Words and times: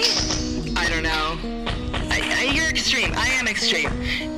Gonna? 0.00 0.78
I 0.78 0.88
don't 0.88 1.02
know. 1.02 1.38
I, 2.10 2.20
I, 2.20 2.52
you're 2.52 2.68
extreme. 2.68 3.12
I 3.16 3.28
am 3.28 3.48
extreme. 3.48 3.90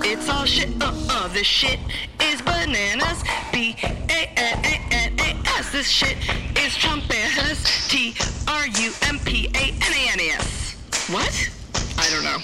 It's 0.02 0.28
all 0.28 0.44
shit. 0.44 0.70
Uh 0.80 0.92
uh. 1.08 1.28
This 1.28 1.46
shit 1.46 1.78
is 2.22 2.40
bananas. 2.42 3.22
B 3.52 3.76
A 3.82 4.32
N 4.36 4.64
A 4.64 4.94
N 4.94 5.18
A 5.18 5.48
S. 5.58 5.72
This 5.72 5.88
shit 5.88 6.16
is 6.56 6.74
Trumpanas. 6.76 7.88
T 7.88 8.14
R 8.48 8.66
U 8.66 8.92
M 9.02 9.18
P 9.20 9.46
A 9.54 9.72
N 9.72 9.92
A 9.92 10.12
N 10.12 10.20
A 10.20 10.30
S. 10.34 10.76
What? 11.10 11.50
I 11.98 12.10
don't 12.10 12.24
know. 12.24 12.38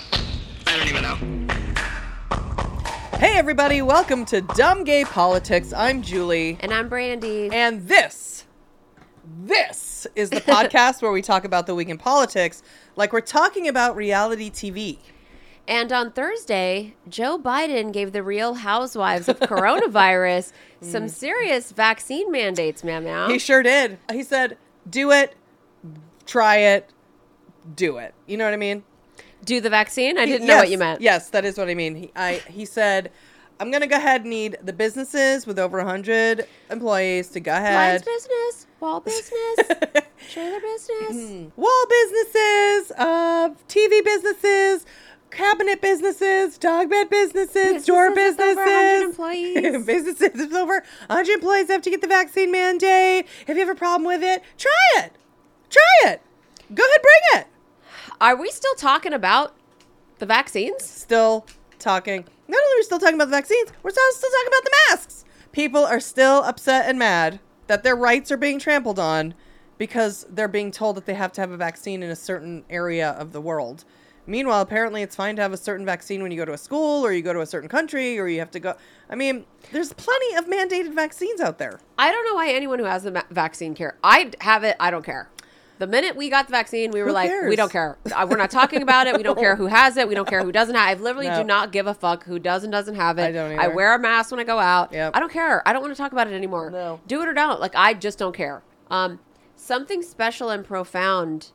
I 0.66 0.76
don't 0.76 0.88
even 0.88 1.02
know. 1.02 1.16
Hey, 3.18 3.38
everybody, 3.38 3.80
welcome 3.80 4.26
to 4.26 4.42
Dumb 4.42 4.84
Gay 4.84 5.04
Politics. 5.04 5.72
I'm 5.72 6.02
Julie. 6.02 6.58
And 6.60 6.74
I'm 6.74 6.90
Brandy. 6.90 7.48
And 7.50 7.88
this, 7.88 8.44
this 9.24 9.85
is 10.14 10.30
the 10.30 10.40
podcast 10.40 11.00
where 11.00 11.12
we 11.12 11.22
talk 11.22 11.44
about 11.44 11.66
the 11.66 11.74
week 11.74 11.88
in 11.88 11.96
politics 11.96 12.62
like 12.96 13.12
we're 13.12 13.20
talking 13.20 13.68
about 13.68 13.96
reality 13.96 14.50
TV. 14.50 14.98
And 15.68 15.92
on 15.92 16.12
Thursday, 16.12 16.94
Joe 17.08 17.38
Biden 17.38 17.92
gave 17.92 18.12
the 18.12 18.22
real 18.22 18.54
housewives 18.54 19.28
of 19.28 19.40
coronavirus 19.40 20.52
some 20.80 21.08
serious 21.08 21.72
vaccine 21.72 22.30
mandates, 22.30 22.84
ma'am. 22.84 23.04
Now. 23.04 23.28
He 23.28 23.38
sure 23.38 23.62
did. 23.62 23.98
He 24.12 24.22
said, 24.22 24.58
do 24.88 25.10
it, 25.10 25.34
try 26.24 26.58
it, 26.58 26.90
do 27.74 27.98
it. 27.98 28.14
You 28.26 28.36
know 28.36 28.44
what 28.44 28.54
I 28.54 28.58
mean? 28.58 28.84
Do 29.44 29.60
the 29.60 29.70
vaccine? 29.70 30.18
I 30.18 30.26
didn't 30.26 30.46
know 30.46 30.56
what 30.56 30.70
you 30.70 30.78
meant. 30.78 31.00
Yes, 31.00 31.30
that 31.30 31.44
is 31.44 31.58
what 31.58 31.68
I 31.68 31.74
mean. 31.74 31.94
He, 31.94 32.12
I, 32.14 32.42
he 32.48 32.64
said, 32.64 33.10
I'm 33.58 33.70
going 33.70 33.80
to 33.80 33.86
go 33.86 33.96
ahead 33.96 34.22
and 34.22 34.30
need 34.30 34.58
the 34.62 34.72
businesses 34.72 35.46
with 35.46 35.58
over 35.58 35.78
100 35.78 36.46
employees 36.70 37.28
to 37.28 37.40
go 37.40 37.52
ahead. 37.52 38.04
business, 38.04 38.65
wall 38.80 39.00
business, 39.00 39.56
trailer 40.32 40.60
business. 40.60 41.52
wall 41.56 41.86
businesses, 41.88 42.92
uh, 42.96 43.50
TV 43.68 44.04
businesses, 44.04 44.86
cabinet 45.30 45.80
businesses, 45.80 46.58
dog 46.58 46.90
bed 46.90 47.08
businesses, 47.10 47.84
door 47.84 48.10
Businesses 48.14 48.56
with 48.56 48.58
over 48.58 48.64
100 48.64 49.04
employees. 49.04 49.86
businesses 49.86 50.30
with 50.34 50.52
over 50.54 50.74
100 51.08 51.32
employees 51.32 51.68
have 51.68 51.82
to 51.82 51.90
get 51.90 52.00
the 52.00 52.06
vaccine 52.06 52.50
mandate. 52.50 53.26
If 53.46 53.56
you 53.56 53.58
have 53.66 53.68
a 53.68 53.74
problem 53.74 54.06
with 54.06 54.22
it, 54.22 54.42
try 54.58 54.70
it. 55.04 55.12
Try 55.70 56.12
it. 56.12 56.22
Go 56.74 56.84
ahead, 56.84 57.02
bring 57.02 57.40
it. 57.42 57.46
Are 58.20 58.36
we 58.36 58.50
still 58.50 58.74
talking 58.74 59.12
about 59.12 59.54
the 60.18 60.26
vaccines? 60.26 60.84
Still 60.84 61.46
talking. 61.78 62.24
Not 62.48 62.60
only 62.60 62.74
are 62.74 62.78
we 62.78 62.82
still 62.84 62.98
talking 62.98 63.16
about 63.16 63.26
the 63.26 63.36
vaccines, 63.36 63.70
we're 63.82 63.90
still, 63.90 64.12
still 64.12 64.30
talking 64.30 64.48
about 64.48 64.64
the 64.64 64.72
masks. 64.90 65.24
People 65.52 65.84
are 65.84 66.00
still 66.00 66.42
upset 66.44 66.88
and 66.88 66.98
mad 66.98 67.40
that 67.66 67.82
their 67.82 67.96
rights 67.96 68.30
are 68.30 68.36
being 68.36 68.58
trampled 68.58 68.98
on 68.98 69.34
because 69.78 70.26
they're 70.30 70.48
being 70.48 70.70
told 70.70 70.96
that 70.96 71.06
they 71.06 71.14
have 71.14 71.32
to 71.32 71.40
have 71.40 71.50
a 71.50 71.56
vaccine 71.56 72.02
in 72.02 72.10
a 72.10 72.16
certain 72.16 72.64
area 72.70 73.10
of 73.10 73.32
the 73.32 73.40
world. 73.40 73.84
Meanwhile, 74.26 74.60
apparently 74.60 75.02
it's 75.02 75.14
fine 75.14 75.36
to 75.36 75.42
have 75.42 75.52
a 75.52 75.56
certain 75.56 75.86
vaccine 75.86 76.20
when 76.20 76.32
you 76.32 76.36
go 76.36 76.44
to 76.44 76.52
a 76.52 76.58
school 76.58 77.06
or 77.06 77.12
you 77.12 77.22
go 77.22 77.32
to 77.32 77.40
a 77.40 77.46
certain 77.46 77.68
country 77.68 78.18
or 78.18 78.26
you 78.26 78.40
have 78.40 78.50
to 78.52 78.60
go. 78.60 78.74
I 79.08 79.14
mean, 79.14 79.44
there's 79.70 79.92
plenty 79.92 80.34
of 80.34 80.46
mandated 80.46 80.94
vaccines 80.94 81.40
out 81.40 81.58
there. 81.58 81.78
I 81.96 82.10
don't 82.10 82.24
know 82.26 82.34
why 82.34 82.50
anyone 82.50 82.80
who 82.80 82.86
has 82.86 83.04
the 83.04 83.12
ma- 83.12 83.22
vaccine 83.30 83.74
care. 83.74 83.96
I 84.02 84.32
have 84.40 84.64
it. 84.64 84.76
I 84.80 84.90
don't 84.90 85.04
care. 85.04 85.30
The 85.78 85.86
minute 85.86 86.16
we 86.16 86.30
got 86.30 86.46
the 86.46 86.52
vaccine, 86.52 86.90
we 86.90 87.00
were 87.02 87.08
Who 87.08 87.12
like, 87.14 87.28
cares? 87.28 87.50
we 87.50 87.56
don't 87.56 87.70
care. 87.70 87.98
Uh, 88.10 88.26
We're 88.30 88.38
not 88.38 88.50
talking 88.50 88.80
about 88.80 89.06
it. 89.06 89.16
We 89.16 89.22
don't 89.22 89.38
care 89.38 89.56
who 89.56 89.66
has 89.66 89.96
it. 89.98 90.08
We 90.08 90.14
don't 90.14 90.26
care 90.28 90.42
who 90.42 90.50
doesn't 90.50 90.74
have. 90.74 90.88
It. 90.96 91.00
I 91.00 91.02
literally 91.02 91.28
No. 91.28 91.38
do 91.38 91.44
not 91.44 91.70
give 91.70 91.86
a 91.86 91.92
fuck 91.92 92.24
who 92.24 92.38
does 92.38 92.64
and 92.64 92.72
doesn't 92.72 92.94
have 92.94 93.18
it. 93.18 93.24
I 93.24 93.32
don't 93.32 93.58
I 93.58 93.68
wear 93.68 93.94
a 93.94 93.98
mask 93.98 94.30
when 94.30 94.40
I 94.40 94.44
go 94.44 94.58
out. 94.58 94.92
Yep. 94.92 95.14
I 95.14 95.20
don't 95.20 95.30
care. 95.32 95.66
I 95.68 95.72
don't 95.74 95.82
want 95.82 95.94
to 95.94 95.98
talk 96.00 96.12
about 96.12 96.28
it 96.28 96.32
anymore. 96.32 96.70
No. 96.70 97.00
Do 97.06 97.20
it 97.22 97.28
or 97.28 97.34
don't. 97.34 97.60
Like 97.60 97.74
I 97.74 97.92
just 97.92 98.18
don't 98.18 98.34
care. 98.34 98.62
Um, 98.90 99.20
something 99.54 100.02
special 100.02 100.48
and 100.48 100.64
profound 100.64 101.52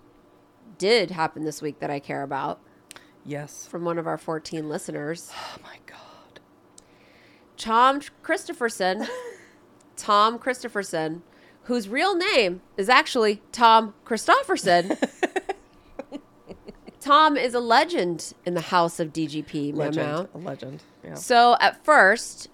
did 0.78 1.12
happen 1.12 1.44
this 1.44 1.62
week 1.62 1.80
that 1.80 1.90
I 1.90 2.00
care 2.00 2.22
about 2.24 2.60
Yes. 3.26 3.66
from 3.68 3.86
one 3.86 3.98
of 3.98 4.06
our 4.08 4.18
14 4.20 4.70
listeners. 4.70 5.32
Oh 5.58 5.58
my 5.64 5.78
God. 5.88 5.98
Tom 7.58 8.02
Christopherson, 8.24 9.08
Tom 9.96 10.40
Christopherson, 10.40 11.24
whose 11.64 11.88
real 11.88 12.16
name 12.16 12.62
is 12.78 12.90
actually 12.90 13.42
Tom 13.52 13.94
Christopherson. 14.06 14.98
Tom 17.00 17.36
is 17.36 17.54
a 17.54 17.60
legend 17.60 18.34
in 18.46 18.54
the 18.54 18.62
house 18.62 19.00
of 19.00 19.12
DGP, 19.12 19.76
Legend. 19.76 19.96
Memo. 19.96 20.30
A 20.36 20.38
legend. 20.38 20.84
Yeah. 21.04 21.16
So 21.16 21.58
at 21.60 21.84
first, 21.84 22.50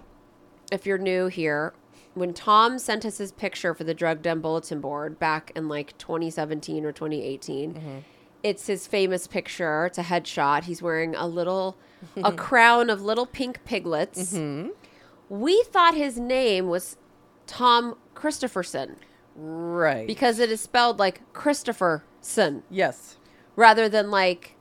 if 0.72 0.86
you're 0.86 0.98
new 0.98 1.28
here, 1.28 1.74
when 2.14 2.34
Tom 2.34 2.80
sent 2.80 3.06
us 3.06 3.18
his 3.18 3.32
picture 3.32 3.74
for 3.74 3.84
the 3.84 3.94
Drug 3.94 4.22
Den 4.22 4.40
Bulletin 4.40 4.82
Board 4.82 5.20
back 5.20 5.52
in 5.56 5.68
like 5.68 5.98
2017 5.98 6.86
or 6.86 6.92
2018, 6.92 7.74
mm-hmm. 7.74 7.98
it's 8.42 8.68
his 8.68 8.88
famous 8.88 9.28
picture. 9.28 9.86
It's 9.86 9.98
a 9.98 10.04
headshot. 10.04 10.64
He's 10.64 10.82
wearing 10.82 11.14
a 11.14 11.28
little, 11.28 11.78
a 12.24 12.32
crown 12.32 12.90
of 12.90 13.02
little 13.02 13.26
pink 13.26 13.64
piglets. 13.66 14.34
Mm-hmm. 14.34 14.70
We 15.30 15.62
thought 15.64 15.94
his 15.94 16.18
name 16.18 16.68
was 16.68 16.96
Tom 17.48 17.98
Christopherson 18.14 18.98
Right. 19.36 20.06
because 20.08 20.40
it 20.40 20.52
is 20.52 20.62
spelled 20.62 21.00
like 21.00 21.22
Christopherson 21.34 22.64
yes. 22.70 23.18
rather 23.56 23.88
than 23.90 24.10
like 24.12 24.56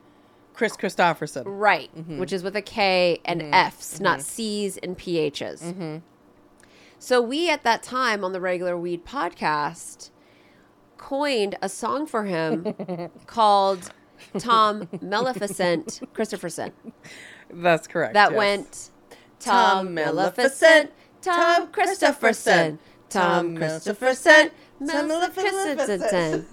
Kris 0.55 0.77
Kristofferson. 0.77 1.43
Right, 1.47 1.95
Mm-hmm. 1.97 2.19
which 2.19 2.33
is 2.33 2.43
with 2.43 2.57
a 2.57 2.63
K 2.63 3.21
and 3.25 3.43
F's, 3.55 4.01
not 4.01 4.23
C's 4.23 4.77
and 4.79 4.97
PH's. 4.97 5.61
Mm-hmm. 5.63 5.97
So 6.99 7.21
we 7.21 7.51
at 7.51 7.63
that 7.65 7.83
time 7.83 8.25
on 8.25 8.33
the 8.33 8.41
regular 8.41 8.77
Weed 8.79 9.05
podcast 9.05 10.11
coined 10.97 11.57
a 11.61 11.69
song 11.69 12.07
for 12.07 12.25
him 12.25 12.75
called 13.27 13.91
Tom 14.39 14.89
Maleficent 15.03 16.01
Christopherson. 16.15 16.73
That's 17.51 17.87
correct. 17.87 18.15
That 18.15 18.31
yes. 18.33 18.39
went 18.39 18.91
Tom 19.39 19.93
Maleficent, 19.95 20.91
Tom 21.23 21.69
Christopherson, 21.69 22.79
Tom 23.09 23.57
Christopherson, 23.57 24.51
Tom 24.89 25.09
Maleficent. 25.09 26.47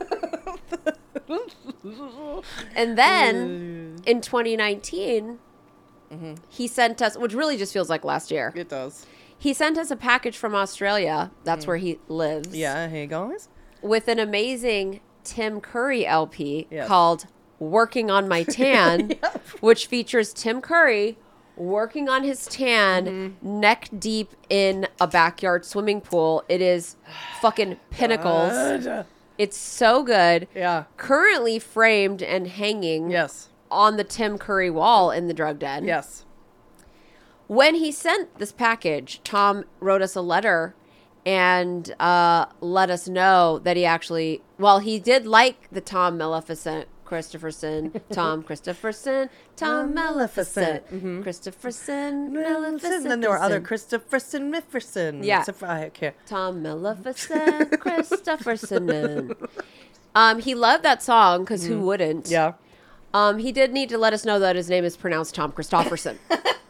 And 2.75 2.97
then 2.97 3.97
in 4.05 4.21
2019, 4.21 5.39
he 6.49 6.67
sent 6.67 7.01
us, 7.01 7.17
which 7.17 7.33
really 7.33 7.57
just 7.57 7.73
feels 7.73 7.89
like 7.89 8.03
last 8.03 8.31
year. 8.31 8.53
It 8.55 8.69
does. 8.69 9.05
He 9.37 9.53
sent 9.53 9.77
us 9.77 9.91
a 9.91 9.95
package 9.95 10.37
from 10.37 10.55
Australia. 10.55 11.31
That's 11.43 11.67
where 11.67 11.77
he 11.77 11.99
lives. 12.07 12.49
Mm. 12.49 12.55
Yeah, 12.57 12.87
hey 12.87 13.07
guys. 13.07 13.49
With 13.81 14.07
an 14.07 14.19
amazing 14.19 15.01
Tim 15.23 15.59
Curry 15.59 16.05
LP 16.05 16.67
Yes. 16.71 16.87
called 16.87 17.25
Working 17.59 18.09
on 18.09 18.27
My 18.29 18.43
Tan, 18.49 19.13
which 19.59 19.87
features 19.87 20.33
Tim 20.33 20.61
Curry 20.61 21.17
working 21.55 22.09
on 22.09 22.23
his 22.23 22.45
tan 22.47 23.05
Mm-hmm. 23.05 23.59
neck 23.59 23.89
deep 23.97 24.31
in 24.49 24.87
a 24.99 25.07
backyard 25.07 25.65
swimming 25.65 26.01
pool. 26.01 26.43
It 26.49 26.61
is 26.61 26.95
fucking 27.41 27.79
pinnacles. 27.89 28.51
Good. 28.83 29.05
It's 29.37 29.57
so 29.57 30.03
good. 30.03 30.47
Yeah. 30.55 30.83
Currently 30.97 31.59
framed 31.59 32.21
and 32.21 32.47
hanging 32.47 33.09
Yes. 33.09 33.49
on 33.71 33.97
the 33.97 34.03
Tim 34.03 34.37
Curry 34.37 34.69
wall 34.69 35.09
in 35.11 35.27
the 35.27 35.33
drug 35.33 35.59
den. 35.59 35.85
Yes. 35.85 36.25
When 37.47 37.75
he 37.75 37.91
sent 37.91 38.37
this 38.39 38.51
package, 38.51 39.21
Tom 39.23 39.65
wrote 39.79 40.01
us 40.01 40.15
a 40.15 40.21
letter 40.21 40.75
and 41.25 41.93
uh, 41.99 42.45
let 42.61 42.89
us 42.89 43.07
know 43.07 43.59
that 43.59 43.77
he 43.77 43.85
actually, 43.85 44.41
well, 44.57 44.79
he 44.79 44.99
did 44.99 45.25
like 45.25 45.67
the 45.71 45.81
Tom 45.81 46.17
Maleficent 46.17 46.87
Christopherson, 47.13 48.01
Tom 48.11 48.41
Christopherson, 48.47 49.29
Tom 49.55 49.93
Maleficent, 49.93 50.83
Christopherson, 51.21 52.33
Maleficent. 52.33 52.91
And 52.91 53.05
then 53.05 53.19
there 53.21 53.29
were 53.29 53.37
other 53.37 53.61
Christopherson 53.61 54.51
Mifferson. 54.51 55.23
Yeah. 55.23 55.43
So, 55.43 55.53
I 55.61 55.91
care. 55.93 56.15
Tom 56.25 56.63
Maleficent 56.63 57.79
Christopherson. 57.79 59.35
Um, 60.15 60.39
he 60.39 60.55
loved 60.55 60.83
that 60.83 61.03
song 61.03 61.41
because 61.43 61.67
who 61.67 61.81
wouldn't? 61.81 62.29
Yeah. 62.31 62.53
Um, 63.13 63.37
he 63.37 63.51
did 63.51 63.71
need 63.71 63.89
to 63.89 63.99
let 63.99 64.11
us 64.11 64.25
know 64.25 64.39
that 64.39 64.55
his 64.55 64.71
name 64.71 64.83
is 64.83 64.97
pronounced 64.97 65.35
Tom 65.35 65.51
Christopherson. 65.51 66.17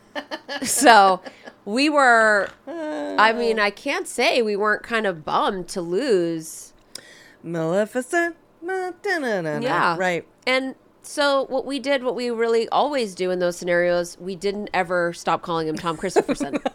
so 0.63 1.21
we 1.63 1.89
were, 1.89 2.49
I 2.67 3.31
mean, 3.31 3.59
I 3.59 3.69
can't 3.69 4.09
say 4.09 4.41
we 4.41 4.57
weren't 4.57 4.83
kind 4.83 5.07
of 5.07 5.23
bummed 5.23 5.69
to 5.69 5.81
lose. 5.81 6.73
Maleficent. 7.41 8.35
Yeah. 9.61 9.95
Right. 9.97 10.25
And 10.47 10.75
so 11.01 11.45
what 11.47 11.65
we 11.65 11.79
did, 11.79 12.03
what 12.03 12.15
we 12.15 12.29
really 12.29 12.67
always 12.69 13.13
do 13.15 13.29
in 13.31 13.39
those 13.39 13.57
scenarios, 13.57 14.17
we 14.19 14.35
didn't 14.35 14.69
ever 14.73 15.13
stop 15.13 15.41
calling 15.41 15.67
him 15.67 15.75
Tom 15.75 15.97
Christopherson. 15.97 16.59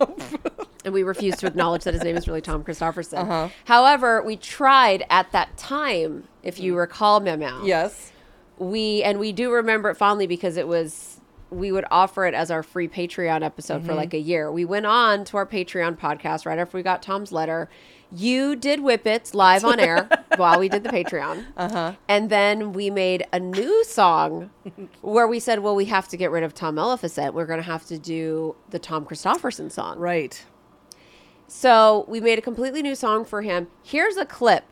And 0.84 0.94
we 0.94 1.02
refused 1.02 1.40
to 1.40 1.46
acknowledge 1.46 1.84
that 1.84 1.92
his 1.92 2.02
name 2.02 2.16
is 2.16 2.26
really 2.26 2.40
Tom 2.40 2.62
Christopherson. 2.64 3.18
Uh-huh. 3.18 3.48
However, 3.66 4.22
we 4.22 4.36
tried 4.36 5.04
at 5.10 5.30
that 5.32 5.54
time, 5.58 6.24
if 6.42 6.58
you 6.60 6.74
recall, 6.76 7.20
Meow, 7.20 7.62
Yes. 7.64 8.10
we 8.58 9.02
and 9.02 9.18
we 9.18 9.32
do 9.32 9.52
remember 9.52 9.90
it 9.90 9.96
fondly 9.96 10.26
because 10.26 10.56
it 10.56 10.66
was 10.66 11.20
we 11.50 11.72
would 11.72 11.84
offer 11.90 12.24
it 12.26 12.32
as 12.32 12.50
our 12.50 12.62
free 12.62 12.88
Patreon 12.88 13.42
episode 13.42 13.84
for 13.84 13.92
like 13.92 14.14
a 14.14 14.18
year. 14.18 14.50
We 14.52 14.64
went 14.64 14.86
on 14.86 15.24
to 15.26 15.36
our 15.36 15.46
Patreon 15.46 15.98
podcast 15.98 16.46
right 16.46 16.58
after 16.58 16.78
we 16.78 16.82
got 16.82 17.02
Tom's 17.02 17.32
letter. 17.32 17.68
You 18.10 18.56
did 18.56 18.80
Whippets 18.80 19.34
live 19.34 19.64
on 19.64 19.78
air 19.78 20.08
while 20.36 20.58
we 20.58 20.68
did 20.68 20.82
the 20.82 20.88
Patreon. 20.88 21.44
Uh-huh. 21.56 21.92
And 22.08 22.30
then 22.30 22.72
we 22.72 22.88
made 22.88 23.26
a 23.32 23.38
new 23.38 23.84
song 23.84 24.50
where 25.02 25.28
we 25.28 25.38
said, 25.40 25.60
well, 25.60 25.74
we 25.74 25.86
have 25.86 26.08
to 26.08 26.16
get 26.16 26.30
rid 26.30 26.42
of 26.42 26.54
Tom 26.54 26.78
Elephant. 26.78 27.34
We're 27.34 27.46
going 27.46 27.58
to 27.58 27.66
have 27.66 27.84
to 27.86 27.98
do 27.98 28.56
the 28.70 28.78
Tom 28.78 29.04
Christofferson 29.04 29.70
song. 29.70 29.98
Right. 29.98 30.42
So 31.46 32.04
we 32.08 32.20
made 32.20 32.38
a 32.38 32.42
completely 32.42 32.82
new 32.82 32.94
song 32.94 33.24
for 33.24 33.42
him. 33.42 33.68
Here's 33.82 34.16
a 34.16 34.24
clip. 34.24 34.64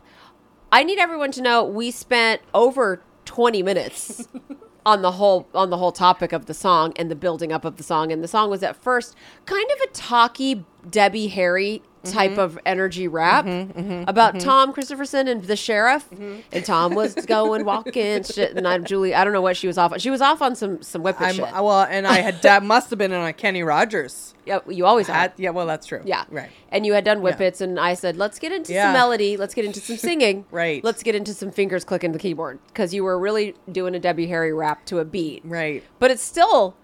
I 0.71 0.83
need 0.83 0.99
everyone 0.99 1.31
to 1.33 1.41
know 1.41 1.63
we 1.63 1.91
spent 1.91 2.41
over 2.53 3.01
20 3.25 3.63
minutes 3.63 4.27
on 4.85 5.01
the 5.01 5.13
whole 5.13 5.47
on 5.53 5.69
the 5.69 5.77
whole 5.77 5.91
topic 5.91 6.31
of 6.31 6.45
the 6.45 6.53
song 6.53 6.93
and 6.95 7.11
the 7.11 7.15
building 7.15 7.51
up 7.51 7.65
of 7.65 7.77
the 7.77 7.83
song. 7.83 8.11
And 8.11 8.23
the 8.23 8.27
song 8.27 8.49
was 8.49 8.63
at 8.63 8.75
first 8.75 9.15
kind 9.45 9.67
of 9.71 9.81
a 9.81 9.87
talky 9.93 10.65
Debbie 10.89 11.27
Harry 11.27 11.81
type 12.11 12.31
mm-hmm. 12.31 12.39
of 12.39 12.59
energy 12.65 13.07
rap 13.07 13.45
mm-hmm. 13.45 13.79
Mm-hmm. 13.79 14.09
about 14.09 14.39
Tom 14.39 14.73
Christopherson 14.73 15.27
and 15.27 15.43
the 15.43 15.55
sheriff. 15.55 16.07
And 16.11 16.65
Tom 16.65 16.95
was 16.95 17.13
going 17.13 17.65
walking 17.65 18.23
shit. 18.23 18.55
And 18.55 18.67
I'm 18.67 18.85
Julie. 18.85 19.13
I 19.13 19.23
don't 19.23 19.33
know 19.33 19.41
what 19.41 19.57
she 19.57 19.67
was 19.67 19.77
off. 19.77 19.91
on. 19.91 19.99
She 19.99 20.09
was 20.09 20.21
off 20.21 20.41
on 20.41 20.55
some 20.55 20.81
some 20.81 21.01
whippet 21.03 21.27
I'm 21.27 21.35
shit. 21.35 21.45
well, 21.53 21.81
and 21.89 22.07
I 22.07 22.19
had 22.19 22.41
that 22.43 22.63
must 22.73 22.89
have 22.89 22.99
been 22.99 23.13
on 23.13 23.25
a 23.25 23.33
Kenny 23.33 23.63
Rogers. 23.63 24.33
yeah, 24.45 24.59
you 24.67 24.85
always 24.85 25.07
had. 25.07 25.33
Yeah. 25.37 25.51
Well, 25.51 25.65
that's 25.65 25.85
true. 25.85 26.01
Yeah. 26.05 26.25
Right. 26.29 26.49
And 26.71 26.85
you 26.85 26.93
had 26.93 27.03
done 27.03 27.19
whippets, 27.19 27.61
and 27.61 27.79
I 27.79 27.93
said, 27.93 28.17
let's 28.17 28.39
get 28.39 28.51
into 28.51 28.73
Yeah. 28.73 28.85
some 28.85 28.93
melody. 28.93 29.37
Let's 29.37 29.53
get 29.53 29.65
into 29.65 29.79
some 29.79 29.97
singing. 29.97 30.45
Right. 30.51 30.83
Let's 30.83 31.03
get 31.03 31.13
into 31.13 31.33
some 31.33 31.51
fingers 31.51 31.83
clicking 31.83 32.13
the 32.13 32.19
keyboard 32.19 32.59
because 32.67 32.93
you 32.93 33.03
were 33.03 33.19
really 33.19 33.55
doing 33.71 33.93
a 33.95 33.99
Debbie 33.99 34.27
Harry 34.27 34.53
rap 34.53 34.85
to 34.85 34.99
a 34.99 35.05
beat. 35.05 35.41
Right. 35.45 35.83
But 35.99 36.09
it's 36.11 36.23
still, 36.23 36.75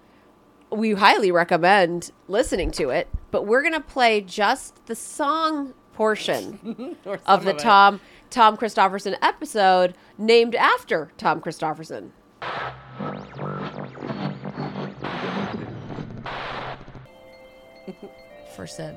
we 0.70 0.92
highly 0.92 1.30
recommend 1.32 2.10
listening 2.28 2.70
to 2.72 2.90
it. 2.90 3.08
But 3.34 3.46
we're 3.46 3.62
going 3.62 3.74
to 3.74 3.80
play 3.80 4.20
just 4.20 4.86
the 4.86 4.94
song 4.94 5.74
portion 5.92 6.96
of 7.26 7.42
the 7.42 7.50
it. 7.50 7.58
Tom 7.58 8.00
Tom 8.30 8.56
Christofferson 8.56 9.16
episode 9.20 9.96
named 10.16 10.54
after 10.54 11.10
Tom 11.18 11.40
Christofferson. 11.40 12.10
For 18.54 18.68
Sid. 18.68 18.94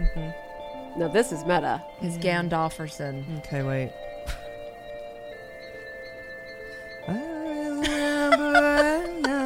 Mm-hmm. 0.00 0.98
Now, 0.98 1.06
this 1.06 1.30
is 1.30 1.44
meta. 1.44 1.80
It's 2.02 2.18
Gandalferson. 2.18 3.38
Okay. 3.38 3.62
Wait. 3.62 3.92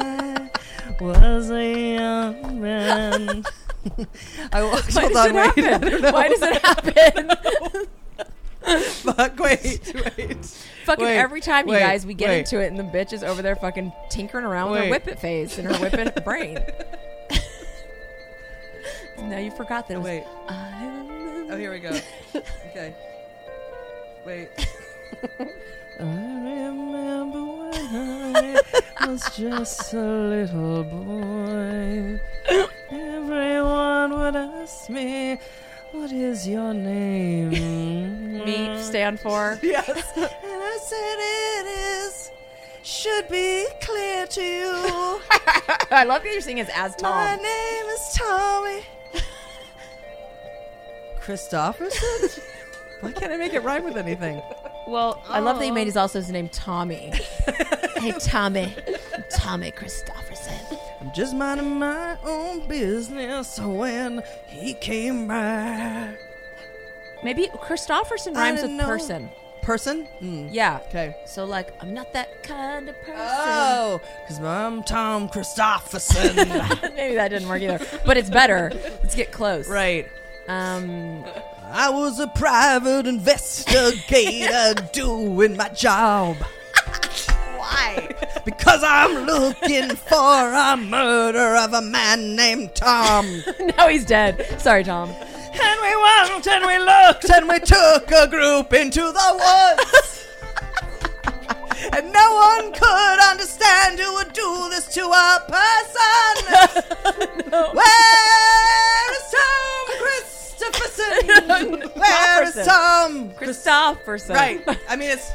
was 1.01 1.49
a 1.51 1.95
young 1.95 2.61
man. 2.61 3.43
I 4.53 4.63
walked. 4.63 4.93
Hold 4.97 5.15
on. 5.15 5.33
Wait. 5.33 5.57
I 5.57 5.77
don't 5.77 6.01
know. 6.01 6.11
Why 6.11 6.27
does 6.29 6.41
it 6.41 6.61
happen? 6.61 7.31
Fuck. 8.89 9.39
Wait. 9.39 9.93
Wait. 10.17 10.45
fucking 10.85 11.05
Wait, 11.05 11.17
every 11.17 11.41
time, 11.41 11.67
you 11.67 11.77
guys, 11.77 12.05
we 12.05 12.13
get 12.13 12.29
wait. 12.29 12.39
into 12.39 12.61
it, 12.61 12.67
and 12.67 12.79
the 12.79 12.83
bitch 12.83 13.11
is 13.11 13.23
over 13.23 13.41
there 13.41 13.55
fucking 13.55 13.91
tinkering 14.09 14.45
around 14.45 14.71
with 14.71 14.83
her 14.83 14.89
Wait. 14.89 15.03
whippet 15.03 15.19
face 15.19 15.57
and 15.57 15.67
her 15.67 15.73
whippet 15.75 16.23
brain. 16.25 16.59
now 19.23 19.37
you 19.37 19.51
forgot 19.51 19.87
that 19.89 19.95
it 19.95 19.97
was. 19.97 20.05
Wait. 20.05 20.23
Oh, 20.49 21.57
here 21.57 21.71
we 21.71 21.79
go. 21.79 21.89
Okay. 22.69 22.95
Wait. 24.25 24.49
I 25.99 26.03
remember 26.03 27.62
I 27.95 29.05
was 29.07 29.29
just 29.35 29.93
a 29.93 29.97
little 29.97 30.83
boy. 30.83 32.19
Everyone 32.89 34.17
would 34.17 34.35
ask 34.35 34.89
me, 34.89 35.37
What 35.91 36.11
is 36.11 36.47
your 36.47 36.73
name? 36.73 37.49
Meat 38.45 38.79
stand 38.79 39.19
for. 39.19 39.59
Yes. 39.61 40.11
And 40.17 40.25
I 40.43 40.79
said, 40.81 41.17
It 41.19 41.67
is. 41.67 42.31
Should 42.81 43.29
be 43.29 43.67
clear 43.79 44.25
to 44.25 44.41
you. 44.41 44.71
I 45.91 46.03
love 46.03 46.23
that 46.23 46.31
you're 46.31 46.41
singing 46.41 46.65
as 46.73 46.95
Tom. 46.95 47.11
My 47.11 47.35
name 47.35 47.85
is 47.85 48.13
Tommy. 48.17 48.81
Christopherson? 51.21 52.41
Why 53.01 53.11
can't 53.11 53.31
I 53.31 53.37
make 53.37 53.53
it 53.53 53.61
rhyme 53.61 53.83
with 53.83 53.97
anything? 53.97 54.41
Well, 54.87 55.23
I 55.27 55.39
love 55.39 55.59
that 55.59 55.65
you 55.65 55.73
made 55.73 55.87
his 55.87 55.97
also 55.97 56.19
his 56.19 56.29
name 56.31 56.49
Tommy. 56.49 57.11
hey, 57.97 58.13
Tommy. 58.19 58.75
Tommy 59.31 59.71
Christopherson. 59.71 60.59
I'm 61.01 61.11
just 61.13 61.35
minding 61.35 61.79
my 61.79 62.17
own 62.23 62.67
business 62.67 63.59
when 63.59 64.21
he 64.47 64.73
came 64.73 65.27
by. 65.27 66.15
Maybe 67.23 67.47
Christopherson 67.61 68.35
I 68.35 68.39
rhymes 68.41 68.55
with 68.61 68.63
didn't 68.71 68.77
know. 68.77 68.85
person. 68.85 69.29
Person? 69.61 70.07
Mm. 70.21 70.49
Yeah. 70.51 70.79
Okay. 70.89 71.15
So, 71.25 71.45
like, 71.45 71.73
I'm 71.81 71.93
not 71.93 72.11
that 72.13 72.43
kind 72.43 72.89
of 72.89 72.99
person. 73.01 73.15
Oh, 73.17 74.01
because 74.21 74.43
I'm 74.43 74.83
Tom 74.83 75.29
Christopherson. 75.29 76.35
Maybe 76.95 77.15
that 77.15 77.29
didn't 77.29 77.47
work 77.47 77.61
either. 77.61 77.79
But 78.05 78.17
it's 78.17 78.29
better. 78.29 78.71
Let's 79.01 79.15
get 79.15 79.31
close. 79.31 79.69
right. 79.69 80.09
Um, 80.49 81.23
I 81.75 81.89
was 81.89 82.19
a 82.19 82.27
private 82.27 83.07
investigator 83.07 84.75
doing 84.93 85.57
my 85.57 85.69
job. 85.69 86.37
why? 87.57 88.09
Because 88.45 88.83
I'm 88.83 89.25
looking 89.25 89.95
for 89.95 90.53
a 90.53 90.77
murder 90.77 91.55
of 91.55 91.73
a 91.73 91.81
man 91.81 92.35
named 92.35 92.75
Tom. 92.75 93.25
now 93.75 93.87
he's 93.87 94.05
dead. 94.05 94.61
Sorry, 94.61 94.83
Tom. 94.83 95.09
And 95.09 95.81
we 95.81 95.95
went 95.95 96.47
and 96.47 96.63
we 96.63 96.77
looked 96.77 97.31
and 97.31 97.49
we 97.49 97.59
took 97.59 98.11
a 98.11 98.27
group 98.27 98.71
into 98.73 99.01
the 99.01 99.29
woods. 99.33 100.27
and 101.91 102.13
no 102.13 102.35
one 102.35 102.71
could 102.73 103.19
understand 103.31 103.97
who 103.99 104.13
would 104.13 104.31
do 104.33 104.69
this 104.69 104.85
to 104.93 105.01
a 105.01 105.43
person. 105.47 106.35
Where 107.73 109.11
is 109.15 109.31
Tom 109.31 109.63
Christopherson? 110.71 111.89
Where 111.95 112.43
is 112.43 112.55
Tom? 112.65 113.33
Christopherson. 113.33 114.35
Right. 114.35 114.61
I 114.87 114.95
mean, 114.95 115.09
it's 115.11 115.31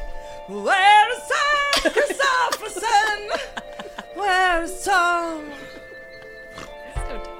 where 0.49 1.13
is 1.13 1.19
Tom 1.29 1.93
Christopherson? 1.93 3.31
Where 4.15 4.63
is 4.63 4.85
Tom? 4.85 5.45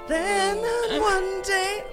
Then 0.07 0.57
one 0.99 1.41
day. 1.43 1.83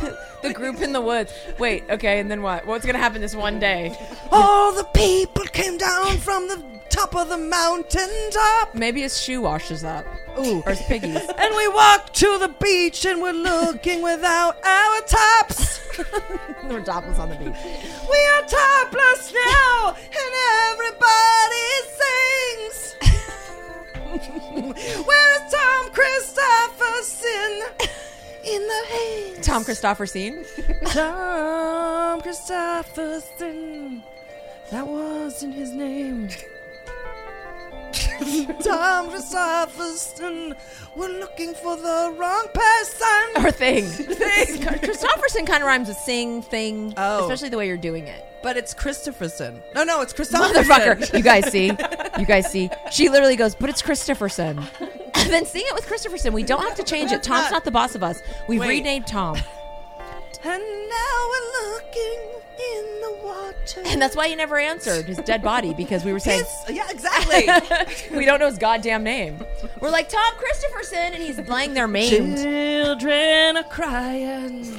The 0.40 0.52
group 0.52 0.80
in 0.80 0.92
the 0.92 1.00
woods. 1.00 1.32
Wait, 1.58 1.82
okay, 1.90 2.20
and 2.20 2.30
then 2.30 2.42
what? 2.42 2.64
What's 2.64 2.86
gonna 2.86 3.00
happen 3.00 3.20
this 3.20 3.34
one 3.34 3.58
day? 3.58 3.98
All 4.30 4.72
the 4.72 4.84
people 4.84 5.42
came 5.46 5.76
down 5.76 6.16
from 6.18 6.46
the 6.46 6.62
top 6.90 7.16
of 7.16 7.28
the 7.28 7.36
mountain 7.36 8.08
top. 8.30 8.72
Maybe 8.72 9.00
his 9.02 9.20
shoe 9.20 9.40
washes 9.42 9.82
up. 9.82 10.06
Ooh. 10.38 10.62
Or 10.64 10.70
his 10.70 10.82
piggies. 10.82 11.20
And 11.38 11.54
we 11.56 11.68
walked 11.68 12.14
to 12.16 12.38
the 12.38 12.54
beach 12.60 13.04
and 13.04 13.20
we're 13.20 13.32
looking 13.32 14.00
without 14.02 14.64
our 14.64 15.00
tops. 15.02 15.80
We're 16.64 16.84
topless 16.84 17.18
on 17.18 17.30
the 17.30 17.34
beach. 17.34 17.56
We 18.08 18.20
are 18.34 18.42
topless 18.42 19.32
now 19.32 19.96
and 19.96 20.34
everybody 20.70 21.68
sings. 21.98 22.94
Where 25.04 25.27
in 28.78 28.82
the 28.82 28.88
haze? 29.36 29.46
Tom 29.46 29.64
Christopherson. 29.64 30.44
Tom 30.86 32.20
Christopherson. 32.20 34.02
That 34.70 34.86
wasn't 34.86 35.54
his 35.54 35.70
name. 35.70 36.28
Tom 38.62 39.08
Christopherson. 39.10 40.54
We're 40.96 41.08
looking 41.20 41.54
for 41.54 41.76
the 41.76 42.14
wrong 42.18 42.46
person. 42.52 43.04
Or 43.44 43.50
thing. 43.52 43.84
Thing. 43.84 44.62
Christopherson 44.80 45.46
kind 45.46 45.62
of 45.62 45.68
rhymes 45.68 45.88
with 45.88 45.96
sing, 45.98 46.42
thing. 46.42 46.92
Oh. 46.96 47.22
Especially 47.22 47.48
the 47.48 47.56
way 47.56 47.66
you're 47.68 47.76
doing 47.76 48.08
it. 48.08 48.24
But 48.42 48.56
it's 48.56 48.74
Christopherson. 48.74 49.62
No, 49.74 49.84
no, 49.84 50.00
it's 50.00 50.12
Christopherson. 50.12 50.64
Motherfucker. 50.64 51.16
You 51.16 51.22
guys 51.22 51.50
see? 51.50 51.66
You 52.18 52.26
guys 52.26 52.50
see? 52.50 52.68
She 52.90 53.08
literally 53.08 53.36
goes, 53.36 53.54
but 53.54 53.70
it's 53.70 53.80
Christopherson. 53.82 54.60
And 55.28 55.34
then 55.34 55.44
sing 55.44 55.64
it 55.66 55.74
with 55.74 55.86
Christopherson. 55.86 56.32
We 56.32 56.42
don't 56.42 56.62
have 56.62 56.74
to 56.76 56.82
change 56.82 57.12
it. 57.12 57.22
Tom's 57.22 57.50
not 57.50 57.62
the 57.64 57.70
boss 57.70 57.94
of 57.94 58.02
us. 58.02 58.22
We've 58.48 58.60
Wait. 58.60 58.78
renamed 58.78 59.06
Tom. 59.06 59.36
And 59.36 60.62
now 60.62 61.28
we're 61.30 61.72
looking 61.72 62.20
in 62.58 63.00
the 63.02 63.18
water. 63.24 63.82
And 63.84 64.00
that's 64.00 64.16
why 64.16 64.28
he 64.28 64.34
never 64.36 64.56
answered 64.56 65.04
his 65.04 65.18
dead 65.18 65.42
body 65.42 65.74
because 65.74 66.02
we 66.02 66.14
were 66.14 66.18
saying 66.18 66.44
His- 66.66 66.76
yeah, 66.76 66.88
exactly. 66.88 67.46
we 68.16 68.24
don't 68.24 68.38
know 68.40 68.46
his 68.46 68.56
goddamn 68.56 69.02
name. 69.04 69.44
We're 69.82 69.90
like 69.90 70.08
Tom 70.08 70.32
Christopherson, 70.38 71.12
and 71.12 71.22
he's 71.22 71.38
blank 71.40 71.74
their 71.74 71.88
names. 71.88 72.42
Children 72.42 73.58
are 73.58 73.64
crying. 73.64 74.78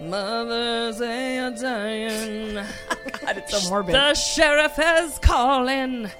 Mothers 0.00 0.98
they 0.98 1.38
are 1.40 1.50
dying. 1.50 2.54
God, 2.54 3.38
it's 3.38 3.60
so 3.60 3.68
morbid. 3.70 3.94
The 3.94 4.14
sheriff 4.14 4.78
is 4.78 5.18
calling, 5.18 6.10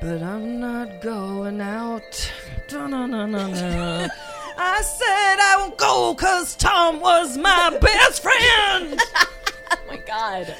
but 0.00 0.22
I'm 0.22 0.60
not 0.60 1.00
going 1.00 1.60
out. 1.62 2.32
Da-na-na-na-na. 2.70 4.08
I 4.56 4.82
said 4.82 5.40
I 5.40 5.56
won't 5.58 5.76
go 5.76 6.14
because 6.14 6.54
Tom 6.54 7.00
was 7.00 7.36
my 7.36 7.76
best 7.80 8.22
friend. 8.22 9.00
oh 9.72 9.78
my 9.88 9.96
god. 9.96 10.54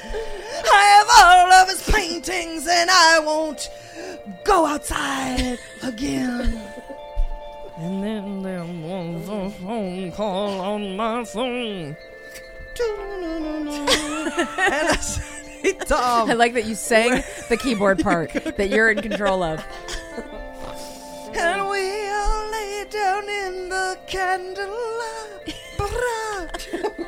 I 0.69 0.83
have 0.97 1.07
all 1.23 1.53
of 1.53 1.69
his 1.69 1.89
paintings 1.89 2.67
and 2.69 2.89
I 2.91 3.19
won't 3.19 3.69
go 4.43 4.65
outside 4.65 5.57
again. 5.83 6.61
And 7.77 8.03
then 8.03 8.41
there 8.43 8.65
was 8.65 9.29
a 9.29 9.49
phone 9.63 10.11
call 10.11 10.59
on 10.59 10.97
my 10.97 11.23
phone. 11.23 11.95
and 11.95 11.97
I 14.89 14.97
said, 14.99 15.45
hey, 15.61 15.73
Tom. 15.85 16.29
I 16.29 16.33
like 16.33 16.55
that 16.55 16.65
you 16.65 16.75
sang 16.75 17.23
the 17.47 17.55
keyboard 17.55 17.99
part 17.99 18.33
that 18.33 18.69
you're 18.69 18.89
in 18.89 19.01
control 19.01 19.43
of. 19.43 19.63
And 21.35 21.69
we 21.69 22.09
all 22.09 22.51
lay 22.51 22.85
down 22.89 23.29
in 23.29 23.69
the 23.69 23.97
candelabra. 24.07 24.75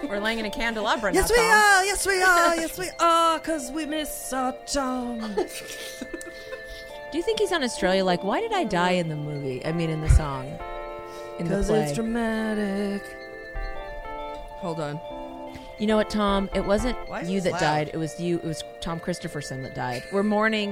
We're 0.09 0.19
laying 0.19 0.39
in 0.39 0.45
a 0.45 0.49
candelabra 0.51 1.11
now, 1.11 1.19
yes, 1.19 1.29
we 1.31 1.37
Tom. 1.37 1.45
are. 1.45 1.85
Yes, 1.85 2.05
we 2.07 2.21
are. 2.21 2.55
Yes, 2.63 2.77
we 2.77 2.89
are. 2.99 3.39
Cause 3.39 3.71
we 3.71 3.85
miss 3.85 4.31
our 4.33 4.53
Tom. 4.65 5.19
Do 5.35 7.17
you 7.17 7.23
think 7.23 7.39
he's 7.39 7.51
on 7.51 7.63
Australia? 7.63 8.03
Like, 8.03 8.23
why 8.23 8.39
did 8.41 8.53
I 8.53 8.63
die 8.63 8.91
in 8.91 9.09
the 9.09 9.15
movie? 9.15 9.63
I 9.65 9.71
mean, 9.71 9.89
in 9.89 10.01
the 10.01 10.09
song, 10.09 10.51
in 11.39 11.47
the 11.47 11.55
Cause 11.55 11.67
play. 11.67 11.83
it's 11.83 11.93
dramatic. 11.93 13.03
Hold 14.61 14.79
on. 14.79 14.99
you 15.77 15.87
know 15.87 15.97
what, 15.97 16.09
Tom? 16.09 16.49
It 16.53 16.65
wasn't 16.65 16.97
Why 17.09 17.21
is 17.21 17.29
you 17.29 17.41
this 17.41 17.51
that 17.53 17.53
loud? 17.53 17.59
died. 17.61 17.91
It 17.93 17.97
was 17.97 18.19
you. 18.19 18.37
It 18.37 18.43
was 18.45 18.63
Tom 18.81 18.99
Christopherson 18.99 19.61
that 19.63 19.75
died. 19.75 20.03
We're 20.11 20.23
mourning 20.23 20.71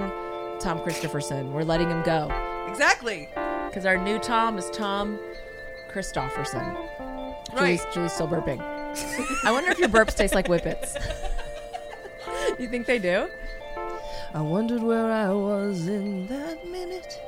Tom 0.59 0.79
Christopherson. 0.81 1.51
We're 1.53 1.63
letting 1.63 1.89
him 1.89 2.01
go 2.03 2.29
Exactly. 2.71 3.27
because 3.67 3.85
our 3.85 3.97
new 3.97 4.17
Tom 4.17 4.57
is 4.57 4.69
Tom 4.69 5.19
Christopherson. 5.89 6.61
Right. 7.53 7.77
Julie's, 7.79 7.85
Julie's 7.93 8.13
still 8.13 8.29
burping. 8.29 8.61
I 9.43 9.51
wonder 9.51 9.71
if 9.71 9.77
your 9.77 9.89
burps 9.89 10.15
taste 10.15 10.33
like 10.33 10.47
whippets. 10.47 10.95
you 12.57 12.69
think 12.69 12.87
they 12.87 12.97
do? 12.97 13.27
I 14.33 14.41
wondered 14.41 14.81
where 14.81 15.11
I 15.11 15.31
was 15.31 15.87
in 15.89 16.27
that 16.27 16.65
minute. 16.65 17.19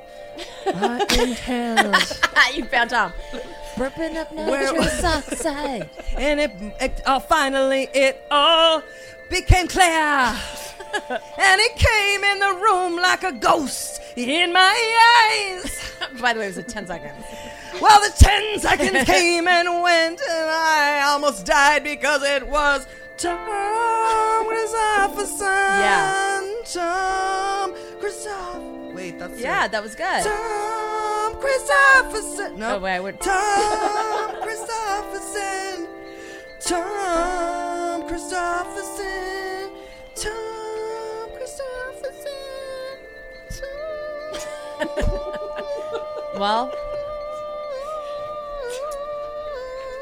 I 0.66 1.06
inhaled, 1.20 2.56
you 2.56 2.64
found 2.66 2.92
Tom. 2.92 3.12
Burping 3.76 4.16
up 4.16 4.34
nitrous 4.34 5.04
oxide. 5.04 5.90
and 6.18 6.40
it, 6.40 6.52
it 6.80 7.02
uh, 7.06 7.20
finally 7.20 7.90
it 7.94 8.26
all 8.32 8.82
became 9.30 9.68
clear. 9.68 9.86
and 11.10 11.60
it 11.60 11.76
came 11.76 12.24
in 12.24 12.40
the 12.40 12.62
room 12.64 12.96
like 12.96 13.24
a 13.24 13.34
ghost 13.34 14.00
in 14.16 14.54
my 14.54 15.56
eyes. 15.64 15.94
By 16.22 16.34
the 16.34 16.40
way, 16.40 16.46
it 16.46 16.50
was 16.50 16.58
a 16.58 16.64
10 16.64 16.88
seconds. 16.88 17.26
Well, 17.82 18.00
the 18.02 18.14
ten 18.16 18.60
seconds 18.60 19.04
came 19.06 19.48
and 19.48 19.82
went, 19.82 20.22
and 20.22 20.50
I 20.50 21.02
almost 21.08 21.44
died 21.46 21.84
because 21.84 22.22
it 22.24 22.48
was 22.48 22.86
Tom 23.18 24.46
Christopherson. 24.48 25.48
Yeah. 25.48 26.42
Tom 26.72 27.74
Christopher. 28.00 28.60
Wait, 28.94 29.18
that's 29.18 29.40
Yeah, 29.40 29.66
it. 29.66 29.72
that 29.72 29.82
was 29.82 29.96
good. 29.96 30.24
Tom 30.24 31.36
Christopherson. 31.42 32.60
No. 32.60 32.76
Oh, 32.76 32.80
wait, 32.80 32.96
I 32.96 33.00
would. 33.00 33.20
Tom 33.20 34.36
Christopherson. 34.44 35.88
Tom 36.60 38.08
Christopherson. 38.08 39.72
Tom 40.16 40.63
Well, 46.36 46.74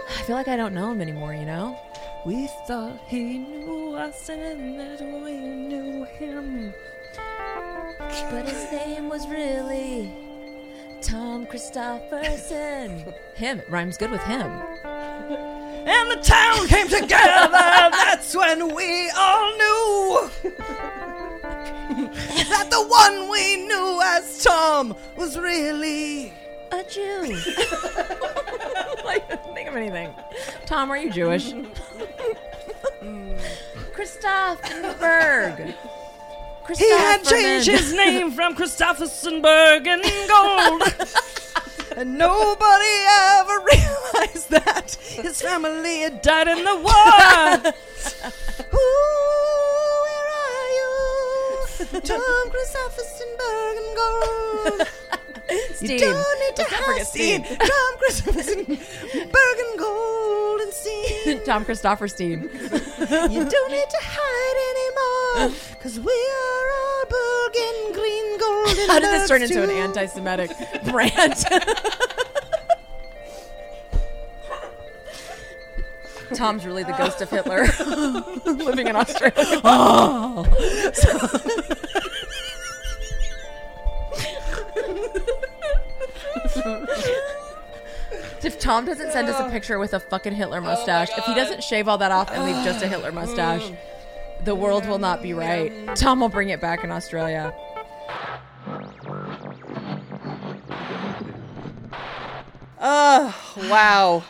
I 0.09 0.23
feel 0.23 0.37
like 0.37 0.47
I 0.47 0.55
don't 0.55 0.73
know 0.73 0.89
him 0.91 1.01
anymore, 1.01 1.33
you 1.33 1.45
know? 1.45 1.77
We 2.25 2.47
thought 2.67 2.97
he 3.07 3.39
knew 3.39 3.95
us 3.95 4.29
and 4.29 4.79
that 4.79 5.01
we 5.01 5.33
knew 5.37 6.05
him. 6.05 6.73
But 8.29 8.47
his 8.47 8.71
name 8.71 9.09
was 9.09 9.27
really 9.27 10.09
Tom 11.01 11.45
Christopherson. 11.47 13.13
him. 13.35 13.59
It 13.59 13.69
rhymes 13.69 13.97
good 13.97 14.11
with 14.11 14.23
him. 14.23 14.49
And 14.85 16.11
the 16.11 16.21
town 16.23 16.67
came 16.67 16.87
together. 16.87 17.49
That's 17.51 18.33
when 18.33 18.73
we 18.73 19.09
all 19.17 19.57
knew 19.57 20.29
that 22.50 22.67
the 22.70 22.84
one 22.88 23.29
we 23.29 23.58
knew 23.58 24.00
as 24.03 24.43
Tom 24.43 24.96
was 25.17 25.38
really. 25.38 26.34
A 26.72 26.84
Jew. 26.89 27.22
like, 29.05 29.27
think 29.53 29.67
of 29.67 29.75
anything. 29.75 30.13
Tom, 30.65 30.89
are 30.91 30.98
you 30.98 31.10
Jewish? 31.12 31.53
Mm. 33.01 33.39
Christophenberg. 33.93 35.74
He 36.77 36.89
had 36.91 37.24
changed 37.24 37.67
his 37.67 37.91
name 37.93 38.31
from 38.31 38.53
Christopherson 38.55 39.41
Bergen 39.41 40.01
Gold. 40.27 40.84
and 41.98 42.15
nobody 42.17 43.05
ever 43.10 43.60
realized 43.60 44.50
that 44.51 44.96
his 45.01 45.41
family 45.41 46.01
had 46.01 46.22
died 46.22 46.48
in 46.48 46.63
the 46.63 46.75
war. 46.75 47.74
Ooh, 48.74 48.77
where 48.77 48.79
are 48.79 49.58
you? 49.58 49.60
Tom 51.89 52.50
Christopherson 52.51 53.27
Bergen 53.38 53.95
Gold. 53.95 54.88
Steen. 55.73 55.89
You 55.91 56.00
don't 56.00 56.39
need 56.39 56.55
to 56.55 56.61
Let's 56.63 56.73
hide 56.85 57.07
Steen. 57.07 57.43
Steen. 57.43 57.57
Tom 57.57 57.97
Christopherson 57.97 58.65
Bergen 58.65 59.77
Gold 59.77 60.61
and 60.61 60.73
Steen. 60.73 61.43
Tom 61.45 61.65
Christopherstein. 61.65 62.43
You 63.31 63.45
don't 63.50 63.71
need 63.71 63.89
to 63.89 64.00
hide 64.01 64.57
anymore, 64.71 65.57
cause 65.81 66.00
we 66.00 66.11
are 66.11 66.71
all 66.71 67.05
Bergen 67.09 67.93
green 67.93 68.38
golden. 68.39 68.88
How 68.88 69.00
did 69.00 69.09
this 69.09 69.27
turn 69.27 69.41
into 69.41 69.63
an 69.63 69.69
anti-Semitic 69.71 70.51
brand? 70.91 71.43
Tom's 76.35 76.65
really 76.65 76.83
the 76.83 76.93
ghost 76.93 77.21
of 77.21 77.29
Hitler 77.29 77.67
living 78.45 78.88
in 78.88 78.95
Australia. 78.95 79.33
Oh. 79.63 80.45
If 88.43 88.59
Tom 88.59 88.85
doesn't 88.85 89.11
send 89.11 89.29
us 89.29 89.39
a 89.39 89.50
picture 89.51 89.77
with 89.77 89.93
a 89.93 90.00
fucking 90.00 90.33
Hitler 90.33 90.61
mustache, 90.61 91.09
if 91.15 91.23
he 91.25 91.35
doesn't 91.35 91.59
oh 91.59 91.61
shave 91.61 91.88
all 91.88 92.00
that 92.00 92.11
off 92.11 92.31
and 92.31 92.43
leave 92.43 92.55
just 92.65 92.83
a 92.83 92.88
Hitler 92.88 93.11
mustache, 93.11 93.61
mm. 93.61 93.77
the 94.43 94.55
world 94.55 94.88
will 94.88 94.97
not 94.97 95.21
be 95.21 95.33
right. 95.33 95.95
Tom 95.95 96.21
will 96.21 96.29
bring 96.29 96.50
it 96.50 96.59
back 96.59 96.83
in 96.83 96.91
Australia. 96.91 97.53
Oh, 102.83 103.35
wow. 103.69 104.23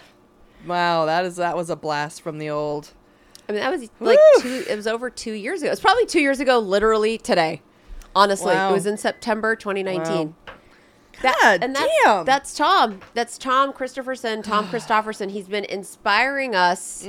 Wow, 0.67 1.05
that 1.05 1.25
is 1.25 1.35
that 1.37 1.55
was 1.57 1.69
a 1.69 1.75
blast 1.75 2.21
from 2.21 2.37
the 2.37 2.49
old. 2.49 2.91
I 3.49 3.53
mean, 3.53 3.61
that 3.61 3.71
was 3.71 3.89
like 3.99 4.17
Woo! 4.35 4.41
two. 4.41 4.63
It 4.69 4.75
was 4.75 4.87
over 4.87 5.09
two 5.09 5.33
years 5.33 5.61
ago. 5.61 5.71
It's 5.71 5.81
probably 5.81 6.05
two 6.05 6.21
years 6.21 6.39
ago, 6.39 6.59
literally 6.59 7.17
today. 7.17 7.61
Honestly, 8.15 8.53
Wow. 8.53 8.69
it 8.69 8.73
was 8.73 8.85
in 8.85 8.97
September 8.97 9.55
2019. 9.55 10.35
That, 11.21 11.37
God 11.41 11.63
and 11.63 11.75
that's, 11.75 11.91
damn. 12.03 12.25
that's 12.25 12.55
Tom. 12.55 12.99
That's 13.13 13.37
Tom 13.37 13.73
Christopherson. 13.73 14.41
Tom 14.41 14.67
Christopherson. 14.69 15.29
He's 15.29 15.47
been 15.47 15.65
inspiring 15.65 16.55
us. 16.55 17.07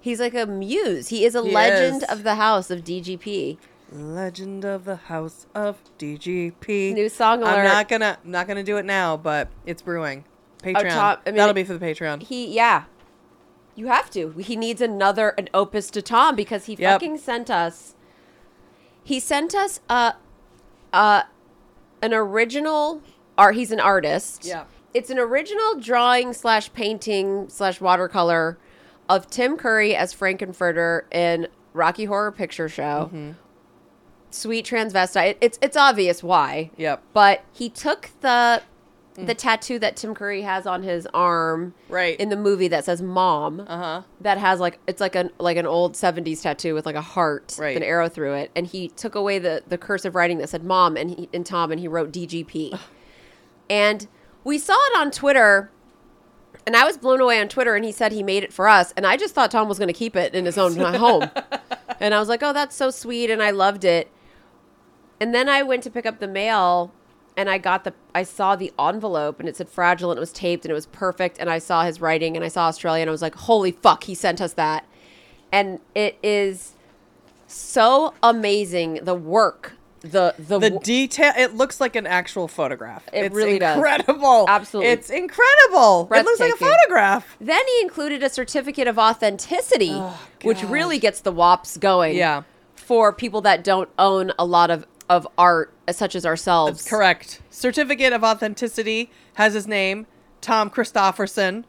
He's 0.00 0.20
like 0.20 0.34
a 0.34 0.46
muse. 0.46 1.08
He 1.08 1.24
is 1.24 1.34
a 1.34 1.40
Mm. 1.40 1.46
He 1.48 1.52
legend 1.54 2.02
is. 2.02 2.08
of 2.08 2.22
the 2.22 2.34
house 2.36 2.70
of 2.70 2.84
DGP. 2.84 3.58
Legend 3.92 4.64
of 4.64 4.84
the 4.84 4.96
House 4.96 5.46
of 5.54 5.78
DGP. 5.98 6.92
New 6.94 7.08
song 7.08 7.42
alert. 7.42 7.50
I'm 7.58 7.64
not 7.64 7.88
gonna 7.88 8.18
I'm 8.24 8.30
not 8.30 8.48
gonna 8.48 8.64
do 8.64 8.76
it 8.78 8.84
now, 8.84 9.16
but 9.16 9.48
it's 9.64 9.80
brewing. 9.80 10.24
Patreon. 10.74 10.90
Tom- 10.90 11.18
I 11.26 11.30
mean- 11.30 11.36
That'll 11.36 11.54
be 11.54 11.64
for 11.64 11.74
the 11.76 11.84
Patreon. 11.84 12.22
He, 12.22 12.46
yeah. 12.54 12.84
You 13.74 13.88
have 13.88 14.10
to. 14.12 14.30
He 14.38 14.56
needs 14.56 14.80
another 14.80 15.30
an 15.30 15.48
opus 15.52 15.90
to 15.90 16.02
Tom 16.02 16.34
because 16.34 16.64
he 16.64 16.74
Yep. 16.74 16.92
fucking 16.94 17.18
sent 17.18 17.50
us. 17.50 17.94
He 19.04 19.20
sent 19.20 19.54
us 19.54 19.80
a, 19.90 20.14
uh, 20.92 21.22
an 22.02 22.14
original 22.14 23.02
art. 23.36 23.54
He's 23.54 23.70
an 23.70 23.80
artist. 23.80 24.44
Yeah. 24.46 24.64
It's 24.94 25.10
an 25.10 25.18
original 25.18 25.74
drawing 25.78 26.32
slash 26.32 26.72
painting 26.72 27.48
slash 27.50 27.80
watercolor 27.80 28.56
of 29.10 29.28
Tim 29.28 29.56
Curry 29.58 29.94
as 29.94 30.12
Frank-N-Furter 30.14 31.02
in 31.12 31.48
Rocky 31.74 32.06
Horror 32.06 32.32
Picture 32.32 32.68
Show. 32.68 33.10
Mm-hmm. 33.12 33.30
sweet 34.30 34.66
transvestite. 34.66 35.36
It's 35.40 35.58
it's 35.62 35.76
obvious 35.76 36.22
why. 36.22 36.70
Yep. 36.78 37.02
But 37.12 37.42
he 37.52 37.68
took 37.68 38.10
the 38.22 38.62
the 39.18 39.34
tattoo 39.34 39.78
that 39.78 39.96
Tim 39.96 40.14
Curry 40.14 40.42
has 40.42 40.66
on 40.66 40.82
his 40.82 41.06
arm 41.14 41.74
Right. 41.88 42.18
in 42.20 42.28
the 42.28 42.36
movie 42.36 42.68
that 42.68 42.84
says 42.84 43.00
mom. 43.02 43.60
Uh-huh. 43.66 44.02
That 44.20 44.38
has 44.38 44.60
like 44.60 44.78
it's 44.86 45.00
like 45.00 45.14
an 45.14 45.30
like 45.38 45.56
an 45.56 45.66
old 45.66 45.94
70s 45.94 46.42
tattoo 46.42 46.74
with 46.74 46.84
like 46.86 46.94
a 46.96 47.00
heart 47.00 47.56
Right. 47.58 47.76
an 47.76 47.82
arrow 47.82 48.08
through 48.08 48.34
it 48.34 48.50
and 48.54 48.66
he 48.66 48.88
took 48.88 49.14
away 49.14 49.38
the 49.38 49.62
the 49.66 49.78
cursive 49.78 50.14
writing 50.14 50.38
that 50.38 50.48
said 50.48 50.64
mom 50.64 50.96
and 50.96 51.10
he 51.10 51.28
and 51.32 51.44
Tom 51.46 51.70
and 51.72 51.80
he 51.80 51.88
wrote 51.88 52.12
DGP. 52.12 52.78
and 53.70 54.06
we 54.44 54.58
saw 54.58 54.74
it 54.74 54.98
on 54.98 55.10
Twitter 55.10 55.70
and 56.66 56.76
I 56.76 56.84
was 56.84 56.96
blown 56.98 57.20
away 57.20 57.40
on 57.40 57.48
Twitter 57.48 57.74
and 57.74 57.84
he 57.84 57.92
said 57.92 58.12
he 58.12 58.22
made 58.22 58.42
it 58.42 58.52
for 58.52 58.68
us 58.68 58.92
and 58.96 59.06
I 59.06 59.16
just 59.16 59.34
thought 59.34 59.50
Tom 59.50 59.68
was 59.68 59.78
going 59.78 59.88
to 59.88 59.94
keep 59.94 60.16
it 60.16 60.34
in 60.34 60.44
his 60.44 60.58
own 60.58 60.74
home. 60.94 61.30
And 62.00 62.12
I 62.14 62.18
was 62.18 62.28
like, 62.28 62.42
"Oh, 62.42 62.52
that's 62.52 62.76
so 62.76 62.90
sweet," 62.90 63.30
and 63.30 63.42
I 63.42 63.50
loved 63.50 63.82
it. 63.84 64.10
And 65.18 65.34
then 65.34 65.48
I 65.48 65.62
went 65.62 65.82
to 65.84 65.90
pick 65.90 66.04
up 66.04 66.18
the 66.20 66.28
mail, 66.28 66.92
and 67.36 67.50
I 67.50 67.58
got 67.58 67.84
the 67.84 67.92
I 68.14 68.22
saw 68.22 68.56
the 68.56 68.72
envelope, 68.78 69.40
and 69.40 69.48
it 69.48 69.56
said 69.56 69.68
fragile, 69.68 70.10
and 70.10 70.18
it 70.18 70.20
was 70.20 70.32
taped, 70.32 70.64
and 70.64 70.70
it 70.70 70.74
was 70.74 70.86
perfect. 70.86 71.38
And 71.38 71.50
I 71.50 71.58
saw 71.58 71.84
his 71.84 72.00
writing, 72.00 72.36
and 72.36 72.44
I 72.44 72.48
saw 72.48 72.66
Australia, 72.68 73.02
and 73.02 73.10
I 73.10 73.12
was 73.12 73.22
like, 73.22 73.34
"Holy 73.34 73.72
fuck, 73.72 74.04
he 74.04 74.14
sent 74.14 74.40
us 74.40 74.52
that!" 74.54 74.86
And 75.52 75.80
it 75.94 76.18
is 76.22 76.72
so 77.46 78.14
amazing 78.22 79.00
the 79.02 79.14
work, 79.14 79.74
the 80.00 80.34
the, 80.38 80.58
The 80.58 80.70
detail, 80.70 81.32
it 81.36 81.54
looks 81.54 81.80
like 81.80 81.96
an 81.96 82.06
actual 82.06 82.48
photograph. 82.48 83.06
It 83.12 83.26
it's 83.26 83.34
really 83.34 83.58
does. 83.58 83.76
incredible. 83.76 84.46
Absolutely. 84.48 84.92
It's 84.92 85.10
incredible. 85.10 86.08
It 86.12 86.24
looks 86.24 86.40
like 86.40 86.54
a 86.54 86.56
photograph. 86.56 87.36
Then 87.40 87.62
he 87.66 87.82
included 87.82 88.22
a 88.22 88.28
certificate 88.28 88.88
of 88.88 88.98
authenticity, 88.98 89.92
oh, 89.92 90.18
which 90.42 90.62
really 90.64 90.98
gets 90.98 91.20
the 91.20 91.32
wops 91.32 91.76
going. 91.76 92.16
Yeah. 92.16 92.42
For 92.74 93.12
people 93.12 93.40
that 93.40 93.64
don't 93.64 93.88
own 93.98 94.32
a 94.38 94.44
lot 94.44 94.70
of, 94.70 94.86
of 95.08 95.26
art, 95.38 95.72
such 95.90 96.14
as 96.14 96.26
ourselves. 96.26 96.78
That's 96.80 96.90
correct. 96.90 97.42
Certificate 97.50 98.12
of 98.12 98.24
authenticity 98.24 99.10
has 99.34 99.54
his 99.54 99.66
name, 99.66 100.06
Tom 100.40 100.70
Christofferson, 100.70 101.64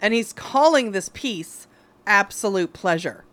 and 0.00 0.14
he's 0.14 0.32
calling 0.32 0.92
this 0.92 1.08
piece 1.12 1.66
absolute 2.06 2.72
pleasure. 2.72 3.24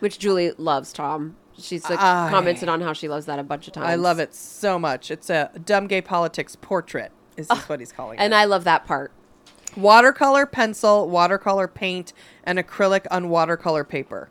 Which 0.00 0.18
Julie 0.18 0.52
loves, 0.58 0.92
Tom. 0.92 1.36
She's 1.56 1.88
like, 1.88 2.00
I- 2.00 2.28
commented 2.30 2.68
on 2.68 2.80
how 2.80 2.92
she 2.92 3.08
loves 3.08 3.26
that 3.26 3.38
a 3.38 3.44
bunch 3.44 3.68
of 3.68 3.74
times. 3.74 3.86
I 3.86 3.94
love 3.94 4.18
it 4.18 4.34
so 4.34 4.78
much. 4.78 5.10
It's 5.10 5.30
a 5.30 5.50
dumb 5.64 5.86
gay 5.86 6.02
politics 6.02 6.56
portrait. 6.56 7.12
Is 7.36 7.46
this 7.48 7.68
what 7.68 7.78
he's 7.80 7.92
calling 7.92 8.18
And 8.18 8.22
it? 8.22 8.26
And 8.26 8.34
I 8.34 8.44
love 8.44 8.64
that 8.64 8.84
part. 8.86 9.12
watercolor 9.76 10.46
pencil, 10.46 11.08
watercolor 11.08 11.68
paint, 11.68 12.12
and 12.44 12.58
acrylic 12.58 13.06
on 13.10 13.28
watercolor 13.28 13.84
paper. 13.84 14.30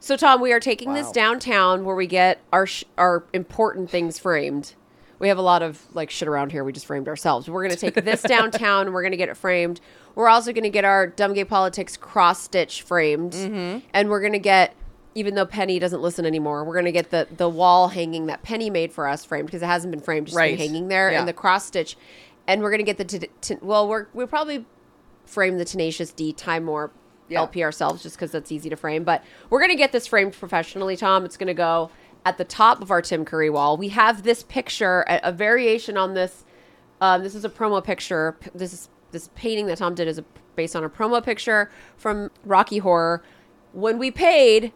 So, 0.00 0.16
Tom, 0.16 0.40
we 0.40 0.52
are 0.52 0.60
taking 0.60 0.94
this 0.94 1.10
downtown 1.10 1.84
where 1.84 1.96
we 1.96 2.06
get 2.06 2.38
our 2.52 2.66
sh- 2.66 2.84
our 2.96 3.24
important 3.32 3.90
things 3.90 4.18
framed. 4.18 4.74
We 5.18 5.26
have 5.28 5.38
a 5.38 5.42
lot 5.42 5.62
of 5.62 5.82
like 5.94 6.10
shit 6.10 6.28
around 6.28 6.52
here. 6.52 6.62
We 6.62 6.72
just 6.72 6.86
framed 6.86 7.08
ourselves. 7.08 7.50
We're 7.50 7.62
going 7.66 7.74
to 7.76 7.80
take 7.90 8.04
this 8.04 8.22
downtown 8.36 8.86
and 8.86 8.94
we're 8.94 9.02
going 9.02 9.10
to 9.10 9.16
get 9.16 9.28
it 9.28 9.36
framed. 9.36 9.80
We're 10.14 10.28
also 10.28 10.52
going 10.52 10.62
to 10.64 10.70
get 10.70 10.84
our 10.84 11.08
Dumb 11.08 11.34
Gay 11.34 11.44
Politics 11.44 11.96
cross 11.96 12.40
stitch 12.42 12.82
framed. 12.82 13.32
Mm-hmm. 13.32 13.86
And 13.92 14.08
we're 14.08 14.20
going 14.20 14.32
to 14.34 14.38
get, 14.38 14.74
even 15.16 15.34
though 15.34 15.46
Penny 15.46 15.80
doesn't 15.80 16.00
listen 16.00 16.24
anymore, 16.24 16.62
we're 16.64 16.74
going 16.74 16.84
to 16.84 16.92
get 16.92 17.10
the, 17.10 17.26
the 17.36 17.48
wall 17.48 17.88
hanging 17.88 18.26
that 18.26 18.42
Penny 18.44 18.70
made 18.70 18.92
for 18.92 19.08
us 19.08 19.24
framed 19.24 19.46
because 19.46 19.62
it 19.62 19.66
hasn't 19.66 19.90
been 19.90 20.00
framed, 20.00 20.28
just 20.28 20.36
Right. 20.36 20.56
been 20.56 20.68
hanging 20.68 20.88
there. 20.88 21.10
Yeah. 21.10 21.18
And 21.18 21.26
the 21.28 21.32
cross 21.32 21.66
stitch. 21.66 21.96
And 22.46 22.62
we're 22.62 22.70
going 22.70 22.84
to 22.84 22.92
get 22.92 22.98
the, 22.98 23.04
t- 23.04 23.28
t- 23.40 23.56
well, 23.60 23.88
we're, 23.88 24.06
we'll 24.14 24.28
probably 24.28 24.64
frame 25.26 25.58
the 25.58 25.64
Tenacious 25.64 26.12
D 26.12 26.32
Time 26.32 26.62
More 26.64 26.92
Yeah. 27.28 27.40
LP 27.40 27.62
ourselves 27.62 28.02
just 28.02 28.16
because 28.16 28.32
that's 28.32 28.50
easy 28.50 28.70
to 28.70 28.76
frame. 28.76 29.04
But 29.04 29.22
we're 29.50 29.60
going 29.60 29.70
to 29.70 29.76
get 29.76 29.92
this 29.92 30.06
framed 30.06 30.32
professionally, 30.32 30.96
Tom. 30.96 31.24
It's 31.24 31.36
going 31.36 31.48
to 31.48 31.54
go 31.54 31.90
at 32.24 32.38
the 32.38 32.44
top 32.44 32.82
of 32.82 32.90
our 32.90 33.02
Tim 33.02 33.24
Curry 33.24 33.50
wall. 33.50 33.76
We 33.76 33.88
have 33.88 34.22
this 34.22 34.42
picture, 34.42 35.04
a, 35.08 35.20
a 35.24 35.32
variation 35.32 35.96
on 35.96 36.14
this. 36.14 36.44
Um, 37.00 37.22
this 37.22 37.34
is 37.34 37.44
a 37.44 37.48
promo 37.48 37.82
picture. 37.82 38.36
This 38.54 38.72
is 38.72 38.88
this 39.12 39.30
painting 39.34 39.66
that 39.66 39.78
Tom 39.78 39.94
did 39.94 40.08
is 40.08 40.18
a, 40.18 40.24
based 40.56 40.76
on 40.76 40.84
a 40.84 40.90
promo 40.90 41.22
picture 41.22 41.70
from 41.96 42.30
Rocky 42.44 42.78
Horror. 42.78 43.22
When 43.72 43.98
we 43.98 44.10
paid 44.10 44.72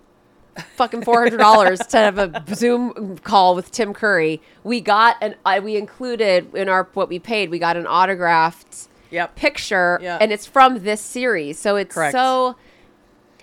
fucking 0.77 1.03
four 1.03 1.23
hundred 1.23 1.39
dollars 1.39 1.81
to 1.81 1.97
have 1.97 2.19
a 2.19 2.45
Zoom 2.55 3.19
call 3.19 3.55
with 3.55 3.71
Tim 3.71 3.93
Curry, 3.93 4.41
we 4.65 4.81
got 4.81 5.17
an 5.21 5.35
I 5.45 5.61
we 5.61 5.77
included 5.77 6.55
in 6.55 6.69
our 6.69 6.89
what 6.95 7.09
we 7.09 7.19
paid. 7.19 7.51
We 7.51 7.59
got 7.59 7.77
an 7.77 7.87
autographed 7.87 8.89
Yep. 9.13 9.37
picture 9.37 9.99
Yeah. 10.03 10.19
and 10.21 10.33
it's 10.33 10.47
from 10.47 10.83
this 10.83 11.01
series 11.01 11.59
so 11.59 11.77
it's 11.77 11.95
Correct. 11.95 12.13
so 12.13 12.57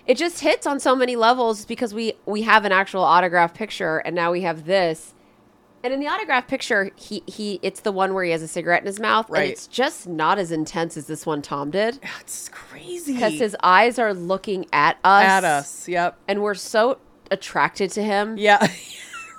it 0.06 0.16
just 0.16 0.40
hits 0.40 0.66
on 0.66 0.80
so 0.80 0.94
many 0.96 1.16
levels 1.16 1.64
because 1.64 1.94
we 1.94 2.14
we 2.26 2.42
have 2.42 2.64
an 2.64 2.72
actual 2.72 3.02
autograph 3.02 3.54
picture 3.54 3.98
and 3.98 4.14
now 4.14 4.32
we 4.32 4.42
have 4.42 4.66
this 4.66 5.14
and 5.82 5.94
in 5.94 6.00
the 6.00 6.08
autograph 6.08 6.46
picture 6.48 6.90
he 6.96 7.22
he 7.26 7.58
it's 7.62 7.80
the 7.80 7.92
one 7.92 8.12
where 8.12 8.24
he 8.24 8.30
has 8.32 8.42
a 8.42 8.48
cigarette 8.48 8.82
in 8.82 8.86
his 8.86 8.98
mouth 9.00 9.30
Right. 9.30 9.42
and 9.44 9.50
it's 9.52 9.66
just 9.66 10.06
not 10.08 10.38
as 10.38 10.50
intense 10.52 10.96
as 10.96 11.06
this 11.06 11.24
one 11.24 11.40
tom 11.42 11.70
did 11.70 11.98
It's 12.20 12.48
crazy. 12.48 13.14
because 13.14 13.34
his 13.38 13.56
eyes 13.62 13.98
are 13.98 14.12
looking 14.12 14.66
at 14.72 14.98
us 15.04 15.24
at 15.24 15.44
us. 15.44 15.88
Yep. 15.88 16.18
and 16.28 16.42
we're 16.42 16.54
so 16.54 16.98
attracted 17.30 17.90
to 17.92 18.02
him 18.02 18.36
Yeah. 18.36 18.66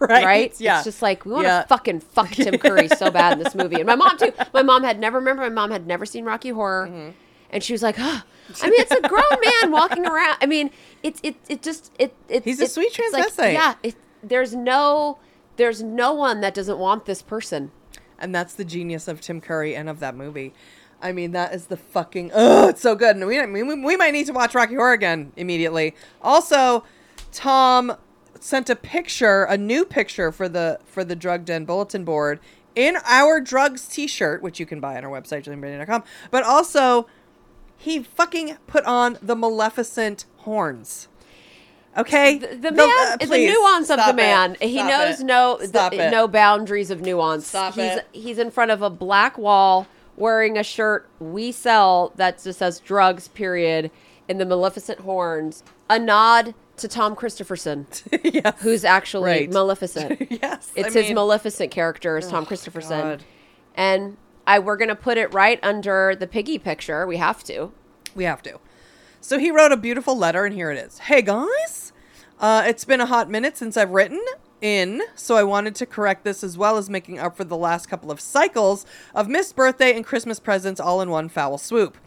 right. 0.09 0.25
right? 0.25 0.61
Yeah. 0.61 0.77
It's 0.77 0.85
just 0.85 1.01
like 1.01 1.25
we 1.25 1.31
want 1.33 1.43
to 1.45 1.47
Yeah. 1.49 1.65
fucking 1.65 1.99
fuck 2.01 2.29
Tim 2.31 2.57
Curry 2.57 2.87
so 2.89 3.09
bad 3.11 3.33
in 3.37 3.43
this 3.43 3.55
movie, 3.55 3.75
and 3.77 3.85
my 3.85 3.95
mom 3.95 4.17
too. 4.17 4.33
My 4.53 4.63
mom 4.63 4.83
had 4.83 4.99
never 4.99 5.19
remember. 5.19 5.43
My 5.43 5.49
mom 5.49 5.71
had 5.71 5.87
never 5.87 6.05
seen 6.05 6.25
Rocky 6.25 6.49
Horror, 6.49 6.87
Mm-hmm. 6.87 7.09
and 7.51 7.63
she 7.63 7.73
was 7.73 7.83
like, 7.83 7.95
oh. 7.99 8.21
I 8.61 8.69
mean, 8.69 8.81
it's 8.81 8.91
a 8.91 8.99
grown 9.07 9.23
man 9.61 9.71
walking 9.71 10.05
around. 10.05 10.37
I 10.41 10.45
mean, 10.45 10.71
it's 11.03 11.19
it 11.23 11.35
it 11.47 11.61
just 11.61 11.91
it 11.97 12.13
it. 12.27 12.43
He's 12.43 12.59
a 12.59 12.67
sweet 12.67 12.91
it's 12.97 13.13
like, 13.13 13.27
transvestite. 13.27 13.53
yeah, 13.53 13.75
it, 13.83 13.95
there's 14.21 14.53
no 14.53 15.19
there's 15.55 15.81
no 15.81 16.11
one 16.13 16.41
that 16.41 16.53
doesn't 16.53 16.77
want 16.77 17.05
this 17.05 17.21
person. 17.21 17.71
And 18.19 18.35
that's 18.35 18.53
the 18.53 18.65
genius 18.65 19.07
of 19.07 19.21
Tim 19.21 19.39
Curry 19.41 19.75
and 19.75 19.87
of 19.89 19.99
that 19.99 20.15
movie. 20.15 20.53
I 21.01 21.11
mean, 21.13 21.31
that 21.31 21.53
is 21.55 21.67
the 21.67 21.77
fucking 21.77 22.31
oh, 22.33 22.67
it's 22.67 22.81
so 22.81 22.93
good. 22.95 23.15
And 23.15 23.25
we, 23.25 23.41
we, 23.45 23.63
we 23.63 23.95
might 23.97 24.11
need 24.11 24.25
to 24.27 24.33
watch 24.33 24.53
Rocky 24.53 24.75
Horror 24.75 24.93
again 24.93 25.31
immediately. 25.37 25.95
Also, 26.21 26.83
Tom 27.31 27.95
sent 28.41 28.69
a 28.69 28.75
picture, 28.75 29.43
a 29.43 29.57
new 29.57 29.85
picture 29.85 30.31
for 30.31 30.49
the 30.49 30.79
for 30.85 31.03
the 31.05 31.15
Drug 31.15 31.45
Den 31.45 31.63
bulletin 31.63 32.03
board 32.03 32.39
in 32.75 32.97
our 33.05 33.39
drugs 33.39 33.87
T-shirt, 33.87 34.41
which 34.41 34.59
you 34.59 34.65
can 34.65 34.79
buy 34.81 34.97
on 34.97 35.05
our 35.05 35.11
website 35.11 35.43
julianbrady.com. 35.43 36.03
But 36.31 36.43
also, 36.43 37.07
he 37.77 38.03
fucking 38.03 38.57
put 38.67 38.83
on 38.85 39.17
the 39.21 39.35
Maleficent 39.35 40.25
horns. 40.37 41.07
Okay, 41.97 42.37
The, 42.37 42.47
the 42.55 42.71
man, 42.71 42.89
uh, 42.89 43.17
the 43.17 43.37
nuance 43.37 43.89
of 43.89 43.97
the 43.97 44.03
stop 44.03 44.09
it. 44.11 44.15
man. 44.15 44.55
He 44.61 44.75
Stop 44.77 44.87
knows 44.89 45.19
it. 45.19 45.23
no 45.25 45.59
Stop 45.61 45.91
the, 45.91 46.09
no 46.09 46.25
boundaries 46.27 46.89
of 46.89 47.01
nuance. 47.01 47.47
Stop 47.47 47.73
he's 47.73 47.83
it. 47.97 48.07
he's 48.13 48.37
in 48.37 48.49
front 48.49 48.71
of 48.71 48.81
a 48.81 48.89
black 48.89 49.37
wall 49.37 49.87
wearing 50.15 50.57
a 50.57 50.63
shirt 50.63 51.09
we 51.19 51.51
sell 51.51 52.13
that 52.15 52.41
just 52.41 52.59
says 52.59 52.79
drugs 52.79 53.27
period 53.27 53.91
in 54.29 54.37
the 54.37 54.45
Maleficent 54.45 54.99
horns. 55.01 55.63
A 55.89 55.99
nod 55.99 56.53
to 56.81 56.87
Tom 56.87 57.15
Christopherson, 57.15 57.87
yes. 58.23 58.53
who's 58.61 58.83
actually 58.85 59.31
Right. 59.31 59.51
Maleficent. 59.51 60.27
yes, 60.31 60.71
It's 60.75 60.95
I 60.95 60.99
his 60.99 61.07
mean- 61.07 61.15
Maleficent 61.15 61.71
character 61.71 62.17
is 62.17 62.27
Tom 62.27 62.45
Christopherson. 62.45 62.99
God. 63.01 63.23
And 63.75 64.17
I 64.45 64.59
we're 64.59 64.77
gonna 64.77 64.95
put 64.95 65.17
it 65.17 65.33
right 65.33 65.59
under 65.63 66.15
the 66.15 66.27
piggy 66.27 66.57
picture. 66.59 67.07
We 67.07 67.17
have 67.17 67.43
to. 67.45 67.71
We 68.15 68.25
have 68.25 68.41
to. 68.43 68.59
So 69.21 69.37
he 69.37 69.51
wrote 69.51 69.71
a 69.71 69.77
beautiful 69.77 70.17
letter, 70.17 70.45
and 70.45 70.53
here 70.55 70.71
it 70.71 70.77
is. 70.77 70.97
Hey 70.99 71.21
guys, 71.21 71.93
uh, 72.39 72.63
it's 72.65 72.83
been 72.85 72.99
a 72.99 73.05
hot 73.05 73.29
minute 73.29 73.55
since 73.55 73.77
I've 73.77 73.91
written 73.91 74.19
in, 74.61 75.01
so 75.15 75.35
I 75.35 75.43
wanted 75.43 75.75
to 75.75 75.85
correct 75.85 76.23
this 76.23 76.43
as 76.43 76.57
well 76.57 76.77
as 76.77 76.89
making 76.89 77.19
up 77.19 77.37
for 77.37 77.43
the 77.43 77.55
last 77.57 77.87
couple 77.87 78.11
of 78.11 78.19
cycles 78.19 78.85
of 79.15 79.27
missed 79.29 79.55
birthday 79.55 79.95
and 79.95 80.05
Christmas 80.05 80.39
presents 80.39 80.79
all 80.81 81.01
in 81.01 81.09
one 81.11 81.29
foul 81.29 81.57
swoop. 81.57 81.97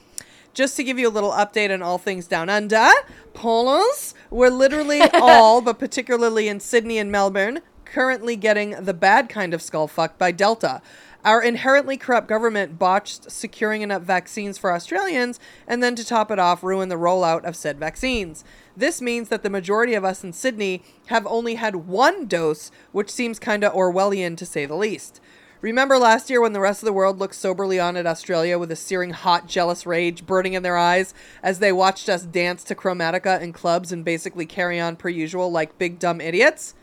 Just 0.54 0.76
to 0.76 0.84
give 0.84 1.00
you 1.00 1.08
a 1.08 1.10
little 1.10 1.32
update 1.32 1.74
on 1.74 1.82
all 1.82 1.98
things 1.98 2.28
down 2.28 2.48
under, 2.48 2.88
Polos, 3.34 4.14
we're 4.30 4.50
literally 4.50 5.00
all, 5.14 5.60
but 5.60 5.80
particularly 5.80 6.46
in 6.46 6.60
Sydney 6.60 6.96
and 6.96 7.10
Melbourne, 7.10 7.60
currently 7.84 8.36
getting 8.36 8.70
the 8.70 8.94
bad 8.94 9.28
kind 9.28 9.52
of 9.52 9.60
skull 9.60 9.88
fucked 9.88 10.16
by 10.16 10.30
Delta. 10.30 10.80
Our 11.24 11.42
inherently 11.42 11.96
corrupt 11.96 12.28
government 12.28 12.78
botched 12.78 13.32
securing 13.32 13.82
enough 13.82 14.02
vaccines 14.02 14.56
for 14.56 14.72
Australians, 14.72 15.40
and 15.66 15.82
then 15.82 15.96
to 15.96 16.04
top 16.04 16.30
it 16.30 16.38
off, 16.38 16.62
ruined 16.62 16.92
the 16.92 16.96
rollout 16.96 17.44
of 17.44 17.56
said 17.56 17.80
vaccines. 17.80 18.44
This 18.76 19.02
means 19.02 19.30
that 19.30 19.42
the 19.42 19.50
majority 19.50 19.94
of 19.94 20.04
us 20.04 20.22
in 20.22 20.32
Sydney 20.32 20.82
have 21.06 21.26
only 21.26 21.56
had 21.56 21.76
one 21.76 22.26
dose, 22.26 22.70
which 22.92 23.10
seems 23.10 23.40
kinda 23.40 23.70
Orwellian 23.70 24.36
to 24.36 24.46
say 24.46 24.66
the 24.66 24.76
least. 24.76 25.20
Remember 25.64 25.96
last 25.96 26.28
year 26.28 26.42
when 26.42 26.52
the 26.52 26.60
rest 26.60 26.82
of 26.82 26.84
the 26.84 26.92
world 26.92 27.18
looked 27.18 27.36
soberly 27.36 27.80
on 27.80 27.96
at 27.96 28.06
Australia 28.06 28.58
with 28.58 28.70
a 28.70 28.76
searing 28.76 29.12
hot, 29.12 29.48
jealous 29.48 29.86
rage 29.86 30.26
burning 30.26 30.52
in 30.52 30.62
their 30.62 30.76
eyes 30.76 31.14
as 31.42 31.58
they 31.58 31.72
watched 31.72 32.06
us 32.10 32.26
dance 32.26 32.62
to 32.64 32.74
Chromatica 32.74 33.40
in 33.40 33.54
clubs 33.54 33.90
and 33.90 34.04
basically 34.04 34.44
carry 34.44 34.78
on 34.78 34.94
per 34.94 35.08
usual 35.08 35.50
like 35.50 35.78
big 35.78 35.98
dumb 35.98 36.20
idiots? 36.20 36.74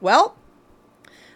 Well, 0.00 0.38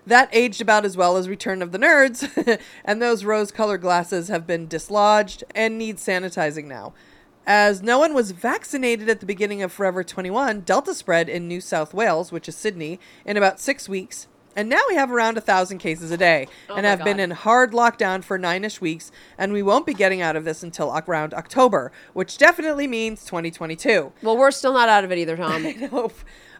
that 0.06 0.30
aged 0.32 0.62
about 0.62 0.86
as 0.86 0.96
well 0.96 1.18
as 1.18 1.28
Return 1.28 1.60
of 1.60 1.72
the 1.72 1.78
Nerds, 1.78 2.58
and 2.86 3.02
those 3.02 3.22
rose 3.22 3.52
colored 3.52 3.82
glasses 3.82 4.28
have 4.28 4.46
been 4.46 4.66
dislodged 4.66 5.44
and 5.54 5.76
need 5.76 5.98
sanitizing 5.98 6.64
now. 6.64 6.94
As 7.46 7.82
no 7.82 7.98
one 7.98 8.14
was 8.14 8.30
vaccinated 8.30 9.10
at 9.10 9.20
the 9.20 9.26
beginning 9.26 9.60
of 9.62 9.72
Forever 9.72 10.02
21, 10.02 10.62
Delta 10.62 10.94
spread 10.94 11.28
in 11.28 11.48
New 11.48 11.60
South 11.60 11.92
Wales, 11.92 12.32
which 12.32 12.48
is 12.48 12.56
Sydney, 12.56 12.98
in 13.26 13.36
about 13.36 13.60
six 13.60 13.90
weeks. 13.90 14.26
And 14.58 14.68
now 14.68 14.80
we 14.88 14.96
have 14.96 15.12
around 15.12 15.38
a 15.38 15.40
thousand 15.40 15.78
cases 15.78 16.10
a 16.10 16.16
day 16.16 16.48
and 16.68 16.82
my 16.82 16.88
have 16.88 17.04
been 17.04 17.20
in 17.20 17.30
hard 17.30 17.70
lockdown 17.70 18.24
for 18.24 18.36
nine 18.36 18.64
ish 18.64 18.80
weeks. 18.80 19.12
And 19.38 19.52
we 19.52 19.62
won't 19.62 19.86
be 19.86 19.94
getting 19.94 20.20
out 20.20 20.34
of 20.34 20.44
this 20.44 20.64
until 20.64 20.92
around 21.06 21.32
October, 21.32 21.92
which 22.12 22.38
definitely 22.38 22.88
means 22.88 23.24
2022. 23.24 24.12
Well, 24.20 24.36
we're 24.36 24.50
still 24.50 24.72
not 24.72 24.88
out 24.88 25.04
of 25.04 25.12
it 25.12 25.18
either, 25.18 25.36
Tom. 25.36 25.62
Nope. 25.92 26.12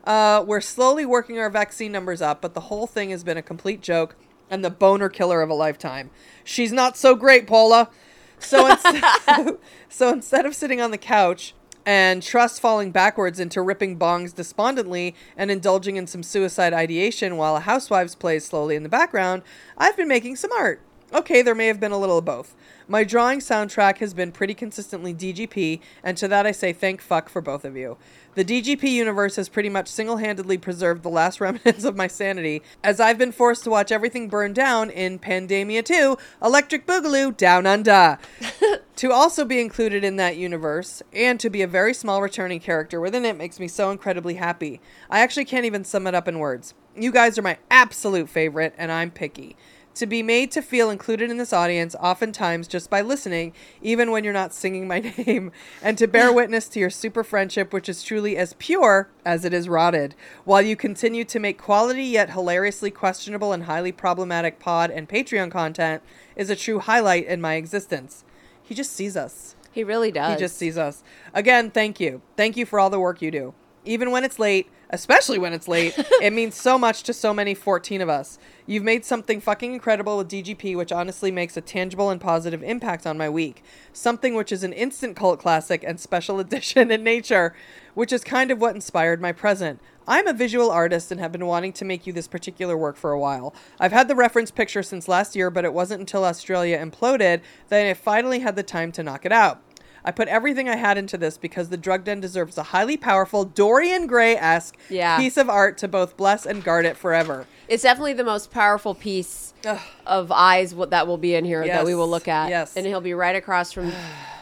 Uh, 0.05 0.45
we're 0.47 0.61
slowly 0.61 1.05
working 1.05 1.41
our 1.41 1.51
vaccine 1.51 1.91
numbers 1.91 2.23
up, 2.23 2.41
but 2.41 2.55
the 2.55 2.61
whole 2.61 2.87
thing 2.87 3.11
has 3.11 3.25
been 3.25 3.37
a 3.37 3.43
complete 3.43 3.81
joke 3.81 4.15
and 4.49 4.65
the 4.65 4.71
boner 4.71 5.09
killer 5.09 5.43
of 5.43 5.51
a 5.51 5.55
lifetime. 5.55 6.11
She's 6.45 6.71
not 6.71 6.97
so 6.97 7.17
great, 7.17 7.49
Paula. 7.49 7.91
So 8.39 8.67
instead, 8.71 9.59
so 9.89 10.13
instead 10.13 10.47
of 10.47 10.55
sitting 10.55 10.81
on 10.81 10.93
the 10.93 10.99
couch 10.99 11.53
and 11.89 12.23
trust 12.23 12.61
falling 12.61 12.91
backwards 12.91 13.41
into 13.41 13.63
ripping 13.63 13.99
bongs 13.99 14.35
despondently 14.35 15.15
and 15.39 15.51
indulging 15.51 15.97
in 15.97 16.07
some 16.07 16.23
suicide 16.23 16.75
ideation 16.75 17.39
while 17.39 17.57
a 17.57 17.61
housewives 17.61 18.15
plays 18.15 18.45
slowly 18.45 18.77
in 18.77 18.83
the 18.83 18.91
background, 18.91 19.41
I've 19.79 19.97
been 19.97 20.07
making 20.07 20.37
some 20.37 20.53
art. 20.53 20.83
Okay, 21.15 21.41
there 21.41 21.55
may 21.55 21.67
have 21.69 21.81
been 21.81 21.91
a 21.91 21.97
little 21.97 22.19
of 22.19 22.27
both. 22.27 22.55
My 22.87 23.05
drawing 23.05 23.39
soundtrack 23.39 23.97
has 23.99 24.13
been 24.13 24.33
pretty 24.33 24.53
consistently 24.53 25.15
DGP, 25.15 25.81
and 26.03 26.19
to 26.19 26.29
that 26.29 26.45
I 26.45 26.53
say 26.53 26.75
thank 26.75 27.01
fuck 27.01 27.31
for 27.31 27.41
both 27.41 27.65
of 27.65 27.75
you. 27.75 27.97
The 28.35 28.45
DGP 28.45 28.83
universe 28.85 29.37
has 29.37 29.49
pretty 29.49 29.69
much 29.69 29.89
single 29.89 30.19
handedly 30.19 30.59
preserved 30.59 31.03
the 31.03 31.09
last 31.09 31.41
remnants 31.41 31.85
of 31.85 31.97
my 31.97 32.07
sanity, 32.07 32.63
as 32.85 33.01
I've 33.01 33.19
been 33.19 33.33
forced 33.33 33.65
to 33.65 33.71
watch 33.71 33.91
everything 33.91 34.29
burn 34.29 34.53
down 34.53 34.91
in 34.91 35.19
Pandemia 35.19 35.85
2 35.85 36.17
Electric 36.43 36.87
Boogaloo 36.87 37.37
Down 37.37 37.67
Under. 37.67 38.19
to 38.97 39.13
also 39.13 39.45
be 39.45 39.61
included 39.61 40.03
in 40.03 40.17
that 40.17 40.37
universe 40.37 41.03
and 41.13 41.39
to 41.39 41.49
be 41.49 41.63
a 41.63 41.69
very 41.69 41.95
small 41.95 42.21
returning 42.21 42.59
character 42.59 43.01
within 43.01 43.25
it 43.25 43.37
makes 43.37 43.61
me 43.61 43.69
so 43.69 43.91
incredibly 43.91 44.35
happy. 44.35 44.81
I 45.09 45.21
actually 45.21 45.45
can't 45.45 45.65
even 45.65 45.85
sum 45.85 46.07
it 46.09 46.15
up 46.17 46.27
in 46.27 46.41
words. 46.41 46.75
You 46.97 47.13
guys 47.13 47.39
are 47.39 47.43
my 47.43 47.59
absolute 47.71 48.29
favorite, 48.29 48.75
and 48.77 48.91
I'm 48.91 49.13
picky. 49.13 49.57
To 49.99 50.07
be 50.07 50.23
made 50.23 50.53
to 50.53 50.63
feel 50.63 50.91
included 50.91 51.29
in 51.29 51.39
this 51.39 51.53
audience, 51.53 51.97
oftentimes 51.97 52.69
just 52.69 52.89
by 52.89 53.01
listening, 53.01 53.53
even 53.83 54.13
when 54.13 54.23
you're 54.23 54.33
not 54.33 54.55
singing 54.55 54.87
my 54.87 55.01
name, 55.19 55.51
and 55.83 55.99
to 55.99 56.07
bear 56.07 56.33
witness 56.33 56.69
to 56.69 56.79
your 56.79 56.89
super 56.89 57.25
friendship, 57.25 57.73
which 57.73 57.89
is 57.89 58.05
truly 58.05 58.37
as 58.37 58.53
pure 58.61 59.09
as 59.25 59.45
it 59.45 59.53
is 59.53 59.69
rotted, 59.69 60.15
while 60.45 60.63
you 60.63 60.77
continue 60.77 61.25
to 61.25 61.41
make 61.41 61.59
quality 61.59 62.05
yet 62.05 62.31
hilariously 62.31 62.93
questionable 62.93 63.53
and 63.53 63.65
highly 63.65 63.91
problematic 63.91 64.61
pod 64.61 64.93
and 64.93 65.09
Patreon 65.09 65.51
content, 65.51 66.01
is 66.37 66.49
a 66.49 66.55
true 66.55 66.79
highlight 66.79 67.27
in 67.27 67.41
my 67.41 67.55
existence. 67.55 68.23
He 68.63 68.77
just 68.77 68.93
sees 68.93 69.17
us. 69.17 69.57
He 69.73 69.83
really 69.83 70.13
does. 70.13 70.35
He 70.35 70.39
just 70.39 70.57
sees 70.57 70.79
us. 70.79 71.03
Again, 71.35 71.73
thank 71.73 71.99
you. 71.99 72.23
Thank 72.37 72.57
you 72.57 72.67
for 72.67 72.79
all 72.79 72.89
the 72.89 73.01
work 73.01 73.21
you 73.21 73.33
do. 73.33 73.53
Even 73.85 74.13
when 74.13 74.23
it's 74.23 74.39
late, 74.39 74.71
especially 74.91 75.39
when 75.39 75.53
it's 75.53 75.69
late, 75.69 75.95
it 76.23 76.33
means 76.33 76.55
so 76.55 76.79
much 76.79 77.03
to 77.05 77.13
so 77.13 77.35
many 77.35 77.55
14 77.55 78.01
of 78.01 78.09
us. 78.09 78.39
You've 78.67 78.85
made 78.85 79.05
something 79.05 79.41
fucking 79.41 79.73
incredible 79.73 80.19
with 80.19 80.31
DGP, 80.31 80.77
which 80.77 80.93
honestly 80.93 81.31
makes 81.31 81.57
a 81.57 81.61
tangible 81.61 82.11
and 82.11 82.21
positive 82.21 82.63
impact 82.63 83.07
on 83.07 83.17
my 83.17 83.29
week. 83.29 83.63
Something 83.93 84.35
which 84.35 84.53
is 84.53 84.63
an 84.63 84.73
instant 84.73 85.17
cult 85.17 85.41
classic 85.41 85.83
and 85.85 85.99
special 85.99 86.39
edition 86.41 86.91
in 86.91 87.03
nature, 87.03 87.55
which 87.95 88.13
is 88.13 88.23
kind 88.25 88.51
of 88.51 88.61
what 88.61 88.75
inspired 88.75 89.21
my 89.21 89.33
present. 89.33 89.81
I'm 90.07 90.27
a 90.27 90.33
visual 90.33 90.71
artist 90.71 91.13
and 91.13 91.21
have 91.21 91.33
been 91.33 91.45
wanting 91.45 91.75
to 91.75 91.85
make 91.85 92.07
you 92.07 92.15
this 92.15 92.29
particular 92.29 92.79
work 92.79 92.97
for 92.97 93.11
a 93.11 93.21
while. 93.21 93.55
I've 93.79 93.93
had 93.93 94.09
the 94.09 94.15
reference 94.15 94.51
picture 94.51 94.83
since 94.83 95.07
last 95.07 95.37
year, 95.37 95.51
but 95.51 95.67
it 95.67 95.75
wasn't 95.75 96.01
until 96.01 96.25
Australia 96.25 96.79
imploded 96.79 97.43
that 97.69 97.87
I 97.87 97.93
finally 97.93 98.39
had 98.39 98.57
the 98.57 98.63
time 98.63 98.91
to 98.93 99.03
knock 99.03 99.27
it 99.27 99.33
out. 99.33 99.61
I 100.09 100.11
put 100.11 100.27
everything 100.29 100.71
I 100.71 100.77
had 100.77 100.97
into 100.97 101.19
this 101.19 101.37
because 101.37 101.69
the 101.69 101.77
drug 101.77 102.05
den 102.05 102.19
deserves 102.19 102.57
a 102.57 102.63
highly 102.63 102.97
powerful 102.97 103.45
Dorian 103.45 104.07
Gray 104.07 104.37
esque 104.37 104.75
Yeah. 104.89 105.19
piece 105.19 105.37
of 105.37 105.51
art 105.51 105.77
to 105.79 105.87
both 105.87 106.17
bless 106.17 106.47
and 106.47 106.65
guard 106.65 106.87
it 106.87 106.97
forever. 106.97 107.47
It's 107.69 107.83
definitely 107.83 108.15
the 108.15 108.25
most 108.25 108.51
powerful 108.51 108.95
piece 108.95 109.53
Ugh. 109.67 109.79
of 110.07 110.33
eyes 110.33 110.75
that 110.75 111.07
will 111.07 111.19
be 111.19 111.35
in 111.35 111.45
here 111.45 111.63
that 111.67 111.85
we 111.85 111.95
will 111.95 112.09
look 112.09 112.27
at. 112.27 112.49
yes. 112.49 112.75
And 112.75 112.87
he'll 112.87 113.03
be 113.03 113.13
right 113.13 113.37
across 113.37 113.71
from 113.71 113.93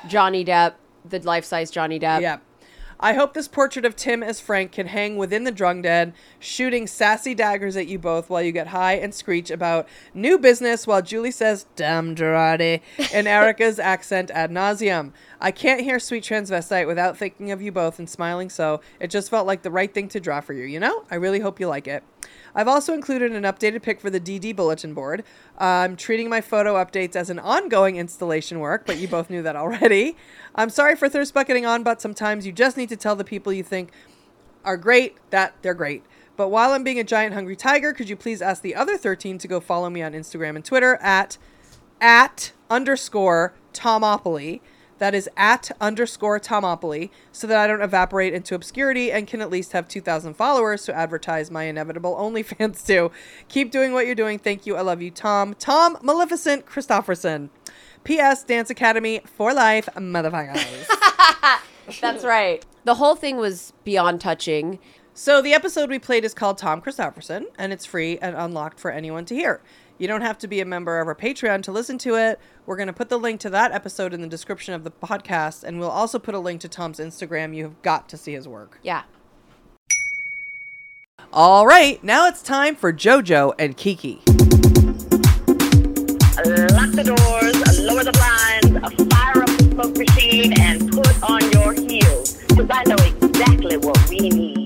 Johnny 0.07 0.45
Depp, 0.45 0.75
the 1.05 1.19
life 1.19 1.45
size 1.45 1.73
Johnny 1.73 1.99
Depp. 1.99 2.21
Yeah. 2.21 2.39
I 2.99 3.13
hope 3.13 3.35
this 3.35 3.49
portrait 3.49 3.85
of 3.85 3.95
Tim 3.95 4.23
as 4.23 4.41
Frank 4.41 4.73
can 4.73 4.87
hang 4.87 5.17
within 5.17 5.45
the 5.45 5.51
drug 5.51 5.83
den, 5.83 6.15
shooting 6.39 6.87
sassy 6.87 7.35
daggers 7.35 7.77
at 7.77 7.89
you 7.89 7.99
both 7.99 8.31
while 8.31 8.43
you 8.43 8.53
get 8.53 8.69
high 8.69 8.95
and 8.95 9.15
screech 9.15 9.51
about 9.51 9.87
new 10.15 10.39
business 10.39 10.87
while 10.87 11.03
Julie 11.03 11.31
says, 11.31 11.67
damn 11.77 12.15
Girardi, 12.15 12.81
in 13.13 13.27
Erika's 13.27 13.79
accent 13.79 14.31
ad 14.31 14.51
nauseum. 14.51 15.13
I 15.41 15.51
can't 15.51 15.83
hear 15.83 15.99
Sweet 15.99 16.25
Transvestite 16.25 16.87
without 16.87 17.19
thinking 17.19 17.51
of 17.51 17.61
you 17.61 17.71
both 17.71 17.99
and 17.99 18.09
smiling 18.09 18.49
so. 18.49 18.81
It 18.99 19.09
just 19.09 19.29
felt 19.31 19.47
like 19.47 19.63
the 19.63 19.71
right 19.71 19.93
thing 19.93 20.09
to 20.09 20.21
draw 20.21 20.41
for 20.41 20.55
you, 20.55 20.65
you 20.65 20.81
know? 20.81 21.05
I 21.11 21.17
really 21.17 21.41
hope 21.41 21.61
you 21.61 21.69
like 21.69 21.87
it. 21.87 22.03
I've 22.57 22.69
also 22.69 22.95
included 22.95 23.33
an 23.33 23.43
updated 23.43 23.83
pic 23.83 24.01
for 24.01 24.09
the 24.09 24.19
DD 24.19 24.57
bulletin 24.57 24.95
board. 24.95 25.23
I'm 25.59 25.95
treating 25.95 26.31
my 26.31 26.41
photo 26.41 26.75
updates 26.75 27.15
as 27.15 27.29
an 27.29 27.39
ongoing 27.39 27.97
installation 27.97 28.61
work, 28.61 28.87
but 28.87 28.97
you 28.97 29.07
both 29.07 29.29
knew 29.29 29.43
that 29.43 29.55
already. 29.57 30.17
I'm 30.55 30.71
sorry 30.71 30.97
for 30.97 31.09
thirst 31.09 31.35
bucketing 31.35 31.67
on, 31.67 31.83
but 31.83 32.01
sometimes 32.01 32.47
you 32.47 32.53
just 32.53 32.79
need 32.79 32.89
to 32.89 32.97
tell 32.97 33.15
the 33.15 33.25
people 33.25 33.53
you 33.53 33.63
think 33.63 33.91
are 34.65 34.79
great 34.79 35.19
that 35.31 35.55
they're 35.61 35.75
great. 35.75 36.03
But 36.37 36.49
while 36.49 36.73
I'm 36.73 36.83
being 36.83 36.99
a 36.99 37.05
giant 37.05 37.35
hungry 37.35 37.57
tiger, 37.57 37.93
could 37.93 38.09
you 38.09 38.17
please 38.17 38.41
ask 38.41 38.63
the 38.63 38.75
other 38.75 38.97
13 38.97 39.39
to 39.39 39.49
go 39.49 39.61
follow 39.61 39.91
me 39.91 40.03
on 40.03 40.13
Instagram 40.13 40.57
and 40.57 40.65
Twitter 40.65 40.97
at 40.97 41.39
at 42.01 42.53
underscore 42.71 43.55
Tomopoly. 43.73 44.61
That 44.99 45.15
is 45.15 45.29
at 45.37 45.71
underscore 45.81 46.41
Tomopoly, 46.41 47.11
so 47.33 47.47
that 47.47 47.59
I 47.59 47.67
don't 47.67 47.83
evaporate 47.83 48.33
into 48.33 48.55
obscurity 48.55 49.13
and 49.13 49.27
can 49.27 49.41
at 49.41 49.51
least 49.51 49.73
have 49.73 49.89
2,000 49.89 50.35
followers 50.35 50.85
to 50.85 50.95
advertise 50.95 51.51
my 51.51 51.65
inevitable 51.65 52.15
OnlyFans 52.17 52.87
to. 52.87 53.11
Keep 53.49 53.71
doing 53.71 53.93
what 53.93 54.07
you're 54.07 54.15
doing. 54.15 54.39
Thank 54.39 54.67
you. 54.67 54.77
I 54.77 54.81
love 54.81 55.03
you, 55.03 55.11
Tom. 55.11 55.55
Tom 55.59 55.99
Maleficent 56.03 56.67
Christofferson. 56.67 57.51
P.S. 58.05 58.45
Dance 58.45 58.71
Academy 58.71 59.21
for 59.25 59.53
life, 59.53 59.89
motherfuckers. 59.97 60.87
That's 62.01 62.25
right. 62.25 62.65
The 62.85 62.95
whole 62.95 63.17
thing 63.17 63.37
was 63.37 63.73
beyond 63.85 64.21
touching. 64.21 64.79
So 65.15 65.41
the 65.41 65.55
episode 65.55 65.89
we 65.89 65.99
played 65.99 66.25
is 66.25 66.35
called 66.35 66.59
Tom 66.59 66.81
Christopherson, 66.81 67.47
and 67.59 67.73
it's 67.73 67.87
free 67.87 68.19
and 68.19 68.37
unlocked 68.37 68.79
for 68.79 68.91
anyone 68.91 69.25
to 69.27 69.35
hear. 69.35 69.61
You 69.99 70.07
don't 70.07 70.21
have 70.21 70.37
to 70.39 70.49
be 70.49 70.61
a 70.61 70.65
member 70.67 71.01
of 71.01 71.09
our 71.09 71.15
Patreon 71.15 71.63
to 71.63 71.73
listen 71.73 71.97
to 71.99 72.17
it. 72.17 72.39
We're 72.67 72.77
going 72.77 72.89
to 72.89 72.93
put 72.93 73.09
the 73.09 73.19
link 73.19 73.41
to 73.41 73.51
that 73.51 73.73
episode 73.73 74.13
in 74.13 74.21
the 74.21 74.27
description 74.27 74.75
of 74.75 74.85
the 74.85 74.91
podcast, 74.91 75.65
and 75.65 75.79
we'll 75.79 75.89
also 75.89 76.19
put 76.19 76.35
a 76.35 76.39
link 76.39 76.61
to 76.63 76.69
Tom's 76.69 76.99
Instagram. 76.99 77.57
You've 77.57 77.81
got 77.81 78.07
to 78.11 78.19
see 78.19 78.35
his 78.35 78.47
work. 78.47 78.79
Yeah. 78.83 79.05
All 81.33 81.67
right, 81.67 82.03
now 82.05 82.29
it's 82.29 82.43
time 82.43 82.77
for 82.77 82.93
JoJo 82.93 83.55
and 83.59 83.77
Kiki. 83.77 84.21
Lock 86.47 86.93
the 86.93 87.03
doors, 87.05 87.81
lower 87.81 88.05
the 88.05 88.13
blinds, 88.13 88.69
fire 89.15 89.43
up 89.43 89.49
the 89.49 89.65
smoke 89.71 89.97
machine, 89.97 90.53
and 90.61 90.93
put 90.93 91.23
on 91.23 91.41
your 91.53 91.73
heels. 91.73 92.35
Because 92.49 92.69
I 92.71 92.85
know 92.85 92.97
exactly 93.25 93.77
what 93.79 94.09
we 94.09 94.29
need. 94.29 94.66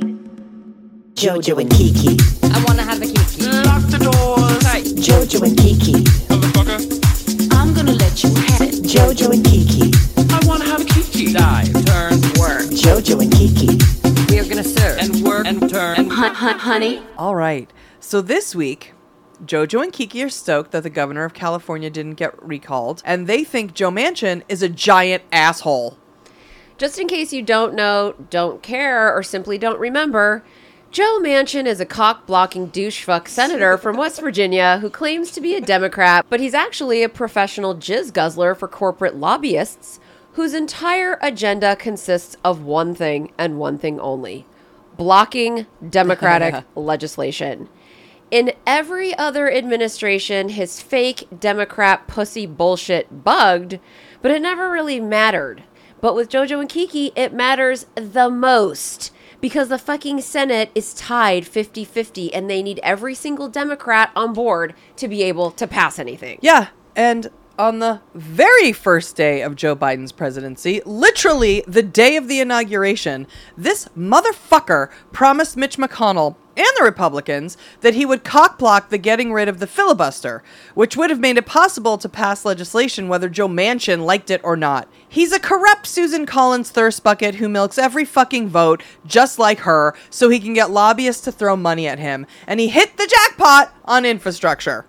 Jojo 1.21 1.61
and 1.61 1.71
Kiki. 1.71 2.17
I 2.45 2.65
want 2.65 2.79
to 2.79 2.85
have 2.85 3.03
a 3.03 3.07
kiki. 3.07 3.45
Lock 3.45 3.83
the 3.91 3.99
doors. 3.99 4.67
Hey, 4.67 4.83
Jojo 4.83 5.43
and 5.47 5.57
Kiki. 5.59 5.93
motherfucker. 6.29 7.53
I'm 7.53 7.75
gonna 7.75 7.93
let 7.93 8.23
you 8.23 8.31
have 8.35 8.61
it. 8.63 8.83
Jojo 8.85 9.33
and 9.33 9.45
Kiki. 9.45 9.93
I 10.17 10.41
wanna 10.47 10.65
have 10.65 10.81
a 10.81 10.85
kiki. 10.85 11.33
Dive, 11.33 11.73
turn, 11.85 12.21
work, 12.39 12.63
Jojo 12.73 13.21
and 13.21 13.33
Kiki. 13.33 13.69
We 14.33 14.39
are 14.41 14.49
gonna 14.49 14.65
serve. 14.65 14.99
and 14.99 15.23
work, 15.23 15.47
and 15.47 15.69
turn, 15.69 15.97
and 15.99 16.13
Hun- 16.13 16.35
hun- 16.35 16.59
honey. 16.59 17.03
All 17.19 17.35
right, 17.35 17.71
so 18.01 18.21
this 18.23 18.55
week, 18.55 18.95
JoJo 19.45 19.83
and 19.83 19.93
Kiki 19.93 20.23
are 20.23 20.29
stoked 20.31 20.71
that 20.73 20.83
the 20.85 20.91
governor 20.91 21.25
of 21.25 21.35
California 21.35 21.91
didn't 21.91 22.15
get 22.15 22.33
recalled, 22.43 23.03
and 23.05 23.27
they 23.27 23.45
think 23.45 23.75
Joe 23.75 23.91
Manchin 23.91 24.43
is 24.49 24.63
a 24.63 24.69
giant 24.69 25.23
asshole. 25.33 25.99
Just 26.79 26.99
in 26.99 27.09
case 27.09 27.31
you 27.33 27.43
don't 27.43 27.75
know, 27.75 28.15
don't 28.31 28.63
care, 28.63 29.15
or 29.15 29.23
simply 29.23 29.59
don't 29.59 29.79
remember, 29.79 30.43
Joe 30.91 31.21
Manchin 31.23 31.67
is 31.67 31.79
a 31.79 31.87
cock 31.87 32.27
blocking 32.27 32.69
douchefuck 32.69 33.29
senator 33.29 33.79
from 33.79 33.97
West 33.97 34.21
Virginia 34.21 34.79
who 34.81 34.91
claims 34.91 35.31
to 35.31 35.41
be 35.41 35.55
a 35.55 35.61
Democrat, 35.61 36.27
but 36.29 36.41
he's 36.41 36.53
actually 36.53 37.05
a 37.05 37.09
professional 37.09 37.77
jizz 37.77 38.13
guzzler 38.13 38.57
for 38.57 38.67
corporate 38.67 39.15
lobbyists 39.15 40.01
whose 40.33 40.53
entire 40.53 41.17
agenda 41.23 41.77
consists 41.77 42.37
of 42.43 42.65
one 42.65 42.93
thing 42.93 43.31
and 43.39 43.61
one 43.61 43.79
thing 43.79 44.01
only 44.01 44.45
blocking 44.97 45.65
Democratic 45.89 46.65
legislation. 46.75 47.69
In 48.33 48.53
every 48.67 49.17
other 49.17 49.49
administration, 49.49 50.49
his 50.49 50.83
fake 50.83 51.29
Democrat 51.39 52.09
pussy 52.09 52.47
bullshit 52.47 53.23
bugged, 53.23 53.79
but 54.23 54.33
it 54.33 54.43
never 54.43 54.69
really 54.69 54.99
mattered. 54.99 55.63
But 56.01 56.17
with 56.17 56.31
JoJo 56.31 56.61
and 56.61 56.69
Kiki, 56.69 57.13
it 57.15 57.33
matters 57.33 57.87
the 57.95 58.29
most 58.29 59.13
because 59.41 59.69
the 59.69 59.79
fucking 59.79 60.21
Senate 60.21 60.71
is 60.75 60.95
tied 60.95 61.47
50 61.47 61.85
50 61.85 62.35
and 62.35 62.49
they 62.49 62.63
need 62.63 62.81
every 62.83 63.15
single 63.15 63.49
Democrat 63.49 64.11
on 64.15 64.33
board 64.33 64.75
to 64.97 65.09
be 65.09 65.23
able 65.23 65.51
to 65.53 65.67
pass 65.67 65.99
anything. 65.99 66.39
Yeah, 66.43 66.69
and 66.95 67.31
on 67.59 67.79
the 67.79 68.01
very 68.15 68.73
first 68.73 69.17
day 69.17 69.43
of 69.43 69.55
Joe 69.55 69.77
Biden's 69.77 70.13
presidency, 70.13 70.81
literally 70.87 71.63
the 71.67 71.83
day 71.83 72.17
of 72.17 72.27
the 72.27 72.41
inauguration, 72.41 73.27
this 73.57 73.87
motherfucker 73.97 74.91
promised 75.13 75.59
Mitch 75.59 75.77
McConnell 75.77 76.37
and 76.61 76.77
the 76.77 76.85
Republicans 76.85 77.57
that 77.81 77.95
he 77.95 78.05
would 78.05 78.23
cockblock 78.23 78.89
the 78.89 78.99
getting 78.99 79.33
rid 79.33 79.49
of 79.49 79.59
the 79.59 79.67
filibuster, 79.67 80.43
which 80.75 80.97
would 80.97 81.11
have 81.11 81.19
made 81.19 81.39
it 81.39 81.47
possible 81.47 81.97
to 81.97 82.09
pass 82.09 82.45
legislation 82.45 83.09
whether 83.09 83.29
Joe 83.29 83.49
Manchin 83.49 84.05
liked 84.05 84.31
it 84.31 84.41
or 84.45 84.57
not. 84.57 84.89
He's 85.09 85.33
a 85.33 85.41
corrupt 85.41 85.87
Susan 85.87 86.27
Collins 86.27 86.71
thirst 86.71 87.03
bucket 87.03 87.37
who 87.37 87.49
milks 87.49 87.79
every 87.79 88.05
fucking 88.05 88.49
vote 88.49 88.83
just 89.07 89.39
like 89.39 89.61
her 89.61 89.95
so 90.11 90.29
he 90.29 90.39
can 90.39 90.53
get 90.53 90.71
lobbyists 90.71 91.25
to 91.25 91.33
throw 91.33 91.57
money 91.57 91.87
at 91.89 91.99
him, 91.99 92.27
and 92.47 92.61
he 92.61 92.69
hit 92.69 92.97
the 92.97 93.07
jackpot 93.07 93.75
on 93.87 94.05
infrastructure. 94.05 94.85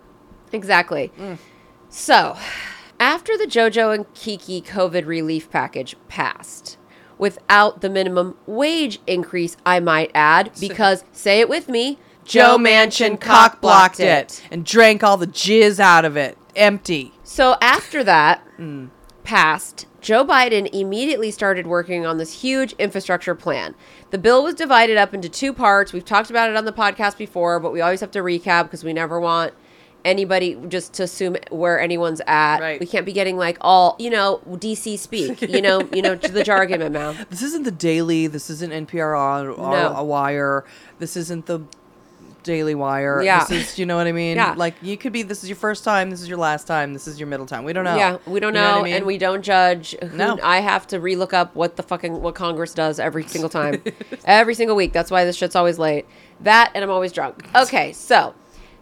Exactly. 0.52 1.12
So, 1.90 2.38
after 3.00 3.38
the 3.38 3.46
JoJo 3.46 3.96
and 3.96 4.14
Kiki 4.14 4.62
COVID 4.62 5.06
relief 5.06 5.50
package 5.50 5.96
passed, 6.08 6.78
without 7.22 7.82
the 7.82 7.90
minimum 7.90 8.36
wage 8.48 9.00
increase, 9.06 9.56
I 9.64 9.80
might 9.80 10.10
add, 10.16 10.52
because 10.60 11.06
say 11.14 11.40
it 11.40 11.48
with 11.48 11.70
me, 11.70 12.00
Joe 12.26 12.58
Manchin 12.58 13.20
cockblocked 13.20 14.00
it 14.00 14.42
and 14.50 14.66
drank 14.66 15.04
all 15.04 15.18
the 15.18 15.28
jizz 15.28 15.80
out 15.80 16.04
of 16.04 16.18
it. 16.18 16.36
Empty. 16.56 17.14
So 17.24 17.58
after 17.62 18.04
that 18.04 18.44
mm. 18.58 18.90
passed, 19.24 19.86
Joe 20.02 20.26
Biden 20.26 20.68
immediately 20.74 21.30
started 21.30 21.68
working 21.68 22.08
on 22.08 22.18
this 22.18 22.42
huge 22.42 22.74
infrastructure 22.74 23.36
plan. 23.36 23.76
The 24.10 24.18
bill 24.18 24.44
was 24.44 24.56
divided 24.56 24.98
up 24.98 25.14
into 25.14 25.30
two 25.30 25.54
parts. 25.54 25.94
We've 25.94 26.04
talked 26.04 26.32
about 26.32 26.50
it 26.50 26.58
on 26.58 26.66
the 26.66 26.74
podcast 26.74 27.20
before, 27.20 27.60
but 27.60 27.72
we 27.72 27.82
always 27.82 28.02
have 28.02 28.12
to 28.12 28.20
recap 28.20 28.64
because 28.64 28.84
we 28.84 28.94
never 28.94 29.20
want 29.20 29.54
anybody 30.06 30.56
just 30.68 30.94
to 30.94 31.04
assume 31.04 31.36
where 31.50 31.80
anyone's 31.80 32.22
at. 32.28 32.60
Right. 32.60 32.80
We 32.80 32.86
can't 32.86 33.06
be 33.06 33.14
getting 33.14 33.38
like 33.38 33.58
all, 33.62 33.96
you 34.00 34.10
know, 34.10 34.42
DC 34.48 34.98
speak, 35.00 35.42
you 35.42 35.62
know, 35.62 35.88
you 35.94 36.02
know, 36.02 36.16
to 36.16 36.32
the 36.32 36.44
jargon, 36.44 36.80
my 36.82 36.90
mouth. 36.90 37.18
This 37.30 37.42
isn't 37.42 37.64
the 37.64 37.72
Daily. 37.72 38.28
This 38.28 38.50
isn't 38.50 38.72
NPR 38.88 39.18
on 39.18 39.48
No. 39.48 39.94
a 39.96 40.04
Wire. 40.04 40.66
This 41.00 41.16
isn't 41.18 41.46
the 41.46 41.62
Daily 42.44 42.74
Wire. 42.74 43.22
Yeah. 43.22 43.46
This 43.46 43.74
is, 43.74 43.80
you 43.80 43.86
know 43.86 43.96
what 43.96 44.08
I 44.08 44.12
mean? 44.12 44.36
Yeah. 44.36 44.56
Like 44.58 44.74
you 44.82 44.98
could 44.98 45.14
be. 45.14 45.22
This 45.22 45.44
is 45.44 45.50
your 45.50 45.56
first 45.56 45.84
time. 45.84 46.10
This 46.10 46.22
is 46.22 46.28
your 46.28 46.40
last 46.40 46.66
time. 46.66 46.92
This 46.94 47.08
is 47.08 47.20
your 47.20 47.28
middle 47.28 47.46
time. 47.46 47.64
We 47.64 47.72
don't 47.72 47.84
know. 47.84 47.96
Yeah, 47.96 48.18
we 48.26 48.40
don't 48.40 48.56
You 48.56 48.62
know, 48.62 48.72
what 48.72 48.80
I 48.80 48.84
mean? 48.84 48.94
and 48.96 49.06
we 49.06 49.20
don't 49.20 49.44
judge. 49.44 49.96
Who, 50.02 50.18
No. 50.18 50.40
I 50.42 50.60
have 50.60 50.88
to 50.88 51.00
relook 51.00 51.34
up 51.34 51.56
what 51.56 51.76
the 51.76 51.84
fucking 51.84 52.20
what 52.22 52.34
Congress 52.34 52.74
does 52.74 53.00
every 53.00 53.24
single 53.28 53.50
time, 53.50 53.84
every 54.26 54.56
single 54.56 54.76
week. 54.76 54.92
That's 54.92 55.12
why 55.12 55.24
this 55.24 55.36
shit's 55.36 55.56
always 55.56 55.78
late. 55.78 56.08
That 56.40 56.72
and 56.74 56.84
I'm 56.84 56.90
always 56.90 57.12
drunk. 57.12 57.46
Okay, 57.56 57.94
so 57.94 58.34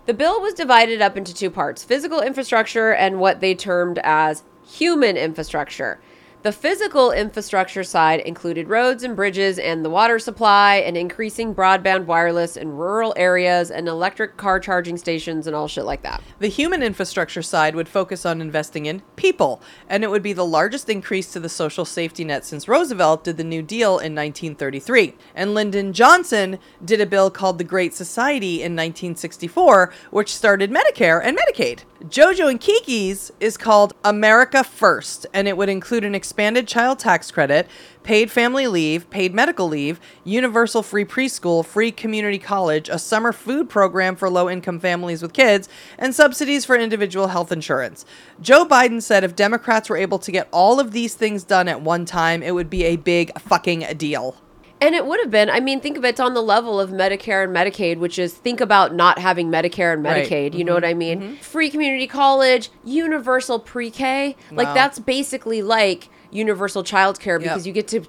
the 0.10 0.14
bill 0.16 0.42
was 0.42 0.56
divided 0.56 1.04
up 1.04 1.16
into 1.16 1.36
two 1.36 1.52
parts: 1.52 1.84
physical 1.84 2.20
infrastructure 2.20 2.92
and 2.92 3.20
what 3.20 3.42
they 3.42 3.54
termed 3.54 4.00
as 4.04 4.42
human 4.68 5.16
infrastructure. 5.16 6.00
The 6.42 6.54
physical 6.54 7.12
infrastructure 7.12 7.84
side 7.84 8.22
included 8.22 8.70
roads 8.70 9.04
and 9.04 9.14
bridges 9.14 9.60
and 9.60 9.84
the 9.84 9.90
water 9.90 10.20
supply 10.20 10.76
and 10.76 10.96
increasing 10.96 11.54
broadband 11.54 12.06
wireless 12.06 12.56
in 12.56 12.78
rural 12.78 13.14
areas 13.18 13.70
and 13.70 13.90
electric 13.90 14.38
car 14.38 14.58
charging 14.62 14.96
stations 14.96 15.48
and 15.48 15.56
all 15.56 15.68
shit 15.68 15.84
like 15.84 16.02
that. 16.04 16.24
The 16.40 16.48
human 16.48 16.82
infrastructure 16.82 17.42
side 17.42 17.76
would 17.76 17.90
focus 17.90 18.26
on 18.26 18.40
investing 18.40 18.86
in 18.86 19.02
people, 19.18 19.62
and 19.90 20.02
it 20.02 20.10
would 20.10 20.24
be 20.24 20.32
the 20.32 20.46
largest 20.46 20.90
increase 20.90 21.30
to 21.34 21.42
the 21.42 21.50
social 21.50 21.84
safety 21.84 22.24
net 22.24 22.46
since 22.46 22.70
Roosevelt 22.70 23.26
did 23.26 23.36
the 23.36 23.44
New 23.44 23.62
Deal 23.62 24.00
in 24.00 24.16
1933. 24.16 25.16
And 25.36 25.54
Lyndon 25.54 25.92
Johnson 25.92 26.58
did 26.86 27.02
a 27.02 27.06
bill 27.06 27.30
called 27.30 27.58
the 27.58 27.66
Great 27.66 27.94
Society 27.94 28.62
in 28.62 28.78
1964, 28.78 29.92
which 30.12 30.34
started 30.34 30.72
Medicare 30.72 31.22
and 31.22 31.38
Medicaid. 31.38 31.80
JoJo 32.04 32.50
and 32.50 32.62
Kiki's 32.62 33.30
is 33.42 33.58
called 33.58 33.94
America 34.06 34.64
First, 34.64 35.26
and 35.34 35.50
it 35.50 35.58
would 35.58 35.68
include 35.68 36.06
an 36.06 36.16
expanded 36.16 36.66
child 36.66 36.98
tax 36.98 37.30
credit, 37.30 37.68
paid 38.04 38.32
family 38.32 38.68
leave, 38.68 39.10
paid 39.10 39.34
medical 39.34 39.68
leave, 39.68 40.00
universal 40.24 40.82
free 40.82 41.04
preschool, 41.04 41.66
free 41.66 41.92
community 41.92 42.40
college, 42.40 42.88
a 42.88 42.98
summer 42.98 43.34
food 43.34 43.68
program 43.68 44.16
for 44.16 44.30
low 44.30 44.50
income 44.50 44.80
families 44.80 45.22
with 45.22 45.34
kids, 45.34 45.68
and 45.98 46.16
subsidies 46.16 46.64
for 46.64 46.78
individual 46.78 47.28
health 47.28 47.52
insurance. 47.52 48.06
Joe 48.40 48.66
Biden 48.66 49.02
said 49.02 49.26
if 49.26 49.36
Democrats 49.36 49.90
were 49.90 49.98
able 49.98 50.20
to 50.20 50.32
get 50.32 50.48
all 50.54 50.80
of 50.80 50.94
these 50.94 51.16
things 51.16 51.44
done 51.44 51.68
at 51.68 51.82
one 51.82 52.06
time, 52.06 52.42
it 52.42 52.56
would 52.56 52.70
be 52.70 52.86
a 52.86 52.96
big 52.96 53.38
fucking 53.38 53.86
deal. 53.98 54.38
And 54.82 54.96
it 54.96 55.06
would 55.06 55.20
have 55.20 55.30
been, 55.30 55.50
I 55.50 55.60
mean, 55.60 55.82
think 55.82 55.98
of 55.98 56.06
it, 56.06 56.10
it's 56.10 56.20
on 56.22 56.34
the 56.34 56.42
level 56.42 56.80
of 56.80 56.90
Medicare 56.90 57.44
and 57.44 57.54
Medicaid, 57.54 57.98
which 57.98 58.18
is 58.18 58.34
think 58.34 58.62
about 58.62 58.96
not 58.96 59.20
having 59.20 59.52
Medicare 59.52 59.94
and 59.94 60.04
Right. 60.04 60.26
Medicaid. 60.26 60.54
You 60.54 60.64
know 60.64 60.74
what 60.74 60.84
mm-hmm. 60.84 60.90
I 60.90 60.94
mean? 60.94 61.22
Mm-hmm. 61.22 61.36
Free 61.36 61.70
community 61.70 62.08
college, 62.08 62.70
universal 62.86 63.60
pre 63.60 63.92
K. 63.92 64.38
Like, 64.52 64.74
that's 64.74 64.98
basically 65.00 65.62
like 65.62 66.10
universal 66.32 66.84
childcare 66.84 67.40
because 67.40 67.68
you 67.68 67.74
get 67.74 67.88
to 67.90 68.06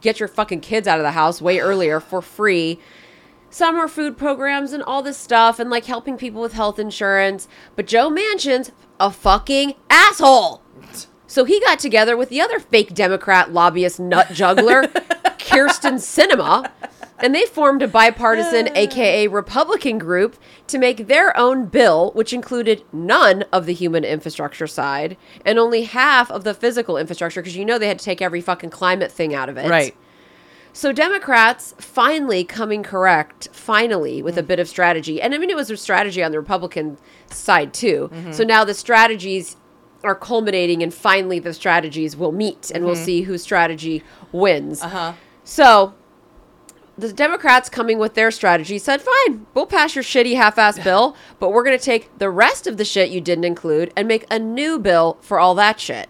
get 0.00 0.20
your 0.20 0.28
fucking 0.28 0.60
kids 0.60 0.86
out 0.86 0.98
of 0.98 1.04
the 1.04 1.12
house 1.12 1.40
way 1.40 1.58
earlier 1.58 2.00
for 2.00 2.20
free. 2.20 2.78
Summer 3.48 3.88
food 3.88 4.16
programs 4.16 4.72
and 4.72 4.82
all 4.82 5.02
this 5.02 5.16
stuff, 5.16 5.58
and 5.58 5.70
like 5.70 5.86
helping 5.86 6.16
people 6.16 6.40
with 6.40 6.52
health 6.52 6.78
insurance. 6.78 7.48
But 7.74 7.86
Joe 7.86 8.10
Manchin's 8.10 8.70
a 9.00 9.10
fucking 9.10 9.74
asshole. 9.88 10.62
So 11.30 11.44
he 11.44 11.60
got 11.60 11.78
together 11.78 12.16
with 12.16 12.28
the 12.28 12.40
other 12.40 12.58
fake 12.58 12.92
Democrat 12.92 13.52
lobbyist 13.52 14.00
nut 14.00 14.32
juggler, 14.32 14.90
Kyrsten 15.50 15.94
Sinema, 15.94 16.70
and 17.18 17.34
they 17.34 17.44
formed 17.46 17.82
a 17.82 17.88
bipartisan, 17.88 18.68
aka 18.76 19.26
Republican 19.26 19.98
group, 19.98 20.36
to 20.68 20.78
make 20.78 21.08
their 21.08 21.36
own 21.36 21.66
bill, 21.66 22.12
which 22.12 22.32
included 22.32 22.84
none 22.92 23.44
of 23.52 23.66
the 23.66 23.74
human 23.74 24.04
infrastructure 24.04 24.66
side 24.66 25.16
and 25.44 25.58
only 25.58 25.82
half 25.82 26.30
of 26.30 26.44
the 26.44 26.54
physical 26.54 26.96
infrastructure, 26.96 27.42
because 27.42 27.56
you 27.56 27.64
know 27.64 27.78
they 27.78 27.88
had 27.88 27.98
to 27.98 28.04
take 28.04 28.22
every 28.22 28.40
fucking 28.40 28.70
climate 28.70 29.10
thing 29.10 29.34
out 29.34 29.48
of 29.48 29.56
it. 29.56 29.68
Right. 29.68 29.96
So 30.72 30.92
Democrats 30.92 31.74
finally 31.78 32.44
coming 32.44 32.82
correct, 32.82 33.48
finally 33.52 34.22
with 34.22 34.38
a 34.38 34.42
mm. 34.42 34.46
bit 34.46 34.60
of 34.60 34.68
strategy, 34.68 35.20
and 35.20 35.34
I 35.34 35.38
mean 35.38 35.50
it 35.50 35.56
was 35.56 35.70
a 35.70 35.76
strategy 35.76 36.22
on 36.22 36.30
the 36.30 36.38
Republican 36.38 36.96
side 37.30 37.74
too. 37.74 38.08
Mm-hmm. 38.12 38.32
So 38.32 38.44
now 38.44 38.64
the 38.64 38.74
strategies 38.74 39.56
are 40.04 40.14
culminating, 40.14 40.82
and 40.82 40.94
finally 40.94 41.40
the 41.40 41.52
strategies 41.52 42.16
will 42.16 42.32
meet, 42.32 42.70
and 42.70 42.84
we'll 42.84 42.94
mm-hmm. 42.94 43.04
see 43.04 43.22
whose 43.22 43.42
strategy 43.42 44.02
wins. 44.32 44.82
Uh-huh. 44.82 45.14
So 45.50 45.94
the 46.96 47.12
Democrats 47.12 47.68
coming 47.68 47.98
with 47.98 48.14
their 48.14 48.30
strategy 48.30 48.78
said, 48.78 49.02
"Fine, 49.02 49.46
we'll 49.52 49.66
pass 49.66 49.96
your 49.96 50.04
shitty 50.04 50.36
half-ass 50.36 50.78
bill, 50.78 51.16
but 51.40 51.50
we're 51.50 51.64
going 51.64 51.76
to 51.76 51.84
take 51.84 52.16
the 52.16 52.30
rest 52.30 52.68
of 52.68 52.76
the 52.76 52.84
shit 52.84 53.10
you 53.10 53.20
didn't 53.20 53.42
include 53.44 53.92
and 53.96 54.06
make 54.06 54.26
a 54.30 54.38
new 54.38 54.78
bill 54.78 55.18
for 55.20 55.40
all 55.40 55.56
that 55.56 55.80
shit." 55.80 56.08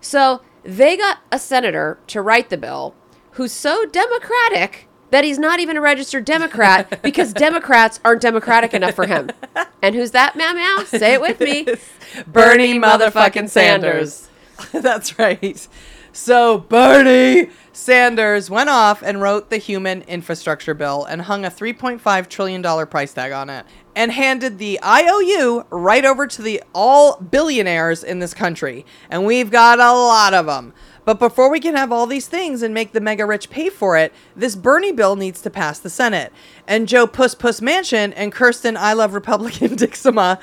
So 0.00 0.40
they 0.64 0.96
got 0.96 1.18
a 1.30 1.38
senator 1.38 1.98
to 2.06 2.22
write 2.22 2.48
the 2.48 2.56
bill 2.56 2.94
who's 3.32 3.52
so 3.52 3.84
democratic 3.84 4.88
that 5.10 5.24
he's 5.24 5.38
not 5.38 5.60
even 5.60 5.76
a 5.76 5.80
registered 5.82 6.24
Democrat 6.24 7.02
because 7.02 7.34
Democrats 7.34 8.00
aren't 8.02 8.22
democratic 8.22 8.72
enough 8.72 8.94
for 8.94 9.06
him. 9.06 9.28
And 9.82 9.94
who's 9.94 10.12
that, 10.12 10.36
meow? 10.36 10.84
Say 10.86 11.12
it 11.12 11.20
with 11.20 11.40
me. 11.40 11.64
Bernie 12.26 12.78
motherfucking 12.78 13.50
Sanders. 13.50 14.30
That's 14.72 15.18
right. 15.18 15.68
So 16.12 16.58
Bernie 16.58 17.50
Sanders 17.72 18.50
went 18.50 18.68
off 18.68 19.00
and 19.02 19.22
wrote 19.22 19.48
the 19.48 19.58
human 19.58 20.02
infrastructure 20.02 20.74
bill 20.74 21.04
and 21.04 21.22
hung 21.22 21.44
a 21.44 21.50
$3.5 21.50 22.28
trillion 22.28 22.86
price 22.86 23.12
tag 23.12 23.32
on 23.32 23.48
it 23.48 23.64
and 23.94 24.10
handed 24.12 24.58
the 24.58 24.80
IOU 24.84 25.64
right 25.70 26.04
over 26.04 26.26
to 26.26 26.42
the 26.42 26.62
all 26.74 27.16
billionaires 27.20 28.02
in 28.02 28.18
this 28.18 28.34
country. 28.34 28.84
And 29.08 29.24
we've 29.24 29.50
got 29.50 29.78
a 29.78 29.92
lot 29.92 30.34
of 30.34 30.46
them. 30.46 30.74
But 31.04 31.18
before 31.18 31.50
we 31.50 31.60
can 31.60 31.74
have 31.74 31.90
all 31.90 32.06
these 32.06 32.28
things 32.28 32.62
and 32.62 32.74
make 32.74 32.92
the 32.92 33.00
mega 33.00 33.24
rich 33.24 33.50
pay 33.50 33.68
for 33.70 33.96
it, 33.96 34.12
this 34.36 34.54
Bernie 34.54 34.92
bill 34.92 35.16
needs 35.16 35.40
to 35.42 35.50
pass 35.50 35.78
the 35.78 35.90
Senate. 35.90 36.32
And 36.66 36.86
Joe 36.86 37.06
Puss 37.06 37.34
Puss 37.34 37.60
Mansion 37.60 38.12
and 38.12 38.32
Kyrsten 38.32 38.76
I 38.76 38.92
Love 38.92 39.14
Republican 39.14 39.70
Dixima. 39.76 40.40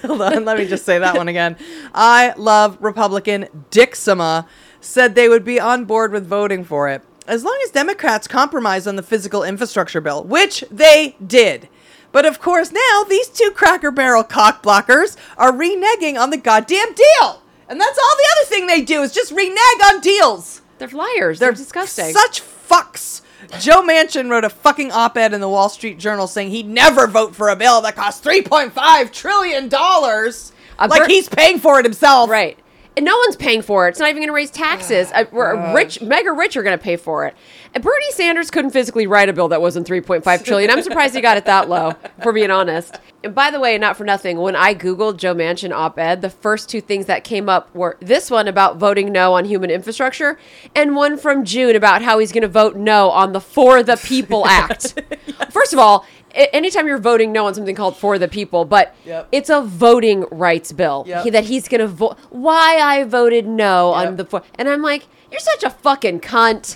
Hold 0.06 0.22
on, 0.22 0.44
let 0.44 0.58
me 0.58 0.66
just 0.66 0.84
say 0.84 0.98
that 0.98 1.16
one 1.16 1.28
again. 1.28 1.56
I 1.94 2.34
Love 2.36 2.78
Republican 2.80 3.48
Dixima 3.70 4.46
said 4.80 5.14
they 5.14 5.28
would 5.28 5.44
be 5.44 5.60
on 5.60 5.84
board 5.84 6.12
with 6.12 6.26
voting 6.26 6.64
for 6.64 6.88
it. 6.88 7.02
As 7.26 7.44
long 7.44 7.58
as 7.64 7.70
Democrats 7.70 8.26
compromise 8.26 8.86
on 8.86 8.96
the 8.96 9.02
physical 9.02 9.42
infrastructure 9.44 10.00
bill, 10.00 10.24
which 10.24 10.64
they 10.70 11.16
did. 11.24 11.68
But 12.10 12.24
of 12.24 12.40
course, 12.40 12.72
now 12.72 13.04
these 13.08 13.28
two 13.28 13.50
Cracker 13.50 13.90
Barrel 13.90 14.24
cock 14.24 14.62
blockers 14.62 15.16
are 15.36 15.52
reneging 15.52 16.18
on 16.18 16.30
the 16.30 16.38
goddamn 16.38 16.94
deal. 16.94 17.42
And 17.68 17.78
that's 17.78 17.98
all 17.98 18.16
the 18.16 18.28
other 18.36 18.48
thing 18.48 18.66
they 18.66 18.80
do 18.80 19.02
is 19.02 19.12
just 19.12 19.30
renege 19.30 19.82
on 19.84 20.00
deals. 20.00 20.62
They're 20.78 20.88
liars. 20.88 21.38
They're, 21.38 21.52
disgusting. 21.52 22.12
Such 22.12 22.40
fucks. 22.42 23.22
Joe 23.60 23.82
Manchin 23.82 24.30
wrote 24.30 24.44
a 24.44 24.50
fucking 24.50 24.92
op-ed 24.92 25.32
in 25.32 25.40
the 25.40 25.48
Wall 25.48 25.68
Street 25.68 25.98
Journal 25.98 26.26
saying 26.26 26.50
he'd 26.50 26.68
never 26.68 27.06
vote 27.06 27.34
for 27.34 27.48
a 27.48 27.56
bill 27.56 27.80
that 27.82 27.94
costs 27.96 28.24
3.5 28.24 29.12
trillion 29.12 29.68
dollars. 29.68 30.52
A 30.78 30.86
Like 30.86 31.08
he's 31.08 31.28
paying 31.28 31.58
for 31.58 31.78
it 31.78 31.84
himself. 31.84 32.30
Right. 32.30 32.58
And 32.98 33.04
no 33.04 33.16
one's 33.16 33.36
paying 33.36 33.62
for 33.62 33.86
it. 33.86 33.90
It's 33.90 34.00
not 34.00 34.08
even 34.08 34.22
going 34.22 34.26
to 34.26 34.32
raise 34.32 34.50
taxes. 34.50 35.12
Uh, 35.18 35.24
we're 35.32 35.74
rich, 35.74 36.00
mega 36.02 36.30
rich 36.32 36.56
are 36.56 36.62
going 36.62 36.76
to 36.76 36.82
pay 36.82 36.96
for 36.96 37.26
it. 37.26 37.34
And 37.74 37.82
Bernie 37.82 38.12
Sanders 38.12 38.50
couldn't 38.50 38.70
physically 38.70 39.06
write 39.06 39.28
a 39.28 39.32
bill 39.32 39.48
that 39.48 39.60
wasn't 39.60 39.86
3.5 39.86 40.44
trillion. 40.44 40.70
I'm 40.70 40.82
surprised 40.82 41.14
he 41.14 41.20
got 41.20 41.36
it 41.36 41.44
that 41.46 41.68
low, 41.68 41.94
for 42.22 42.32
being 42.32 42.50
honest. 42.50 42.98
and 43.24 43.34
by 43.34 43.50
the 43.50 43.58
way, 43.58 43.76
not 43.78 43.96
for 43.96 44.04
nothing, 44.04 44.38
when 44.38 44.54
I 44.54 44.74
Googled 44.74 45.16
Joe 45.16 45.34
Manchin 45.34 45.72
op 45.72 45.98
ed, 45.98 46.20
the 46.22 46.30
first 46.30 46.68
two 46.68 46.80
things 46.80 47.06
that 47.06 47.24
came 47.24 47.48
up 47.48 47.74
were 47.74 47.96
this 48.00 48.30
one 48.30 48.48
about 48.48 48.76
voting 48.76 49.12
no 49.12 49.34
on 49.34 49.44
human 49.44 49.70
infrastructure, 49.70 50.38
and 50.74 50.94
one 50.94 51.16
from 51.16 51.44
June 51.44 51.74
about 51.74 52.02
how 52.02 52.18
he's 52.18 52.32
going 52.32 52.42
to 52.42 52.48
vote 52.48 52.76
no 52.76 53.10
on 53.10 53.32
the 53.32 53.40
For 53.40 53.82
the 53.82 53.96
People 53.96 54.46
Act. 54.46 55.00
First 55.50 55.72
of 55.72 55.78
all, 55.78 56.06
anytime 56.52 56.86
you're 56.86 56.98
voting 56.98 57.32
no 57.32 57.46
on 57.46 57.54
something 57.54 57.74
called 57.74 57.96
For 57.96 58.18
the 58.18 58.28
People, 58.28 58.64
but 58.64 58.94
Yep. 59.04 59.28
it's 59.32 59.50
a 59.50 59.60
voting 59.60 60.24
rights 60.30 60.72
bill 60.72 61.04
Yep. 61.06 61.24
he- 61.24 61.30
that 61.30 61.44
he's 61.44 61.68
going 61.68 61.80
to 61.80 61.86
vote. 61.86 62.16
Why 62.30 62.76
I 62.80 63.04
voted 63.04 63.46
no 63.46 63.94
Yep. 63.96 64.08
on 64.08 64.16
the 64.16 64.24
For. 64.24 64.42
And 64.56 64.68
I'm 64.68 64.82
like, 64.82 65.06
you're 65.30 65.40
such 65.40 65.62
a 65.64 65.70
fucking 65.70 66.20
cunt. 66.20 66.66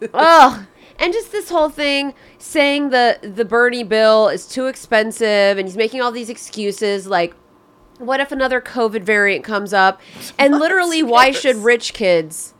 Ugh. 0.14 0.64
And 1.00 1.12
just 1.12 1.30
this 1.32 1.48
whole 1.50 1.68
thing 1.68 2.14
saying 2.38 2.90
the 2.90 3.18
the 3.22 3.44
Bernie 3.44 3.84
bill 3.84 4.28
is 4.28 4.46
too 4.46 4.66
expensive 4.66 5.56
and 5.58 5.68
he's 5.68 5.76
making 5.76 6.00
all 6.02 6.10
these 6.10 6.28
excuses 6.30 7.06
like 7.06 7.34
what 7.98 8.20
if 8.20 8.30
another 8.32 8.60
COVID 8.60 9.02
variant 9.02 9.44
comes 9.44 9.72
up? 9.72 10.00
And 10.38 10.58
literally 10.58 11.02
why 11.02 11.30
should 11.32 11.56
rich 11.56 11.92
kids 11.94 12.54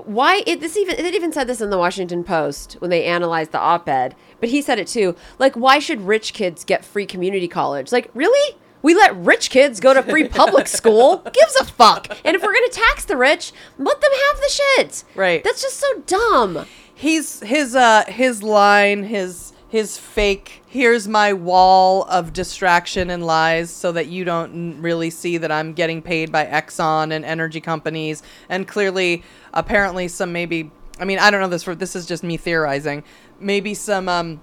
why 0.00 0.42
it 0.46 0.60
this 0.60 0.76
even 0.76 0.96
it 0.96 1.14
even 1.14 1.32
said 1.32 1.46
this 1.46 1.60
in 1.60 1.70
the 1.70 1.78
Washington 1.78 2.24
Post 2.24 2.74
when 2.80 2.90
they 2.90 3.04
analyzed 3.04 3.52
the 3.52 3.58
op-ed, 3.58 4.14
but 4.40 4.48
he 4.48 4.60
said 4.62 4.78
it 4.78 4.86
too. 4.86 5.16
Like 5.38 5.54
why 5.54 5.78
should 5.78 6.02
rich 6.02 6.32
kids 6.32 6.64
get 6.64 6.84
free 6.84 7.06
community 7.06 7.48
college? 7.48 7.92
Like 7.92 8.10
really? 8.14 8.56
We 8.82 8.94
let 8.94 9.16
rich 9.16 9.50
kids 9.50 9.80
go 9.80 9.94
to 9.94 10.02
free 10.02 10.28
public 10.42 10.68
school? 10.68 11.16
Gives 11.32 11.56
a 11.56 11.64
fuck. 11.64 12.06
And 12.24 12.36
if 12.36 12.42
we're 12.42 12.52
going 12.52 12.68
to 12.70 12.78
tax 12.78 13.04
the 13.04 13.16
rich, 13.16 13.52
let 13.78 14.00
them 14.00 14.10
have 14.28 14.36
the 14.36 14.48
shit. 14.48 15.04
Right. 15.16 15.42
That's 15.42 15.60
just 15.62 15.78
so 15.78 16.00
dumb. 16.06 16.66
he's 16.94 17.40
his 17.40 17.74
uh 17.74 18.04
his 18.06 18.42
line 18.44 19.02
his 19.02 19.52
his 19.68 19.98
fake 19.98 20.62
here's 20.68 21.08
my 21.08 21.32
wall 21.32 22.04
of 22.04 22.32
distraction 22.32 23.10
and 23.10 23.26
lies 23.26 23.70
so 23.70 23.90
that 23.92 24.06
you 24.06 24.24
don't 24.24 24.80
really 24.80 25.10
see 25.10 25.36
that 25.38 25.50
I'm 25.50 25.72
getting 25.72 26.00
paid 26.00 26.30
by 26.30 26.46
Exxon 26.46 27.12
and 27.12 27.24
energy 27.24 27.60
companies 27.60 28.22
and 28.48 28.68
clearly 28.68 29.24
apparently 29.56 30.06
some 30.06 30.32
maybe 30.32 30.70
I 31.00 31.04
mean 31.04 31.18
I 31.18 31.30
don't 31.32 31.40
know 31.40 31.48
this 31.48 31.64
for 31.64 31.74
this 31.74 31.96
is 31.96 32.06
just 32.06 32.22
me 32.22 32.36
theorizing 32.36 33.02
maybe 33.40 33.74
some 33.74 34.08
um 34.08 34.40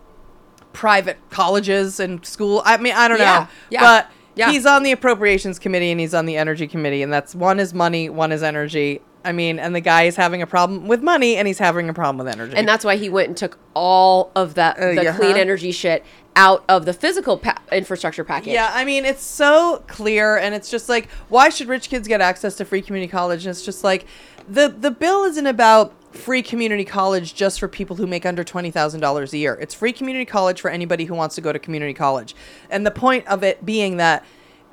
private 0.74 1.18
colleges 1.30 2.00
and 2.00 2.26
school 2.26 2.62
I 2.66 2.78
mean 2.78 2.94
I 2.94 3.08
don't 3.08 3.20
Yeah, 3.20 3.40
know 3.42 3.48
yeah, 3.70 3.80
but 3.82 4.12
yeah. 4.36 4.52
he's 4.52 4.66
on 4.66 4.84
the 4.84 4.92
appropriations 4.92 5.60
committee 5.60 5.92
and 5.92 6.00
he's 6.00 6.14
on 6.14 6.26
the 6.26 6.36
energy 6.38 6.68
committee 6.68 7.04
and 7.04 7.14
that's 7.14 7.36
one 7.36 7.60
is 7.60 7.74
money 7.74 8.10
one 8.10 8.32
is 8.32 8.42
energy 8.42 9.02
I 9.24 9.32
mean 9.32 9.60
and 9.60 9.76
the 9.76 9.82
guy 9.82 10.04
is 10.04 10.16
having 10.16 10.42
a 10.42 10.48
problem 10.48 10.88
with 10.88 11.02
money 11.04 11.36
and 11.38 11.48
he's 11.48 11.60
having 11.60 11.90
a 11.90 11.94
problem 11.94 12.26
with 12.26 12.34
energy 12.34 12.56
And 12.58 12.68
that's 12.68 12.84
why 12.84 12.96
he 12.98 13.08
went 13.08 13.28
and 13.30 13.38
took 13.38 13.58
all 13.76 14.32
of 14.36 14.56
that 14.56 14.78
Uh, 14.80 14.96
the 14.96 15.04
yeah. 15.04 15.16
clean 15.16 15.38
energy 15.38 15.72
shit 15.72 16.04
out 16.36 16.64
of 16.68 16.86
the 16.86 16.94
physical 16.94 17.38
pa- 17.38 17.62
infrastructure 17.72 18.24
package. 18.24 18.54
Yeah, 18.54 18.72
I 18.74 18.86
mean, 18.86 19.06
it's 19.06 19.22
so 19.24 19.84
clear, 19.86 20.36
and 20.36 20.56
it's 20.56 20.68
just 20.72 20.90
like, 20.90 21.08
why 21.30 21.50
should 21.50 21.68
rich 21.68 21.90
kids 21.92 22.08
get 22.08 22.22
access 22.22 22.56
to 22.56 22.66
free 22.66 22.82
community 22.82 23.12
college? 23.12 23.46
And 23.46 23.52
it's 23.52 23.64
just 23.64 23.84
like, 23.84 24.08
the 24.48 24.68
the 24.70 24.92
bill 24.92 25.24
isn't 25.26 25.48
about 25.48 25.94
free 26.14 26.44
community 26.44 26.86
college 26.86 27.34
just 27.34 27.60
for 27.60 27.68
people 27.68 27.96
who 27.96 28.06
make 28.06 28.26
under 28.26 28.44
twenty 28.44 28.72
thousand 28.72 29.00
dollars 29.00 29.34
a 29.34 29.38
year. 29.38 29.58
It's 29.62 29.74
free 29.74 29.94
community 29.94 30.26
college 30.26 30.62
for 30.62 30.70
anybody 30.70 31.06
who 31.06 31.16
wants 31.16 31.36
to 31.36 31.42
go 31.42 31.52
to 31.52 31.60
community 31.60 31.94
college, 31.94 32.36
and 32.70 32.86
the 32.86 32.92
point 32.92 33.26
of 33.28 33.44
it 33.44 33.66
being 33.66 33.98
that, 33.98 34.24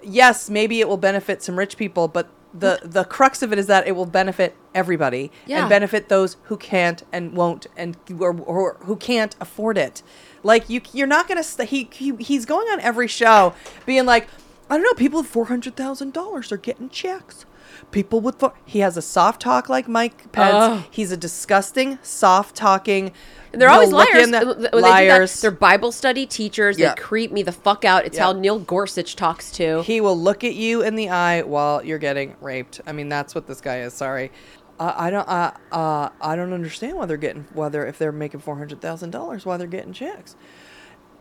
yes, 0.02 0.50
maybe 0.50 0.80
it 0.80 0.88
will 0.88 0.96
benefit 0.98 1.42
some 1.42 1.59
rich 1.59 1.76
people, 1.76 2.09
but 2.09 2.28
the 2.52 2.80
the 2.83 3.04
crux 3.04 3.42
of 3.42 3.52
it 3.52 3.59
is 3.61 3.68
that 3.68 3.87
it 3.87 3.92
will 3.92 4.06
benefit 4.06 4.56
everybody 4.74 5.30
Yeah. 5.46 5.61
and 5.61 5.68
benefit 5.68 6.09
those 6.09 6.37
who 6.44 6.56
can't 6.56 7.02
and 7.12 7.33
won't 7.35 7.66
and 7.76 7.96
or, 8.18 8.37
or 8.40 8.76
who 8.80 8.96
can't 8.96 9.37
afford 9.40 9.78
it. 9.78 10.02
Like 10.42 10.68
you, 10.68 10.80
you're 10.92 11.06
not 11.06 11.28
gonna. 11.28 11.44
St- 11.44 11.68
he, 11.68 11.88
he 11.92 12.16
he's 12.16 12.46
going 12.46 12.66
on 12.68 12.80
every 12.80 13.06
show, 13.06 13.54
being 13.87 14.04
like, 14.04 14.26
I 14.68 14.74
don't 14.74 14.83
know, 14.83 14.94
people 14.94 15.20
with 15.20 15.28
four 15.30 15.44
hundred 15.46 15.76
thousand 15.76 16.12
dollars 16.12 16.50
are 16.50 16.56
getting 16.56 16.88
checks. 16.88 17.46
People 17.90 18.21
with 18.21 18.38
four, 18.38 18.53
he 18.64 18.81
has 18.81 18.97
a 18.97 19.03
soft 19.03 19.40
talk 19.43 19.69
like 19.69 19.88
Mike 19.88 20.31
Pence. 20.33 20.85
He's 20.90 21.11
a 21.12 21.16
disgusting, 21.16 21.99
soft 22.03 22.55
talking. 22.57 23.12
And 23.53 23.61
they're 23.61 23.69
always 23.69 23.90
liars. 23.90 24.31
the- 24.31 24.71
they 24.73 24.81
liars. 24.81 25.40
they're 25.40 25.51
Bible 25.51 25.90
study 25.90 26.25
teachers. 26.25 26.77
They 26.95 27.03
creep 27.03 27.33
me 27.33 27.43
the 27.43 27.53
fuck 27.53 27.85
out. 27.85 28.05
It's 28.07 28.16
how 28.16 28.33
Neil 28.33 28.61
Gorsuch 28.61 29.16
talks 29.16 29.51
too. 29.51 29.83
He 29.83 30.01
will 30.01 30.16
look 30.19 30.45
at 30.45 30.55
you 30.55 30.83
in 30.83 30.95
the 30.95 31.09
eye 31.09 31.43
while 31.43 31.85
you're 31.85 31.99
getting 31.99 32.37
raped. 32.40 32.81
I 32.87 32.93
mean, 32.93 33.09
that's 33.09 33.35
what 33.35 33.47
this 33.49 33.61
guy 33.61 33.81
is. 33.81 33.93
Sorry, 33.93 34.31
uh, 34.79 34.95
I 34.97 35.11
don't. 35.11 35.29
Uh, 35.29 35.51
uh, 35.73 36.09
I 36.21 36.37
don't 36.37 36.53
understand 36.53 36.97
why 36.97 37.07
they're 37.07 37.16
getting 37.16 37.47
whether 37.53 37.85
if 37.85 37.99
they're 37.99 38.12
making 38.12 38.38
four 38.40 38.57
hundred 38.57 38.81
thousand 38.81 39.11
dollars, 39.11 39.45
why 39.45 39.57
they're 39.57 39.66
getting 39.66 39.93
checks. 39.93 40.37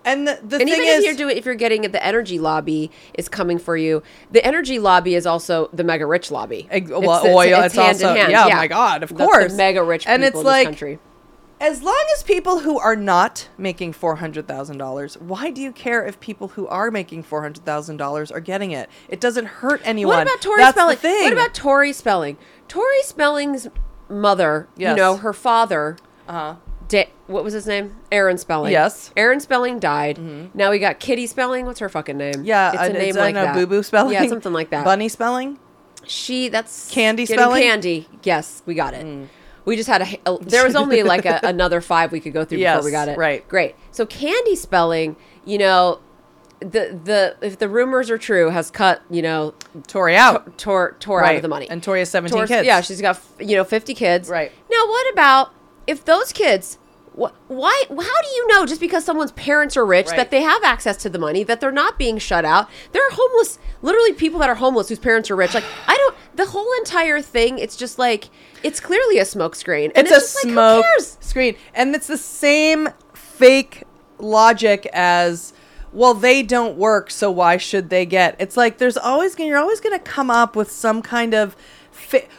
And 0.05 0.27
the, 0.27 0.39
the 0.43 0.57
and 0.57 0.69
thing 0.69 0.69
even 0.69 0.85
is, 0.87 0.99
if 0.99 1.05
you're 1.05 1.15
doing, 1.15 1.37
if 1.37 1.45
you're 1.45 1.55
getting 1.55 1.83
it, 1.83 1.91
the 1.91 2.03
energy 2.03 2.39
lobby 2.39 2.89
is 3.13 3.27
coming 3.29 3.59
for 3.59 3.75
you. 3.75 4.01
The 4.31 4.43
energy 4.45 4.79
lobby 4.79 5.13
is 5.15 5.25
also 5.25 5.69
the 5.73 5.83
mega 5.83 6.05
rich 6.05 6.31
lobby. 6.31 6.67
Ex- 6.71 6.89
well, 6.89 7.25
oil, 7.27 7.61
it's 7.63 7.77
also- 7.77 8.13
yeah, 8.13 8.47
my 8.55 8.67
God, 8.67 9.03
of 9.03 9.09
That's 9.09 9.19
the 9.19 9.25
course. 9.25 9.53
mega 9.55 9.83
rich 9.83 10.07
And 10.07 10.23
it's 10.23 10.37
in 10.37 10.43
like- 10.45 10.67
this 10.67 10.71
country. 10.79 10.99
as 11.61 11.83
long 11.83 12.01
as 12.15 12.23
people 12.23 12.59
who 12.59 12.79
are 12.79 12.95
not 12.95 13.49
making 13.57 13.91
four 13.91 14.15
hundred 14.15 14.47
thousand 14.47 14.77
dollars, 14.77 15.15
why 15.17 15.49
do 15.51 15.61
you 15.61 15.73
care 15.73 16.05
if 16.05 16.17
people 16.21 16.47
who 16.49 16.65
are 16.67 16.89
making 16.89 17.23
four 17.23 17.41
hundred 17.41 17.65
thousand 17.65 17.97
dollars 17.97 18.31
are 18.31 18.39
getting 18.39 18.71
it? 18.71 18.89
It 19.09 19.19
doesn't 19.19 19.45
hurt 19.45 19.81
anyone. 19.83 20.15
What 20.15 20.23
about 20.27 20.41
Tori 20.41 20.59
That's 20.61 20.75
Spelling? 20.77 20.97
What 21.23 21.33
about 21.33 21.53
Tori 21.53 21.91
Spelling? 21.91 22.37
Tori 22.69 23.01
Spelling's 23.03 23.67
mother, 24.07 24.69
Yes. 24.77 24.91
you 24.91 24.95
know, 25.03 25.17
her 25.17 25.33
father, 25.33 25.97
Uh-huh. 26.27 26.55
Da- 26.89 27.09
what 27.27 27.43
was 27.43 27.53
his 27.53 27.65
name? 27.65 27.95
Aaron 28.11 28.37
Spelling. 28.37 28.71
Yes. 28.73 29.05
Mm-hmm. 29.09 29.19
Aaron 29.19 29.39
Spelling 29.39 29.79
died. 29.79 30.53
Now 30.53 30.71
we 30.71 30.79
got 30.79 30.99
Kitty 30.99 31.25
Spelling. 31.27 31.65
What's 31.65 31.79
her 31.79 31.87
fucking 31.87 32.17
name? 32.17 32.43
Yeah, 32.43 32.73
it's 32.73 32.81
a 32.81 32.93
name 32.93 33.09
it's, 33.09 33.17
like 33.17 33.35
that. 33.35 33.55
Boo 33.55 33.65
Boo 33.65 33.81
spelling. 33.83 34.13
Yeah, 34.13 34.27
something 34.27 34.51
like 34.51 34.71
that. 34.71 34.83
Bunny 34.83 35.07
spelling. 35.07 35.57
She 36.05 36.49
that's 36.49 36.91
Candy 36.91 37.25
spelling? 37.25 37.61
Mm. 37.61 37.65
Candy. 37.65 38.07
Yes, 38.23 38.63
we 38.65 38.73
got 38.75 38.93
it. 38.93 39.29
We 39.65 39.75
just 39.75 39.87
had 39.87 40.01
a, 40.01 40.19
a- 40.29 40.43
there 40.43 40.63
was 40.65 40.75
only 40.75 41.03
like 41.03 41.25
a, 41.25 41.39
another 41.43 41.79
five 41.81 42.11
we 42.11 42.19
could 42.19 42.33
go 42.33 42.43
through 42.43 42.57
before 42.59 42.83
we 42.83 42.91
got 42.91 43.07
it. 43.07 43.17
right. 43.17 43.47
Great. 43.47 43.75
So 43.91 44.05
candy 44.05 44.55
spelling, 44.55 45.15
you 45.45 45.57
know, 45.59 45.99
the 46.59 46.99
the 47.03 47.37
if 47.41 47.59
the 47.59 47.69
rumors 47.69 48.09
are 48.09 48.17
true, 48.17 48.49
has 48.49 48.71
cut 48.71 49.01
you 49.09 49.21
know 49.21 49.53
Tori 49.87 50.15
out. 50.15 50.57
tore 50.57 50.95
tore 50.99 51.23
out 51.23 51.35
of 51.35 51.41
the 51.41 51.47
money. 51.47 51.69
And 51.69 51.83
Tori 51.83 51.99
has 51.99 52.09
17 52.09 52.35
Tore- 52.37 52.47
kids. 52.47 52.65
Yeah, 52.65 52.81
she's 52.81 53.01
got 53.01 53.21
you 53.39 53.55
know 53.55 53.63
fifty 53.63 53.93
kids. 53.93 54.27
Right. 54.29 54.51
Now, 54.71 54.87
what 54.87 55.13
about 55.13 55.53
if 55.89 56.05
those 56.05 56.31
kids? 56.31 56.77
wh- 57.15 57.33
Why? 57.47 57.83
How 57.89 57.95
do 58.21 58.27
you 58.37 58.47
know 58.47 58.65
just 58.65 58.79
because 58.79 59.03
someone's 59.03 59.31
parents 59.33 59.75
are 59.75 59.85
rich 59.85 60.07
Right. 60.07 60.17
that 60.17 60.31
they 60.31 60.41
have 60.41 60.63
access 60.63 60.95
to 60.97 61.09
the 61.09 61.19
money 61.19 61.43
that 61.43 61.59
they're 61.59 61.71
not 61.71 61.97
being 61.97 62.17
shut 62.17 62.45
out? 62.45 62.69
There 62.93 63.01
are 63.05 63.11
homeless, 63.11 63.59
literally 63.81 64.13
people 64.13 64.39
that 64.39 64.49
are 64.49 64.55
homeless 64.55 64.87
whose 64.89 64.99
parents 64.99 65.29
are 65.31 65.35
rich. 65.35 65.53
Like 65.53 65.65
I 65.87 65.97
don't. 65.97 66.15
The 66.35 66.45
whole 66.45 66.71
entire 66.79 67.21
thing. 67.21 67.59
It's 67.59 67.75
just 67.75 67.99
like 67.99 68.29
it's 68.63 68.79
clearly 68.79 69.17
a 69.19 69.23
smokescreen. 69.23 69.91
And 69.95 70.07
it's, 70.07 70.11
a 70.11 70.15
just 70.15 70.35
like, 70.35 70.45
who 70.45 70.51
smoke 70.53 70.83
cares? 70.85 71.17
screen 71.19 71.55
and 71.73 71.95
it's 71.95 72.07
the 72.07 72.17
same 72.17 72.89
fake 73.13 73.83
logic 74.19 74.85
as 74.93 75.53
well 75.93 76.13
they 76.13 76.43
don't 76.43 76.77
work 76.77 77.09
so 77.09 77.31
why 77.31 77.55
should 77.57 77.89
they 77.89 78.05
get 78.05 78.35
it's 78.37 78.57
like 78.57 78.77
there's 78.77 78.97
always 78.97 79.33
gonna 79.33 79.47
you're 79.47 79.57
always 79.57 79.79
gonna 79.79 79.97
come 79.99 80.29
up 80.29 80.55
with 80.55 80.69
some 80.69 81.01
kind 81.01 81.33
of 81.33 81.55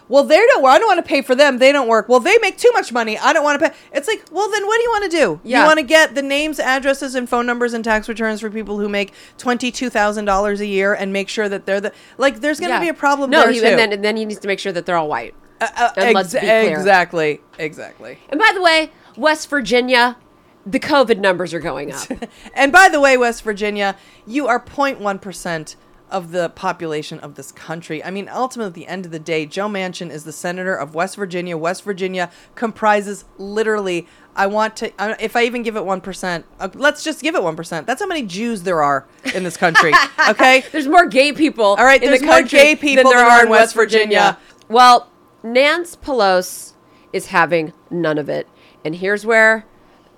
well 0.08 0.24
they 0.24 0.36
don't 0.36 0.64
i 0.64 0.78
don't 0.78 0.86
want 0.88 0.98
to 0.98 1.08
pay 1.08 1.22
for 1.22 1.34
them 1.34 1.58
they 1.58 1.72
don't 1.72 1.88
work 1.88 2.08
well 2.08 2.20
they 2.20 2.36
make 2.38 2.56
too 2.58 2.70
much 2.72 2.92
money 2.92 3.18
i 3.18 3.32
don't 3.32 3.44
want 3.44 3.60
to 3.60 3.68
pay 3.70 3.74
it's 3.92 4.08
like 4.08 4.24
well 4.32 4.50
then 4.50 4.66
what 4.66 4.76
do 4.76 4.82
you 4.82 4.90
want 4.90 5.04
to 5.10 5.16
do 5.16 5.40
Yeah. 5.44 5.60
you 5.60 5.66
want 5.66 5.78
to 5.78 5.84
get 5.84 6.14
the 6.14 6.22
names 6.22 6.58
addresses 6.58 7.14
and 7.14 7.28
phone 7.28 7.46
numbers 7.46 7.72
and 7.72 7.84
tax 7.84 8.08
returns 8.08 8.40
for 8.40 8.50
people 8.50 8.78
who 8.78 8.88
make 8.88 9.12
$22000 9.38 10.60
a 10.60 10.66
year 10.66 10.94
and 10.94 11.12
make 11.12 11.28
sure 11.28 11.48
that 11.48 11.66
they're 11.66 11.80
the 11.80 11.92
like 12.18 12.40
there's 12.40 12.60
gonna 12.60 12.74
Yeah. 12.74 12.80
be 12.80 12.88
a 12.88 12.94
problem 12.94 13.30
No, 13.30 13.42
there 13.42 13.52
he, 13.52 13.58
and 13.64 13.78
then 13.78 13.92
and 13.92 14.04
then 14.04 14.16
he 14.16 14.24
needs 14.24 14.40
to 14.40 14.48
make 14.48 14.58
sure 14.58 14.72
that 14.72 14.86
they're 14.86 14.96
all 14.96 15.08
white. 15.08 15.34
Uh, 15.60 15.90
and 15.96 16.14
let's 16.14 16.34
ex- 16.34 16.70
exactly 16.78 17.40
exactly 17.58 18.18
And 18.30 18.40
by 18.40 18.50
the 18.54 18.62
way, 18.62 18.90
West 19.16 19.50
Virginia, 19.50 20.16
the 20.64 20.80
COVID 20.80 21.18
numbers 21.18 21.52
are 21.52 21.60
going 21.60 21.92
up. 21.92 22.08
And 22.54 22.72
by 22.72 22.88
the 22.88 23.00
way, 23.00 23.16
West 23.16 23.42
Virginia, 23.44 23.96
you 24.26 24.46
are 24.46 24.58
0.1% 24.60 25.76
of 26.10 26.32
the 26.32 26.50
population 26.50 27.18
of 27.20 27.34
this 27.36 27.52
country. 27.52 28.02
I 28.04 28.10
mean, 28.10 28.28
ultimately, 28.28 28.68
at 28.68 28.74
the 28.74 28.86
end 28.86 29.06
of 29.06 29.12
the 29.12 29.18
day, 29.18 29.46
Joe 29.46 29.68
Manchin 29.68 30.10
is 30.10 30.24
the 30.24 30.32
senator 30.32 30.74
of 30.74 30.94
West 30.94 31.16
Virginia. 31.16 31.56
West 31.56 31.84
Virginia 31.84 32.30
comprises 32.54 33.24
literally, 33.38 34.06
I 34.36 34.46
want 34.46 34.76
to, 34.76 34.92
if 35.22 35.36
I 35.36 35.44
even 35.44 35.62
give 35.62 35.76
it 35.76 35.82
1%, 35.82 36.44
uh, 36.58 36.68
let's 36.74 37.02
just 37.02 37.22
give 37.22 37.34
it 37.34 37.40
1%. 37.42 37.86
That's 37.86 38.00
how 38.00 38.06
many 38.06 38.22
Jews 38.22 38.62
there 38.62 38.82
are 38.82 39.06
in 39.34 39.44
this 39.44 39.56
country. 39.56 39.92
Okay? 40.28 40.62
There's 40.70 40.86
more 40.86 41.06
gay 41.06 41.32
people. 41.32 41.64
All 41.64 41.76
right, 41.76 42.00
in 42.00 42.08
there's 42.08 42.20
the 42.20 42.26
more 42.26 42.42
gay 42.42 42.76
people 42.76 43.04
than 43.04 43.12
there 43.12 43.24
than 43.24 43.32
are 43.32 43.42
in 43.44 43.48
West 43.48 43.74
Virginia. 43.74 44.36
Virginia. 44.38 44.38
Well, 44.68 45.10
Nance 45.42 45.96
Pelosi 45.96 46.74
is 47.12 47.26
having 47.26 47.72
none 47.90 48.18
of 48.18 48.28
it, 48.28 48.46
and 48.84 48.94
here's 48.94 49.24
where 49.26 49.64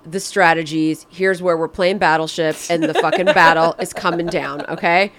the 0.05 0.19
strategies. 0.19 1.05
Here's 1.09 1.41
where 1.41 1.57
we're 1.57 1.67
playing 1.67 1.97
battleship, 1.97 2.55
and 2.69 2.83
the 2.83 2.93
fucking 2.93 3.27
battle 3.27 3.75
is 3.79 3.93
coming 3.93 4.27
down. 4.27 4.65
Okay, 4.67 5.11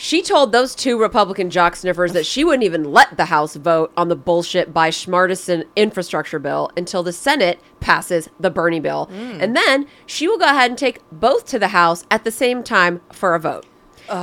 She 0.00 0.22
told 0.22 0.52
those 0.52 0.76
two 0.76 0.96
Republican 0.96 1.50
jock 1.50 1.74
sniffers 1.74 2.12
that 2.12 2.24
she 2.24 2.44
wouldn't 2.44 2.62
even 2.62 2.84
let 2.84 3.16
the 3.16 3.24
House 3.24 3.56
vote 3.56 3.92
on 3.96 4.06
the 4.06 4.14
bullshit 4.14 4.72
by 4.72 4.90
Schmartison 4.90 5.64
infrastructure 5.74 6.38
bill 6.38 6.70
until 6.76 7.02
the 7.02 7.12
Senate 7.12 7.58
passes 7.80 8.30
the 8.38 8.48
Bernie 8.48 8.78
bill. 8.78 9.10
Mm. 9.12 9.42
And 9.42 9.56
then 9.56 9.88
she 10.06 10.28
will 10.28 10.38
go 10.38 10.44
ahead 10.44 10.70
and 10.70 10.78
take 10.78 11.00
both 11.10 11.46
to 11.46 11.58
the 11.58 11.68
House 11.68 12.04
at 12.12 12.22
the 12.22 12.30
same 12.30 12.62
time 12.62 13.00
for 13.12 13.34
a 13.34 13.40
vote. 13.40 13.66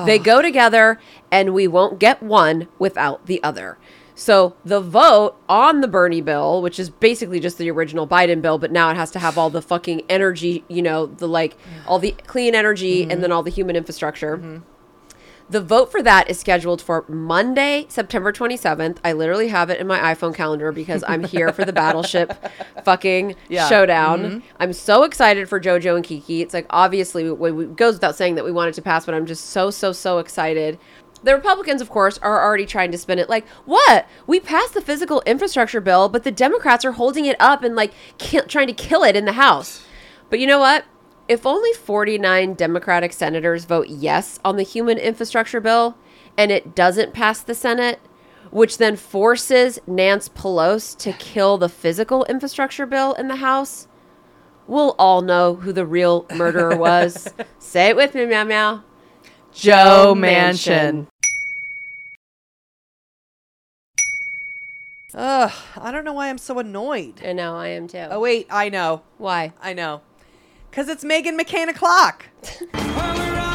They 0.05 0.17
go 0.17 0.41
together, 0.41 0.97
and 1.29 1.53
we 1.53 1.67
won't 1.67 1.99
get 1.99 2.23
one 2.23 2.69
without 2.79 3.25
the 3.25 3.43
other. 3.43 3.77
So 4.15 4.55
the 4.63 4.79
vote 4.79 5.35
on 5.49 5.81
the 5.81 5.89
Bernie 5.89 6.21
bill, 6.21 6.61
which 6.61 6.79
is 6.79 6.89
basically 6.89 7.41
just 7.41 7.57
the 7.57 7.69
original 7.69 8.07
Biden 8.07 8.41
bill, 8.41 8.57
but 8.57 8.71
now 8.71 8.89
it 8.89 8.95
has 8.95 9.11
to 9.11 9.19
have 9.19 9.37
all 9.37 9.49
the 9.49 9.61
fucking 9.61 10.03
energy, 10.07 10.63
you 10.69 10.81
know, 10.81 11.05
the 11.05 11.27
like 11.27 11.57
all 11.85 11.99
the 11.99 12.11
clean 12.25 12.55
energy 12.55 13.01
and 13.01 13.11
mm-hmm. 13.11 13.21
then 13.21 13.31
all 13.33 13.43
the 13.43 13.51
human 13.51 13.75
infrastructure. 13.75 14.37
Mm-hmm. 14.37 14.57
The 15.47 15.61
vote 15.61 15.91
for 15.91 16.01
that 16.01 16.27
is 16.29 16.39
scheduled 16.39 16.81
for 16.81 17.05
Monday, 17.07 17.85
September 17.87 18.31
27th. 18.33 18.97
I 19.03 19.13
literally 19.13 19.49
have 19.49 19.69
it 19.69 19.79
in 19.79 19.85
my 19.85 19.99
iPhone 20.15 20.33
calendar 20.33 20.71
because 20.71 21.03
I'm 21.07 21.23
here 21.23 21.53
for 21.53 21.63
the 21.63 21.73
battleship 21.81 22.33
fucking 22.83 23.35
Yeah. 23.47 23.69
showdown. 23.69 24.21
Mm-hmm. 24.23 24.47
I'm 24.59 24.73
so 24.73 25.03
excited 25.03 25.47
for 25.47 25.59
JoJo 25.59 25.95
and 25.97 26.03
Kiki. 26.03 26.41
It's 26.41 26.53
like 26.53 26.65
obviously 26.71 27.25
it 27.25 27.33
it 27.39 27.75
goes 27.77 27.95
without 27.95 28.15
saying 28.15 28.35
that 28.35 28.43
we 28.45 28.51
want 28.51 28.69
it 28.69 28.73
to 28.75 28.81
pass, 28.81 29.05
but 29.05 29.13
I'm 29.13 29.27
just 29.27 29.45
so 29.51 29.69
so 29.69 29.91
so 29.91 30.17
excited. 30.17 30.79
The 31.23 31.33
Republicans, 31.35 31.79
of 31.81 31.89
course, 31.89 32.17
are 32.19 32.43
already 32.43 32.65
trying 32.65 32.91
to 32.91 32.97
spin 32.97 33.19
it 33.19 33.29
like, 33.29 33.47
what? 33.65 34.07
We 34.27 34.39
passed 34.39 34.73
the 34.73 34.81
physical 34.81 35.21
infrastructure 35.27 35.81
bill, 35.81 36.09
but 36.09 36.23
the 36.23 36.31
Democrats 36.31 36.83
are 36.85 36.91
holding 36.93 37.25
it 37.25 37.35
up 37.39 37.63
and 37.63 37.75
like 37.75 37.93
ki- 38.17 38.41
trying 38.47 38.67
to 38.67 38.73
kill 38.73 39.03
it 39.03 39.15
in 39.15 39.25
the 39.25 39.33
House. 39.33 39.85
But 40.29 40.39
you 40.39 40.47
know 40.47 40.59
what? 40.59 40.85
If 41.27 41.45
only 41.45 41.73
49 41.73 42.53
Democratic 42.53 43.11
senators 43.11 43.65
vote 43.65 43.87
yes 43.89 44.39
on 44.45 44.57
the 44.57 44.63
human 44.63 44.99
infrastructure 44.99 45.59
bill 45.59 45.97
and 46.37 46.51
it 46.51 46.75
doesn't 46.75 47.13
pass 47.13 47.41
the 47.41 47.55
Senate, 47.55 47.99
which 48.51 48.77
then 48.77 48.95
forces 48.95 49.79
Nance 49.87 50.29
Pelosi 50.29 50.97
to 50.99 51.13
kill 51.13 51.57
the 51.57 51.69
physical 51.69 52.25
infrastructure 52.25 52.85
bill 52.85 53.13
in 53.13 53.27
the 53.27 53.37
House, 53.37 53.87
we'll 54.67 54.95
all 54.99 55.21
know 55.21 55.55
who 55.55 55.73
the 55.73 55.85
real 55.85 56.27
murderer 56.35 56.75
was. 56.77 57.33
Say 57.57 57.89
it 57.89 57.95
with 57.95 58.13
me, 58.13 58.25
meow 58.27 58.43
meow. 58.43 58.83
Joe 59.51 60.13
Manchin. 60.15 61.07
Ugh, 65.15 65.51
I 65.77 65.91
don't 65.91 66.03
know 66.03 66.13
why 66.13 66.29
I'm 66.29 66.37
so 66.37 66.59
annoyed. 66.59 67.21
I 67.25 67.31
know, 67.31 67.55
I 67.55 67.69
am 67.69 67.87
too. 67.87 68.05
Oh 68.11 68.19
wait, 68.19 68.47
I 68.51 68.69
know. 68.69 69.01
Why? 69.17 69.53
I 69.61 69.73
know. 69.73 70.01
Cause 70.75 70.89
it's 70.89 71.05
Meghan 71.05 71.39
McCain 71.39 71.69
o'clock. 71.69 72.25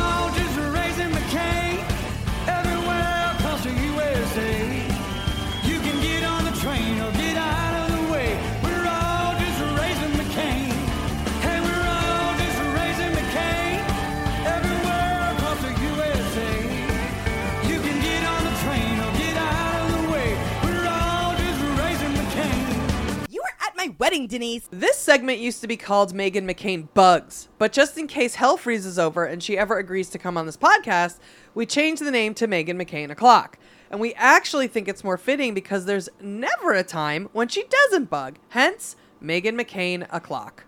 my 23.81 23.95
wedding, 23.97 24.27
Denise. 24.27 24.69
This 24.71 24.99
segment 24.99 25.39
used 25.39 25.63
to 25.63 25.67
be 25.67 25.79
called 25.79 26.13
Meghan 26.13 26.45
McCain 26.45 26.87
Bugs, 26.93 27.49
but 27.57 27.73
just 27.73 27.97
in 27.97 28.09
case 28.09 28.35
hell 28.35 28.59
freezes 28.59 28.99
over 28.99 29.25
and 29.25 29.43
she 29.43 29.57
ever 29.57 29.79
agrees 29.79 30.11
to 30.11 30.19
come 30.19 30.37
on 30.37 30.45
this 30.45 30.59
podcast, 30.59 31.19
we 31.55 31.65
changed 31.65 32.05
the 32.05 32.11
name 32.11 32.35
to 32.35 32.47
Meghan 32.47 32.77
McCain 32.77 33.11
O'Clock. 33.11 33.59
And 33.91 33.99
we 33.99 34.13
actually 34.17 34.69
think 34.69 34.87
it's 34.87 35.03
more 35.03 35.17
fitting 35.17 35.55
because 35.55 35.87
there's 35.87 36.11
never 36.21 36.75
a 36.75 36.83
time 36.83 37.31
when 37.33 37.49
she 37.49 37.65
doesn't 37.65 38.11
bug. 38.11 38.37
Hence, 38.51 38.97
Meghan 39.23 39.59
McCain 39.59 40.07
O'Clock. 40.13 40.67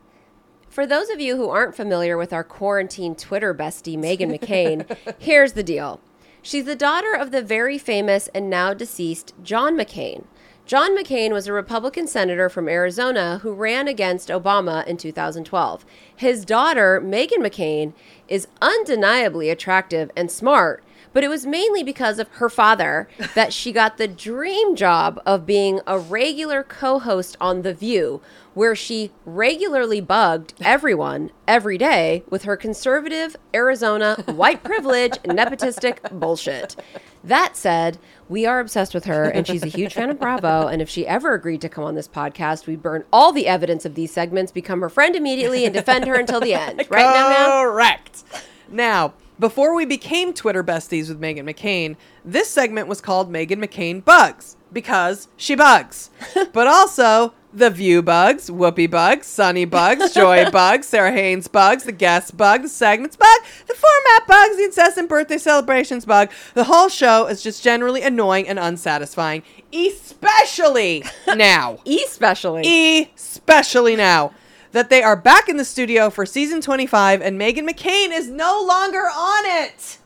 For 0.71 0.87
those 0.87 1.11
of 1.11 1.21
you 1.21 1.37
who 1.37 1.51
aren't 1.51 1.77
familiar 1.77 2.17
with 2.17 2.33
our 2.33 2.45
quarantine 2.45 3.15
Twitter 3.15 3.55
bestie, 3.55 3.99
Meghan 3.99 4.35
McCain, 4.35 4.97
here's 5.19 5.53
the 5.53 5.63
deal. 5.63 6.01
She's 6.41 6.65
the 6.65 6.75
daughter 6.75 7.13
of 7.13 7.31
the 7.31 7.43
very 7.43 7.77
famous 7.77 8.29
and 8.29 8.49
now 8.49 8.73
deceased 8.73 9.35
John 9.43 9.77
McCain. 9.77 10.25
John 10.65 10.97
McCain 10.97 11.33
was 11.33 11.49
a 11.49 11.53
Republican 11.53 12.07
senator 12.07 12.49
from 12.49 12.69
Arizona 12.69 13.39
who 13.43 13.53
ran 13.53 13.89
against 13.89 14.29
Obama 14.29 14.87
in 14.87 14.97
2012. 14.97 15.85
His 16.15 16.45
daughter, 16.45 17.01
Meghan 17.05 17.39
McCain, 17.39 17.93
is 18.29 18.47
undeniably 18.63 19.51
attractive 19.51 20.11
and 20.17 20.31
smart, 20.31 20.83
but 21.13 21.25
it 21.25 21.29
was 21.29 21.47
mainly 21.47 21.83
because 21.83 22.19
of 22.19 22.29
her 22.29 22.49
father 22.49 23.09
that 23.35 23.53
she 23.53 23.73
got 23.73 23.97
the 23.97 24.09
dream 24.09 24.77
job 24.77 25.21
of 25.27 25.47
being 25.47 25.81
a 25.87 25.99
regular 25.99 26.63
co 26.63 26.99
host 26.99 27.37
on 27.41 27.63
The 27.63 27.75
View, 27.75 28.21
where 28.55 28.75
she 28.77 29.11
regularly 29.25 30.01
bugged 30.01 30.55
everyone 30.63 31.31
every 31.49 31.79
day 31.79 32.23
with 32.29 32.45
her 32.45 32.57
conservative 32.57 33.37
Arizona 33.55 34.23
white 34.27 34.63
privilege 34.65 35.13
nepotistic 35.25 35.99
bullshit. 36.19 36.77
That 37.25 37.57
said, 37.57 37.99
we 38.29 38.47
are 38.47 38.61
obsessed 38.61 38.95
with 38.95 39.05
her 39.05 39.25
and 39.25 39.47
she's 39.47 39.63
a 39.63 39.69
huge 39.69 39.95
fan 39.95 40.11
of 40.11 40.19
Bravo. 40.19 40.67
And 40.67 40.83
if 40.83 40.89
she 40.89 41.07
ever 41.07 41.35
agreed 41.35 41.61
to 41.61 41.69
come 41.69 41.85
on 41.85 41.95
this 41.95 42.09
podcast, 42.09 42.67
we'd 42.67 42.83
burn 42.83 43.05
all 43.13 43.33
the 43.33 43.47
evidence 43.47 43.85
of 43.85 43.95
these 43.95 44.13
segments, 44.13 44.51
become 44.51 44.81
her 44.81 44.89
friend 44.89 45.15
immediately, 45.15 45.65
and 45.65 45.73
defend 45.73 46.07
her 46.07 46.15
until 46.15 46.41
the 46.41 46.55
end. 46.55 46.83
Right 46.91 47.05
now, 47.05 47.29
now? 47.29 47.63
Correct. 47.63 48.25
Now, 48.71 49.15
before 49.43 49.75
we 49.75 49.85
became 49.85 50.33
Twitter 50.33 50.63
besties 50.63 51.09
with 51.09 51.21
Meghan 51.21 51.43
McCain, 51.43 51.97
this 52.25 52.49
segment 52.49 52.87
was 52.87 53.01
called 53.01 53.29
Meghan 53.29 53.59
McCain 53.59 54.03
Bugs 54.03 54.57
because 54.73 55.27
she 55.37 55.57
bugs. 55.57 56.11
but 56.53 56.69
also 56.69 57.35
the 57.53 57.69
View 57.69 58.03
bugs, 58.03 58.49
Whoopi 58.49 58.89
bugs, 58.89 59.27
Sunny 59.27 59.65
bugs, 59.65 60.15
Joy 60.15 60.49
bugs, 60.53 60.87
Sara 60.87 61.11
Haines 61.11 61.49
bugs, 61.49 61.83
the 61.83 61.91
guest 61.91 62.37
bug, 62.37 62.63
the 62.63 62.69
segments 62.69 63.17
bug, 63.17 63.39
the 63.67 63.75
format 63.75 64.29
bugs, 64.29 64.59
the 64.59 64.65
incessant 64.65 65.09
birthday 65.09 65.39
celebrations 65.39 66.05
bug. 66.05 66.31
The 66.55 66.65
whole 66.65 66.89
show 66.89 67.27
is 67.27 67.43
just 67.43 67.65
generally 67.65 68.03
annoying 68.03 68.47
and 68.47 68.61
unsatisfying, 68.61 69.43
especially 69.75 71.05
now 71.35 71.79
Especially. 71.85 73.11
especially 73.17 73.97
now 73.97 74.33
that 74.73 74.91
they 74.91 75.03
are 75.03 75.17
back 75.17 75.49
in 75.49 75.57
the 75.57 75.65
studio 75.65 76.11
for 76.11 76.27
season 76.27 76.61
25 76.61 77.23
and 77.23 77.41
Meghan 77.41 77.67
McCain 77.69 78.11
is 78.11 78.29
no 78.29 78.63
longer 78.67 78.99
on 78.99 79.47
it. 79.47 79.99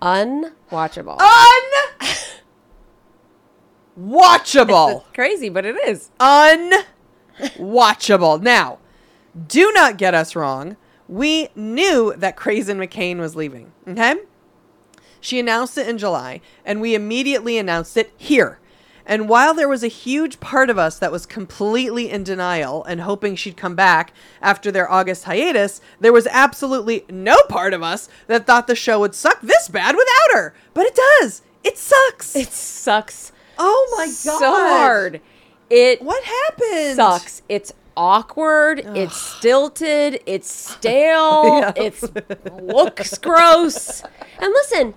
Unwatchable. 0.00 1.20
Un 1.20 1.62
watchable. 3.98 5.04
Crazy, 5.14 5.48
but 5.48 5.64
it 5.64 5.76
is. 5.86 6.10
Unwatchable. 6.18 8.42
Now, 8.42 8.78
do 9.46 9.70
not 9.72 9.98
get 9.98 10.14
us 10.14 10.34
wrong. 10.34 10.76
We 11.08 11.48
knew 11.54 12.14
that 12.16 12.36
Crazen 12.36 12.78
McCain 12.78 13.18
was 13.18 13.36
leaving. 13.36 13.72
Okay? 13.86 14.16
She 15.20 15.38
announced 15.38 15.78
it 15.78 15.88
in 15.88 15.98
July, 15.98 16.40
and 16.64 16.80
we 16.80 16.94
immediately 16.94 17.58
announced 17.58 17.96
it 17.96 18.12
here. 18.16 18.58
And 19.06 19.28
while 19.28 19.52
there 19.54 19.68
was 19.68 19.82
a 19.82 19.88
huge 19.88 20.38
part 20.40 20.70
of 20.70 20.78
us 20.78 20.98
that 20.98 21.12
was 21.12 21.26
completely 21.26 22.10
in 22.10 22.22
denial 22.24 22.84
and 22.84 23.00
hoping 23.00 23.34
she'd 23.36 23.56
come 23.56 23.74
back 23.74 24.12
after 24.40 24.70
their 24.70 24.90
August 24.90 25.24
hiatus, 25.24 25.80
there 26.00 26.12
was 26.12 26.26
absolutely 26.28 27.04
no 27.10 27.36
part 27.48 27.74
of 27.74 27.82
us 27.82 28.08
that 28.28 28.46
thought 28.46 28.66
the 28.66 28.76
show 28.76 29.00
would 29.00 29.14
suck 29.14 29.40
this 29.40 29.68
bad 29.68 29.94
without 29.96 30.36
her. 30.36 30.54
But 30.74 30.86
it 30.86 30.98
does. 31.20 31.42
It 31.64 31.78
sucks. 31.78 32.34
It 32.36 32.52
sucks 32.52 33.32
oh 33.58 33.94
my 33.96 34.06
god. 34.06 34.14
so 34.14 34.50
hard. 34.52 35.20
It 35.70 36.02
What 36.02 36.22
happened? 36.24 36.96
sucks. 36.96 37.42
It's 37.48 37.72
awkward. 37.96 38.80
It's 38.96 39.16
stilted. 39.16 40.20
It's 40.26 40.50
stale. 40.70 41.44
Yeah. 41.60 41.72
It's 41.76 42.04
looks 42.60 43.18
gross. 43.18 44.02
And 44.38 44.52
listen, 44.52 44.94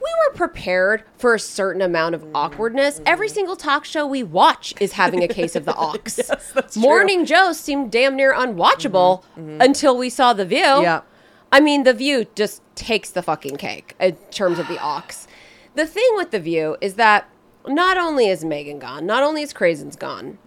we 0.00 0.10
were 0.26 0.34
prepared 0.34 1.04
for 1.16 1.34
a 1.34 1.40
certain 1.40 1.82
amount 1.82 2.14
of 2.14 2.24
awkwardness. 2.34 3.00
Every 3.06 3.28
single 3.28 3.56
talk 3.56 3.84
show 3.84 4.06
we 4.06 4.22
watch 4.22 4.74
is 4.80 4.92
having 4.92 5.22
a 5.22 5.28
case 5.28 5.56
of 5.56 5.64
the 5.64 5.74
ox. 5.76 6.18
Yes, 6.18 6.52
true. 6.52 6.82
Morning 6.82 7.24
Joe 7.24 7.52
seemed 7.52 7.90
damn 7.90 8.16
near 8.16 8.34
unwatchable 8.34 9.22
mm-hmm. 9.22 9.40
Mm-hmm. 9.40 9.60
until 9.60 9.96
we 9.96 10.10
saw 10.10 10.32
The 10.32 10.44
View. 10.44 10.58
Yeah. 10.58 11.02
I 11.50 11.60
mean, 11.60 11.84
The 11.84 11.94
View 11.94 12.26
just 12.34 12.62
takes 12.74 13.10
the 13.10 13.22
fucking 13.22 13.56
cake 13.56 13.94
in 13.98 14.16
terms 14.30 14.58
of 14.58 14.68
the 14.68 14.78
ox. 14.78 15.26
The 15.74 15.86
thing 15.86 16.08
with 16.14 16.30
The 16.30 16.40
View 16.40 16.76
is 16.80 16.94
that 16.94 17.28
not 17.66 17.96
only 17.96 18.28
is 18.28 18.44
Meghan 18.44 18.78
gone, 18.78 19.06
not 19.06 19.22
only 19.22 19.42
is 19.42 19.52
Crazen's 19.52 19.96
gone, 19.96 20.38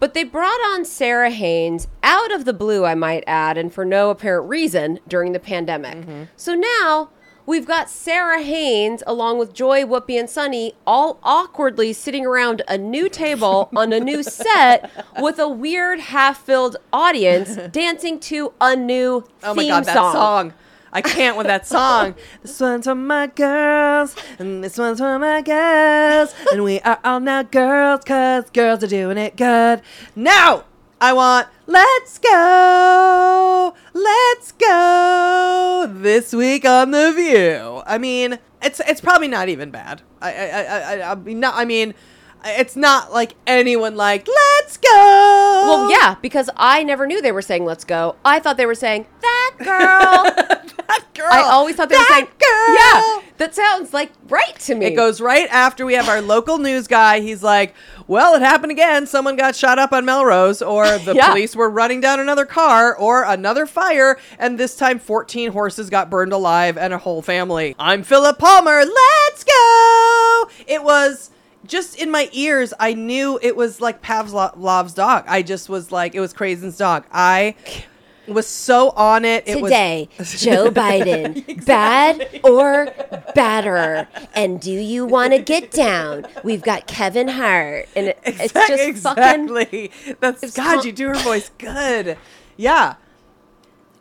but 0.00 0.14
they 0.14 0.24
brought 0.24 0.60
on 0.72 0.84
Sara 0.84 1.30
Haines 1.30 1.88
out 2.02 2.32
of 2.32 2.44
the 2.44 2.52
blue, 2.52 2.84
I 2.84 2.94
might 2.94 3.24
add, 3.26 3.58
and 3.58 3.72
for 3.72 3.84
no 3.84 4.10
apparent 4.10 4.48
reason 4.48 5.00
during 5.08 5.32
the 5.32 5.40
pandemic. 5.40 5.96
Mm-hmm. 5.96 6.22
So 6.36 6.54
now 6.54 7.10
we've 7.48 7.66
got 7.66 7.88
Sara 7.88 8.42
Haines 8.42 9.02
along 9.06 9.38
with 9.38 9.54
Joy, 9.54 9.82
Whoopi, 9.82 10.20
and 10.20 10.28
Sunny 10.28 10.74
all 10.86 11.18
awkwardly 11.22 11.94
sitting 11.94 12.26
around 12.26 12.60
a 12.68 12.76
new 12.76 13.08
table 13.08 13.70
on 13.76 13.90
a 13.92 13.98
new 13.98 14.22
set 14.22 14.90
with 15.18 15.38
a 15.38 15.48
weird 15.48 15.98
half 15.98 16.44
filled 16.44 16.76
audience 16.92 17.56
dancing 17.72 18.20
to 18.20 18.52
a 18.60 18.76
new 18.76 19.24
song. 19.40 19.50
Oh 19.50 19.54
my 19.54 19.66
god, 19.66 19.84
that 19.86 19.94
song. 19.94 20.12
song. 20.12 20.52
I 20.92 21.00
can't 21.00 21.36
with 21.36 21.46
that 21.46 21.66
song. 21.66 22.14
this 22.42 22.60
one's 22.60 22.84
for 22.84 22.94
my 22.94 23.26
girls, 23.28 24.14
and 24.38 24.62
this 24.62 24.76
one's 24.76 24.98
for 24.98 25.18
my 25.18 25.40
girls, 25.40 26.34
and 26.52 26.62
we 26.64 26.80
are 26.80 26.98
all 27.02 27.20
now 27.20 27.42
girls, 27.42 28.04
cause 28.04 28.50
girls 28.50 28.84
are 28.84 28.88
doing 28.88 29.16
it 29.16 29.36
good. 29.36 29.80
Now, 30.14 30.64
I 31.00 31.12
want 31.12 31.46
Let's 31.68 32.18
Go, 32.18 33.72
Let's 33.92 34.50
Go 34.52 35.86
this 35.88 36.32
week 36.32 36.64
on 36.64 36.90
The 36.90 37.12
View. 37.12 37.82
I 37.86 37.98
mean, 37.98 38.40
it's 38.60 38.80
it's 38.80 39.00
probably 39.00 39.28
not 39.28 39.48
even 39.48 39.70
bad. 39.70 40.02
I 40.20 40.32
I 40.32 40.46
I 40.46 40.94
I, 40.94 41.12
I 41.12 41.14
mean, 41.14 41.38
not, 41.38 41.54
I 41.54 41.64
mean, 41.64 41.94
it's 42.44 42.74
not 42.74 43.12
like 43.12 43.34
anyone 43.46 43.94
like 43.96 44.26
Let's 44.26 44.76
Go. 44.76 44.88
Well, 44.90 45.90
yeah, 45.90 46.16
because 46.20 46.50
I 46.56 46.82
never 46.82 47.06
knew 47.06 47.22
they 47.22 47.32
were 47.32 47.42
saying 47.42 47.64
"Let's 47.64 47.84
go." 47.84 48.16
I 48.24 48.40
thought 48.40 48.56
they 48.56 48.66
were 48.66 48.74
saying 48.74 49.06
"that 49.20 49.54
girl." 49.58 50.57
that 50.88 51.04
girl. 51.14 51.28
I 51.30 51.42
always 51.42 51.76
thought 51.76 51.88
they 51.88 51.94
that 51.96 52.08
were 52.08 52.14
saying 52.14 52.26
girl. 52.26 52.74
Yeah, 52.74 53.30
that 53.38 53.54
sounds 53.54 53.92
like 53.92 54.10
right 54.28 54.58
to 54.60 54.74
me. 54.74 54.86
It 54.86 54.96
goes 54.96 55.20
right 55.20 55.48
after 55.50 55.86
we 55.86 55.94
have 55.94 56.08
our 56.08 56.20
local 56.20 56.58
news 56.58 56.86
guy. 56.86 57.20
He's 57.20 57.42
like, 57.42 57.74
"Well, 58.06 58.34
it 58.34 58.42
happened 58.42 58.72
again. 58.72 59.06
Someone 59.06 59.36
got 59.36 59.54
shot 59.54 59.78
up 59.78 59.92
on 59.92 60.04
Melrose, 60.04 60.60
or 60.62 60.98
the 60.98 61.14
Yeah. 61.14 61.28
police 61.28 61.54
were 61.54 61.70
running 61.70 62.00
down 62.00 62.20
another 62.20 62.46
car, 62.46 62.96
or 62.96 63.22
another 63.24 63.66
fire, 63.66 64.18
and 64.38 64.58
this 64.58 64.74
time 64.76 64.98
14 64.98 65.52
horses 65.52 65.90
got 65.90 66.10
burned 66.10 66.32
alive 66.32 66.76
and 66.78 66.92
a 66.92 66.98
whole 66.98 67.22
family." 67.22 67.74
I'm 67.78 68.02
Philip 68.02 68.38
Palmer. 68.38 68.84
Let's 68.84 69.44
go. 69.44 70.50
It 70.66 70.82
was 70.82 71.30
just 71.66 72.00
in 72.00 72.10
my 72.10 72.28
ears. 72.32 72.72
I 72.80 72.94
knew 72.94 73.38
it 73.42 73.54
was 73.56 73.80
like 73.80 74.00
Pavlov's 74.00 74.94
dog. 74.94 75.24
I 75.28 75.42
just 75.42 75.68
was 75.68 75.92
like, 75.92 76.14
it 76.14 76.20
was 76.20 76.32
Crazen's 76.32 76.78
dog. 76.78 77.04
I 77.12 77.56
was 78.30 78.46
so 78.46 78.90
on 78.90 79.24
it. 79.24 79.44
It 79.46 79.60
was 79.60 79.70
Today, 79.70 80.08
Joe 80.18 80.70
Biden, 80.72 81.64
bad 81.64 82.40
or 82.44 82.92
badder? 83.34 84.08
And 84.34 84.60
do 84.60 84.72
you 84.72 85.04
want 85.06 85.32
to 85.32 85.38
get 85.38 85.70
down? 85.70 86.26
We've 86.44 86.62
got 86.62 86.86
Kevin 86.86 87.28
Hart, 87.28 87.88
and 87.96 88.08
it, 88.08 88.18
it's 88.24 88.40
Exact- 88.40 88.68
just 88.68 89.02
fucking. 89.02 89.24
exactly. 89.48 89.90
That's 90.20 90.42
it's 90.42 90.56
God. 90.56 90.76
con- 90.76 90.86
you 90.86 90.92
do 90.92 91.08
her 91.08 91.14
voice 91.16 91.50
good. 91.58 92.16
Yeah. 92.56 92.94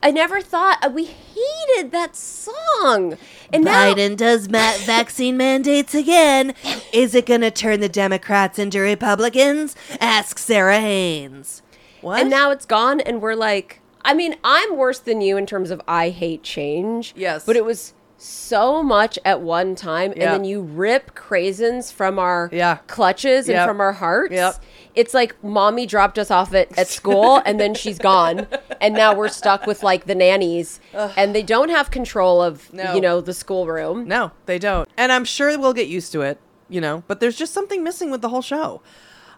I 0.04 0.12
never 0.12 0.42
thought 0.42 0.78
uh, 0.86 0.90
we 0.90 1.06
hated 1.06 1.92
that 1.92 2.16
song, 2.16 3.18
and 3.52 3.64
now 3.66 3.94
Biden 3.94 4.16
does 4.16 4.48
ma- 4.48 4.76
vaccine 4.86 5.38
mandates 5.38 5.96
again. 5.96 6.54
Is 6.94 7.16
it 7.16 7.26
going 7.26 7.42
to 7.42 7.50
turn 7.50 7.80
the 7.80 7.90
Democrats 7.90 8.60
into 8.60 8.80
Republicans? 8.80 9.76
Ask 10.00 10.38
Sara 10.38 10.80
Haines. 10.80 11.64
What? 12.02 12.22
and 12.22 12.30
now 12.30 12.52
it's 12.52 12.66
gone, 12.66 13.00
and 13.02 13.22
we're 13.24 13.34
like, 13.36 13.82
I 14.08 14.14
mean, 14.16 14.36
I'm 14.44 14.76
worse 14.78 15.00
than 15.00 15.22
you 15.22 15.38
in 15.38 15.46
terms 15.46 15.70
of 15.70 15.82
I 15.88 16.10
hate 16.10 16.42
change. 16.42 17.14
Yes. 17.16 17.46
but 17.46 17.56
it 17.56 17.64
was 17.66 17.94
so 18.20 18.82
much 18.82 19.20
at 19.26 19.42
one 19.42 19.76
time, 19.76 20.12
Yeah. 20.16 20.24
and 20.24 20.34
then 20.34 20.44
you 20.44 20.62
rip 20.62 21.14
craisins 21.14 21.94
from 21.94 22.18
our 22.18 22.50
Yeah. 22.52 22.78
clutches 22.88 23.48
and 23.48 23.56
Yep. 23.58 23.68
from 23.68 23.80
our 23.80 23.92
hearts. 23.94 24.34
Yep. 24.34 24.56
It's 24.96 25.14
like 25.14 25.36
mommy 25.44 25.86
dropped 25.86 26.18
us 26.18 26.32
off 26.32 26.52
at, 26.56 26.76
at 26.80 26.88
school 26.88 27.42
and 27.46 27.60
then 27.60 27.76
she's 27.76 28.00
gone. 28.00 28.48
And 28.82 28.96
now 28.96 29.14
we're 29.14 29.28
stuck 29.28 29.68
with 29.68 29.84
like 29.84 30.06
the 30.06 30.16
nannies 30.16 30.80
and 31.16 31.36
they 31.36 31.44
don't 31.44 31.70
have 31.70 31.92
control 31.92 32.42
of, 32.42 32.74
No. 32.74 32.96
you 32.96 33.02
know, 33.02 33.22
the 33.22 33.34
schoolroom. 33.36 34.08
no, 34.08 34.32
they 34.48 34.58
don't. 34.58 34.90
And 34.98 35.12
I'm 35.12 35.26
sure 35.26 35.56
we'll 35.60 35.74
get 35.74 35.88
used 35.88 36.12
to 36.14 36.22
it, 36.22 36.40
you 36.70 36.82
know, 36.82 37.04
but 37.08 37.20
there's 37.20 37.36
just 37.36 37.54
something 37.54 37.84
missing 37.84 38.10
with 38.10 38.22
the 38.22 38.30
whole 38.30 38.42
show. 38.42 38.82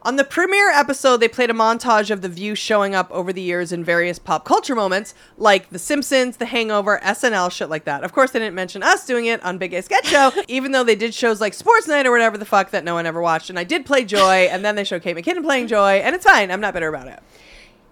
On 0.02 0.16
the 0.16 0.24
premiere 0.24 0.70
episode, 0.70 1.18
they 1.18 1.28
played 1.28 1.50
a 1.50 1.54
montage 1.54 2.10
of 2.10 2.22
The 2.22 2.30
View 2.30 2.56
showing 2.56 2.96
up 2.96 3.12
over 3.12 3.34
the 3.34 3.42
years 3.42 3.74
in 3.74 3.84
various 3.84 4.18
pop 4.18 4.46
culture 4.46 4.74
moments, 4.74 5.14
like 5.38 5.72
The 5.72 5.80
Simpsons, 5.80 6.38
The 6.38 6.46
Hangover, 6.46 7.02
SNL, 7.04 7.52
shit 7.52 7.70
like 7.70 7.84
that. 7.84 8.06
Of 8.06 8.14
course, 8.14 8.32
they 8.32 8.40
didn't 8.40 8.56
mention 8.56 8.82
us 8.82 9.06
doing 9.06 9.26
it 9.26 9.44
on 9.44 9.58
Big 9.58 9.74
A 9.74 9.82
Sketch 9.82 10.08
Show, 10.08 10.32
even 10.48 10.72
though 10.72 10.86
they 10.86 10.96
did 10.96 11.14
shows 11.14 11.42
like 11.42 11.54
Sports 11.54 11.86
Night 11.90 12.08
or 12.08 12.12
whatever 12.12 12.38
the 12.38 12.46
fuck 12.46 12.72
that 12.72 12.86
no 12.86 12.94
one 12.94 13.06
ever 13.06 13.22
watched. 13.22 13.50
And 13.50 13.60
I 13.60 13.66
did 13.66 13.86
play 13.86 14.06
Joy, 14.06 14.48
and 14.50 14.64
then 14.64 14.76
they 14.76 14.86
showed 14.86 15.02
Kate 15.02 15.18
McKinnon 15.18 15.44
playing 15.44 15.68
Joy, 15.68 15.96
and 15.98 16.16
it's 16.16 16.26
fine. 16.26 16.50
I'm 16.50 16.62
not 16.62 16.74
bitter 16.74 16.88
about 16.88 17.08
it. 17.08 17.20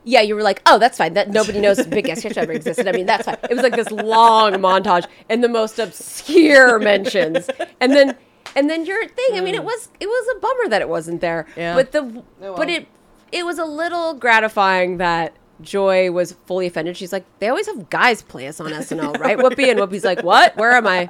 Yeah, 0.05 0.21
you 0.21 0.35
were 0.35 0.43
like, 0.43 0.61
oh, 0.65 0.79
that's 0.79 0.97
fine. 0.97 1.13
That 1.15 1.29
nobody 1.31 1.59
knows 1.59 1.85
Big 1.85 2.07
Ass 2.07 2.19
Sketch 2.19 2.37
ever 2.37 2.53
existed. 2.53 2.87
I 2.87 2.93
mean, 2.93 3.05
that's 3.05 3.25
fine. 3.25 3.37
It 3.49 3.53
was 3.53 3.63
like 3.63 3.75
this 3.75 3.91
long 3.91 4.53
montage 4.53 5.05
and 5.27 5.43
the 5.43 5.49
most 5.49 5.77
obscure 5.77 6.79
mentions, 6.79 7.49
and 7.81 7.91
then 7.91 8.15
and 8.55 8.69
then 8.69 8.85
your 8.85 9.07
thing. 9.07 9.29
I 9.33 9.41
mean, 9.41 9.55
it 9.55 9.61
mm. 9.61 9.65
was 9.65 9.89
it 9.99 10.07
was 10.07 10.35
a 10.35 10.39
bummer 10.39 10.69
that 10.69 10.81
it 10.81 10.89
wasn't 10.89 11.21
there. 11.21 11.47
Yeah. 11.55 11.75
But 11.75 11.91
the 11.91 12.01
Oh, 12.01 12.23
well. 12.39 12.55
but 12.55 12.69
it 12.69 12.87
it 13.31 13.45
was 13.45 13.59
a 13.59 13.65
little 13.65 14.13
gratifying 14.13 14.97
that 14.97 15.35
Joy 15.61 16.11
was 16.11 16.33
fully 16.45 16.67
offended. 16.67 16.97
She's 16.97 17.11
like, 17.11 17.25
they 17.39 17.49
always 17.49 17.67
have 17.67 17.89
guys 17.89 18.21
play 18.21 18.47
us 18.47 18.59
on 18.59 18.71
SNL, 18.71 19.19
right? 19.19 19.37
Whoopi 19.37 19.69
and 19.69 19.79
Whoopi's 19.79 20.03
like, 20.03 20.23
what? 20.23 20.55
Where 20.57 20.71
am 20.71 20.87
I? 20.87 21.09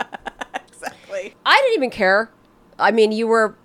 Exactly. 0.68 1.36
I 1.46 1.56
didn't 1.58 1.76
even 1.76 1.90
care. 1.90 2.32
I 2.80 2.92
mean, 2.92 3.12
you 3.12 3.28
were 3.28 3.56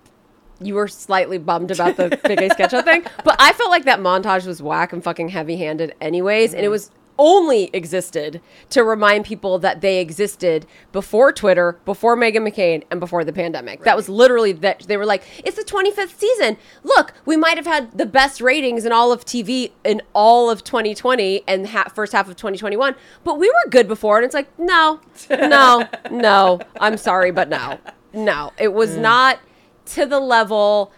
you 0.59 0.75
were 0.75 0.87
slightly 0.87 1.37
bummed 1.37 1.71
about 1.71 1.97
the 1.97 2.17
Big 2.23 2.41
A 2.41 2.49
sketch 2.49 2.71
show 2.71 2.81
thing, 2.81 3.05
but 3.23 3.35
I 3.39 3.53
felt 3.53 3.69
like 3.69 3.85
that 3.85 3.99
montage 3.99 4.45
was 4.45 4.61
whack 4.61 4.93
and 4.93 5.03
fucking 5.03 5.29
heavy 5.29 5.57
handed, 5.57 5.95
anyways, 5.99 6.53
and 6.53 6.63
it 6.63 6.69
mm. 6.69 6.71
was 6.71 6.91
only 7.17 7.69
existed 7.73 8.41
to 8.69 8.83
remind 8.83 9.25
people 9.25 9.59
that 9.59 9.81
they 9.81 9.99
existed 9.99 10.65
before 10.91 11.31
Twitter, 11.31 11.79
before 11.85 12.17
Meghan 12.17 12.47
McCain, 12.47 12.83
and 12.89 12.99
before 12.99 13.23
the 13.23 13.33
pandemic. 13.33 13.83
That 13.83 13.95
was 13.95 14.09
literally 14.09 14.51
that 14.53 14.79
they 14.87 14.97
were 14.97 15.05
like, 15.05 15.23
it's 15.43 15.57
the 15.57 15.63
25th 15.63 16.17
season. 16.17 16.57
Look, 16.83 17.13
we 17.25 17.37
might 17.37 17.57
have 17.57 17.65
had 17.65 17.97
the 17.97 18.05
best 18.05 18.41
ratings 18.41 18.85
in 18.85 18.91
all 18.91 19.11
of 19.11 19.25
TV 19.25 19.71
in 19.83 20.01
all 20.13 20.49
of 20.49 20.63
2020 20.63 21.43
and 21.47 21.67
ha- 21.67 21.91
first 21.93 22.13
half 22.13 22.27
of 22.29 22.35
2021, 22.35 22.95
but 23.23 23.37
we 23.37 23.49
were 23.49 23.69
good 23.69 23.87
before. 23.87 24.17
And 24.17 24.25
it's 24.25 24.33
like, 24.33 24.47
no, 24.59 24.99
no, 25.29 25.87
no. 26.11 26.59
I'm 26.79 26.97
sorry, 26.97 27.31
but 27.31 27.49
no, 27.49 27.79
no. 28.13 28.53
It 28.57 28.73
was 28.73 28.97
not 28.97 29.39
to 29.87 30.05
the 30.05 30.19
level. 30.19 30.91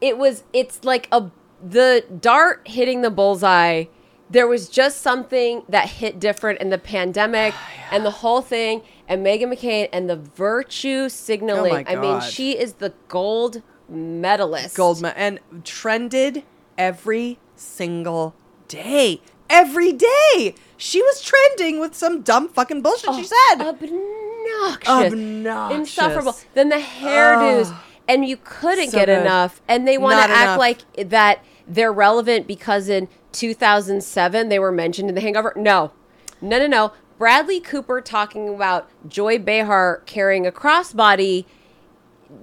It 0.00 0.18
was. 0.18 0.44
It's 0.52 0.84
like 0.84 1.08
a 1.10 1.30
the 1.62 2.04
dart 2.20 2.62
hitting 2.66 3.02
the 3.02 3.10
bullseye. 3.10 3.84
There 4.30 4.46
was 4.46 4.68
just 4.68 5.00
something 5.00 5.62
that 5.68 5.88
hit 5.88 6.20
different 6.20 6.60
in 6.60 6.70
the 6.70 6.78
pandemic 6.78 7.54
and 7.90 8.04
the 8.04 8.10
whole 8.10 8.42
thing, 8.42 8.82
and 9.08 9.24
Meghan 9.24 9.52
McCain 9.52 9.88
and 9.92 10.08
the 10.08 10.16
virtue 10.16 11.08
signaling. 11.08 11.86
Oh 11.88 11.92
I 11.92 11.96
mean, 11.96 12.20
she 12.20 12.58
is 12.58 12.74
the 12.74 12.92
gold 13.08 13.62
medalist. 13.88 14.76
Gold 14.76 15.00
me- 15.02 15.10
and 15.16 15.40
trended 15.64 16.44
every 16.76 17.38
single 17.56 18.34
day. 18.68 19.20
Every 19.50 19.92
day. 19.92 20.54
She 20.76 21.00
was 21.02 21.22
trending 21.22 21.80
with 21.80 21.94
some 21.94 22.20
dumb 22.22 22.48
fucking 22.50 22.82
bullshit 22.82 23.14
she 23.14 23.26
oh, 23.32 23.56
said. 23.56 23.66
obnoxious, 23.66 25.12
Obnoxious. 25.12 25.78
insufferable. 25.78 26.36
Then 26.54 26.68
the 26.68 26.76
hairdos, 26.76 27.74
and 28.06 28.26
you 28.28 28.36
couldn't 28.36 28.90
So 28.90 28.98
get 28.98 29.06
good. 29.06 29.20
enough. 29.22 29.60
And 29.68 29.88
they 29.88 29.98
want 29.98 30.22
to 30.24 30.30
act 30.30 30.58
like 30.58 31.08
that 31.08 31.42
they're 31.68 31.92
relevant 31.92 32.46
because 32.46 32.88
in 32.88 33.08
2007 33.32 34.48
they 34.48 34.58
were 34.58 34.72
mentioned 34.72 35.08
in 35.08 35.14
The 35.14 35.20
Hangover. 35.20 35.52
No, 35.56 35.92
no, 36.40 36.58
no, 36.58 36.66
no. 36.66 36.92
Bradley 37.18 37.60
Cooper 37.60 38.00
talking 38.00 38.48
about 38.48 38.88
Joy 39.08 39.38
Behar 39.38 40.02
carrying 40.06 40.46
a 40.46 40.52
crossbody 40.52 41.44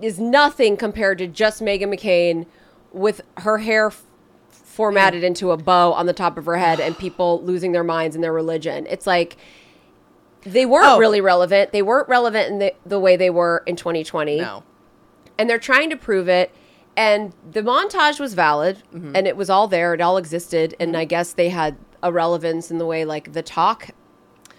is 0.01 0.19
nothing 0.19 0.75
compared 0.77 1.17
to 1.19 1.27
just 1.27 1.61
Meghan 1.61 1.83
McCain 1.93 2.45
with 2.91 3.21
her 3.37 3.59
hair 3.59 3.87
f- 3.87 4.03
formatted 4.49 5.23
into 5.23 5.51
a 5.51 5.57
bow 5.57 5.93
on 5.93 6.05
the 6.05 6.13
top 6.13 6.37
of 6.37 6.45
her 6.45 6.57
head 6.57 6.79
and 6.81 6.97
people 6.97 7.41
losing 7.43 7.71
their 7.71 7.83
minds 7.83 8.15
in 8.15 8.21
their 8.21 8.33
religion. 8.33 8.85
It's 8.89 9.07
like 9.07 9.37
they 10.41 10.65
weren't 10.65 10.87
Oh. 10.87 10.99
really 10.99 11.21
relevant. 11.21 11.71
They 11.71 11.81
weren't 11.81 12.09
relevant 12.09 12.51
in 12.51 12.59
the, 12.59 12.73
the 12.85 12.99
way 12.99 13.15
they 13.15 13.29
were 13.29 13.63
in 13.65 13.75
2020. 13.75 14.39
no. 14.41 14.63
And 15.37 15.49
they're 15.49 15.59
trying 15.59 15.89
to 15.89 15.97
prove 15.97 16.29
it. 16.29 16.49
And 16.97 17.33
the 17.51 17.61
montage 17.61 18.19
was 18.19 18.33
valid 18.33 18.83
Mm-hmm. 18.93 19.15
and 19.15 19.27
it 19.27 19.35
was 19.37 19.49
all 19.49 19.67
there. 19.67 19.93
It 19.93 20.01
all 20.01 20.17
existed. 20.17 20.75
And 20.79 20.95
I 20.95 21.05
guess 21.05 21.33
they 21.33 21.49
had 21.49 21.75
a 22.01 22.11
relevance 22.11 22.71
in 22.71 22.77
the 22.77 22.85
way 22.85 23.03
like 23.05 23.33
the 23.33 23.41
talk 23.41 23.89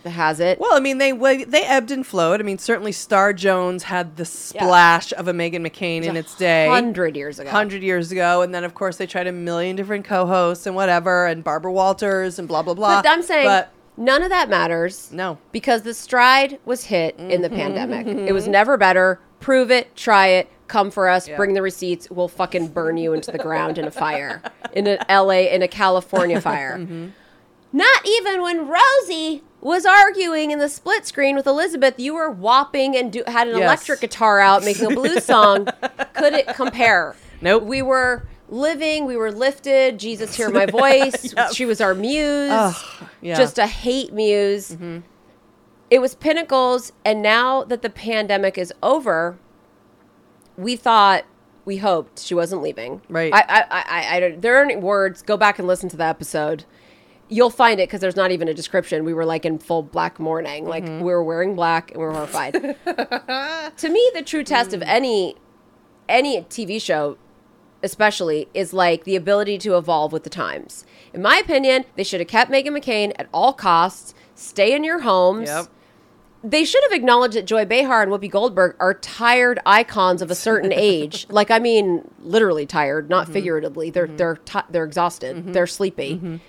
has 0.05 0.39
it. 0.39 0.61
Well, 0.61 0.76
I 0.76 0.78
mean, 0.80 0.99
they 0.99 1.11
they 1.45 1.64
ebbed 1.64 1.91
and 1.91 2.07
flowed. 2.07 2.39
I 2.41 2.45
mean, 2.45 2.59
certainly 2.59 2.93
Star 2.93 3.32
Jones 3.32 3.82
had 3.84 4.16
the 4.16 4.24
splash 4.24 5.12
of 5.12 5.26
a 5.26 5.32
Meghan 5.32 5.66
McCain 5.66 6.05
in 6.05 6.16
its 6.16 6.37
day, 6.37 6.68
hundred 6.68 7.16
years 7.16 7.41
ago. 7.41 7.51
hundred 7.51 7.82
years 7.82 8.12
ago, 8.12 8.43
and 8.43 8.55
then 8.55 8.62
of 8.62 8.72
course 8.74 8.99
they 8.99 9.07
tried 9.07 9.26
a 9.26 9.32
million 9.32 9.74
different 9.74 10.05
co-hosts 10.05 10.64
and 10.66 10.76
whatever, 10.76 11.26
and 11.26 11.43
Barbara 11.43 11.72
Walters 11.72 12.39
and 12.39 12.47
blah 12.47 12.62
blah 12.62 12.74
blah. 12.74 13.03
But 13.03 13.11
I'm 13.11 13.22
saying 13.22 13.47
but 13.47 13.72
none 13.97 14.22
of 14.22 14.28
that 14.30 14.49
matters. 14.49 15.11
No. 15.11 15.39
Because 15.51 15.82
the 15.82 15.93
stride 15.95 16.61
was 16.64 16.84
hit 16.84 17.18
in 17.18 17.43
the 17.43 17.51
pandemic. 17.51 18.07
It 18.28 18.32
was 18.32 18.47
never 18.47 18.76
better. 18.76 19.18
Prove 19.41 19.72
it, 19.72 19.97
try 19.97 20.28
it, 20.28 20.49
come 20.69 20.91
for 20.91 21.09
us, 21.09 21.29
bring 21.37 21.55
the 21.55 21.62
receipts. 21.62 22.11
We'll 22.11 22.29
fucking 22.29 22.69
burn 22.69 22.97
you 22.97 23.12
into 23.12 23.31
the 23.31 23.39
ground 23.39 23.79
in 23.79 23.85
a 23.85 23.91
fire. 23.91 24.43
In 24.73 24.87
an 24.87 24.99
LA, 25.09 25.49
in 25.53 25.62
a 25.62 25.69
California 25.69 26.41
fire. 26.41 26.77
Mm-hmm. 26.87 27.09
Not 27.73 28.07
even 28.07 28.41
when 28.43 28.69
Rosie 28.69 29.43
was 29.61 29.85
arguing 29.85 30.51
in 30.51 30.59
the 30.61 30.69
split 30.69 31.05
screen 31.05 31.37
with 31.37 31.47
Elizabeth, 31.47 31.99
you 31.99 32.14
were 32.14 32.31
whopping 32.31 32.97
and 32.97 33.12
do, 33.12 33.23
had 33.27 33.49
an 33.49 33.59
Yes. 33.59 33.64
electric 33.64 34.01
guitar 34.01 34.39
out 34.41 34.64
making 34.64 34.87
a 34.91 34.95
blues 34.95 35.25
song. 35.35 35.67
Could 36.14 36.33
it 36.33 36.47
compare? 36.55 37.17
Nope. 37.43 37.64
We 37.64 37.83
were 37.83 38.27
living, 38.49 39.05
we 39.05 39.17
were 39.17 39.33
lifted. 39.33 39.99
Jesus, 39.99 40.35
hear 40.37 40.49
my 40.49 40.64
voice. 40.67 41.35
She 41.53 41.67
was 41.67 41.81
our 41.81 41.93
muse. 41.95 42.49
Yeah. 43.21 43.37
Just 43.37 43.59
a 43.59 43.67
hate 43.67 44.12
muse. 44.14 44.71
Mm-hmm. 44.71 44.99
it 45.91 45.99
was 46.01 46.14
pinnacles, 46.14 46.93
and 47.05 47.21
now 47.21 47.64
that 47.64 47.83
the 47.83 47.91
pandemic 47.91 48.57
is 48.57 48.73
over, 48.83 49.37
we 50.57 50.76
thought. 50.76 51.24
We 51.64 51.78
hoped 51.78 52.20
she 52.20 52.32
wasn't 52.32 52.62
leaving. 52.62 53.02
Right. 53.09 53.34
I, 53.34 53.40
I, 53.40 53.64
I, 53.70 54.16
I, 54.16 54.20
don't. 54.20 54.40
There 54.40 54.57
aren't 54.57 54.80
words. 54.80 55.20
Go 55.20 55.36
back 55.36 55.59
and 55.59 55.66
listen 55.66 55.88
to 55.88 55.96
the 55.96 56.04
episode. 56.04 56.64
You'll 57.28 57.50
find 57.50 57.80
it 57.80 57.88
because 57.88 58.00
there's 58.00 58.14
not 58.14 58.30
even 58.30 58.46
a 58.46 58.54
description. 58.54 59.04
We 59.04 59.12
were 59.12 59.24
like 59.24 59.44
in 59.44 59.59
full 59.59 59.82
black 59.82 60.20
mourning, 60.20 60.66
like 60.66 60.84
mm-hmm. 60.84 61.00
we 61.00 61.12
were 61.12 61.24
wearing 61.24 61.57
black 61.57 61.90
and 61.90 62.00
we 62.00 62.07
are 62.07 62.12
horrified. 62.12 62.52
to 63.76 63.88
me, 63.88 64.11
the 64.14 64.22
true 64.22 64.44
test 64.44 64.72
of 64.74 64.82
any 64.82 65.34
any 66.09 66.42
TV 66.42 66.80
show, 66.80 67.18
especially, 67.82 68.48
is 68.54 68.72
like 68.72 69.02
the 69.02 69.16
ability 69.16 69.59
to 69.59 69.76
evolve 69.76 70.12
with 70.12 70.22
the 70.22 70.30
times. 70.30 70.84
In 71.12 71.20
my 71.20 71.38
opinion, 71.38 71.84
they 71.96 72.04
should 72.04 72.20
have 72.20 72.28
kept 72.28 72.48
Meghan 72.48 72.68
McCain 72.68 73.12
at 73.18 73.28
all 73.34 73.52
costs. 73.52 74.14
Stay 74.36 74.72
in 74.72 74.84
your 74.84 75.00
homes. 75.00 75.48
Yep. 75.48 75.66
They 76.45 76.64
should 76.64 76.82
have 76.84 76.93
acknowledged 76.93 77.34
that 77.34 77.47
Joy 77.47 77.64
Behar 77.64 78.03
and 78.03 78.12
Whoopi 78.12 78.30
Goldberg 78.30 78.76
are 78.78 78.95
tired 78.95 79.59
icons 79.66 80.22
of 80.22 80.30
a 80.30 80.34
certain 80.34 80.72
age. 80.74 81.26
Like, 81.28 81.51
I 81.51 81.59
mean, 81.59 82.09
literally 82.20 82.66
tired, 82.66 83.11
not 83.11 83.24
mm-hmm. 83.24 83.32
figuratively. 83.32 83.91
They're 83.91 84.07
mm-hmm. 84.07 84.16
they're 84.16 84.37
ti 84.37 84.61
they're 84.70 84.84
exhausted. 84.84 85.37
Mm-hmm. 85.37 85.53
They're 85.53 85.66
sleepy. 85.66 86.41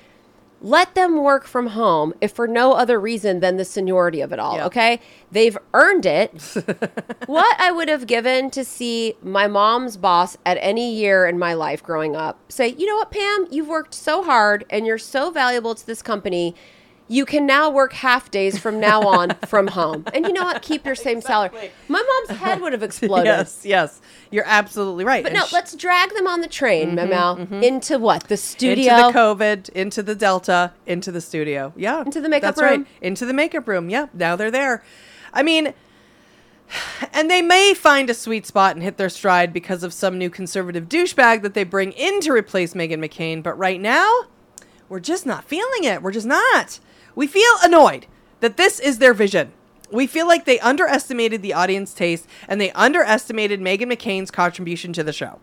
Let 0.60 0.96
them 0.96 1.22
work 1.22 1.46
from 1.46 1.68
home 1.68 2.16
if 2.20 2.32
for 2.32 2.48
no 2.48 2.74
other 2.74 3.00
reason 3.00 3.42
than 3.42 3.58
the 3.58 3.66
seniority 3.66 4.22
of 4.22 4.34
it 4.34 4.40
all. 4.40 4.56
Yeah. 4.56 4.66
Okay, 4.66 5.00
they've 5.32 5.58
earned 5.74 6.08
it. 6.08 6.42
what 7.28 7.60
I 7.60 7.72
would 7.72 7.90
have 7.90 8.08
given 8.08 8.50
to 8.52 8.66
see 8.66 9.14
my 9.22 9.46
mom's 9.48 9.98
boss 9.98 10.36
at 10.48 10.58
any 10.60 10.96
year 10.96 11.28
in 11.28 11.38
my 11.38 11.54
life 11.54 11.84
growing 11.84 12.16
up 12.16 12.52
say, 12.52 12.70
you 12.70 12.88
know 12.88 12.96
what, 12.96 13.12
Pam, 13.12 13.48
you've 13.52 13.68
worked 13.68 13.94
so 13.94 14.24
hard 14.24 14.66
and 14.72 14.88
you're 14.88 14.98
so 14.98 15.30
valuable 15.30 15.76
to 15.76 15.86
this 15.86 16.02
company. 16.02 16.56
You 17.10 17.26
can 17.26 17.46
now 17.46 17.70
work 17.70 17.94
half 17.94 18.30
days 18.30 18.60
from 18.60 18.80
now 18.82 19.02
on 19.02 19.30
from 19.48 19.68
home. 19.68 20.04
And 20.14 20.26
you 20.26 20.34
know 20.34 20.44
what? 20.44 20.62
Keep 20.62 20.86
your 20.86 20.96
same 20.96 21.22
salary. 21.22 21.72
My 21.88 22.04
mom's 22.28 22.40
head 22.40 22.60
would 22.62 22.74
have 22.74 22.84
exploded. 22.84 23.26
yes, 23.26 23.62
yes, 23.66 24.02
you're 24.30 24.44
absolutely 24.46 25.06
right. 25.06 25.24
But 25.24 25.32
And 25.32 25.40
no, 25.40 25.46
sh- 25.46 25.54
let's 25.54 25.76
drag 25.76 26.14
them 26.14 26.28
on 26.28 26.42
the 26.42 26.48
train, 26.48 26.88
mm-hmm, 26.88 26.96
Memo, 26.96 27.36
mm-hmm. 27.38 27.64
into 27.64 27.98
what? 27.98 28.24
The 28.28 28.36
studio? 28.38 28.94
into 28.94 29.08
the 29.14 29.18
COVID, 29.20 29.70
into 29.70 30.04
the 30.04 30.16
Delta, 30.16 30.74
into 30.86 31.12
the 31.12 31.22
studio. 31.22 31.72
Yeah, 31.78 32.02
Into 32.02 32.20
the 32.20 32.28
makeup 32.30 32.56
that's 32.56 32.62
right. 32.62 32.78
room. 32.80 32.88
Into 33.02 33.26
the 33.26 33.34
makeup 33.34 33.68
room. 33.68 33.90
Yeah, 33.90 34.08
now 34.14 34.36
they're 34.36 34.52
there. 34.52 34.84
I 35.34 35.44
mean, 35.44 35.74
and 37.14 37.30
they 37.30 37.42
may 37.42 37.74
find 37.74 38.10
a 38.10 38.14
sweet 38.14 38.46
spot 38.46 38.76
and 38.76 38.84
hit 38.84 38.98
their 38.98 39.10
stride 39.10 39.54
because 39.54 39.84
of 39.84 39.94
some 39.94 40.18
new 40.18 40.30
conservative 40.30 40.90
douchebag 40.90 41.42
that 41.44 41.54
they 41.54 41.64
bring 41.64 41.94
in 41.94 42.20
to 42.22 42.34
replace 42.34 42.74
Meghan 42.74 43.00
McCain. 43.00 43.42
But 43.42 43.58
right 43.58 43.80
now, 43.80 44.24
we're 44.90 45.00
just 45.00 45.26
not 45.26 45.46
feeling 45.46 45.84
it. 45.86 46.02
We're 46.02 46.12
just 46.12 46.28
not. 46.28 46.80
We 47.18 47.26
feel 47.26 47.52
annoyed 47.64 48.06
that 48.42 48.58
this 48.58 48.80
is 48.80 49.00
their 49.00 49.14
vision. 49.16 49.52
We 49.92 50.06
feel 50.06 50.28
like 50.28 50.46
they 50.46 50.60
underestimated 50.60 51.42
the 51.42 51.52
audience 51.54 51.94
taste 51.96 52.28
and 52.48 52.62
they 52.62 52.72
underestimated 52.74 53.60
Meghan 53.60 53.92
McCain's 53.92 54.30
contribution 54.30 54.94
to 54.94 55.04
the 55.04 55.12
show. 55.12 55.40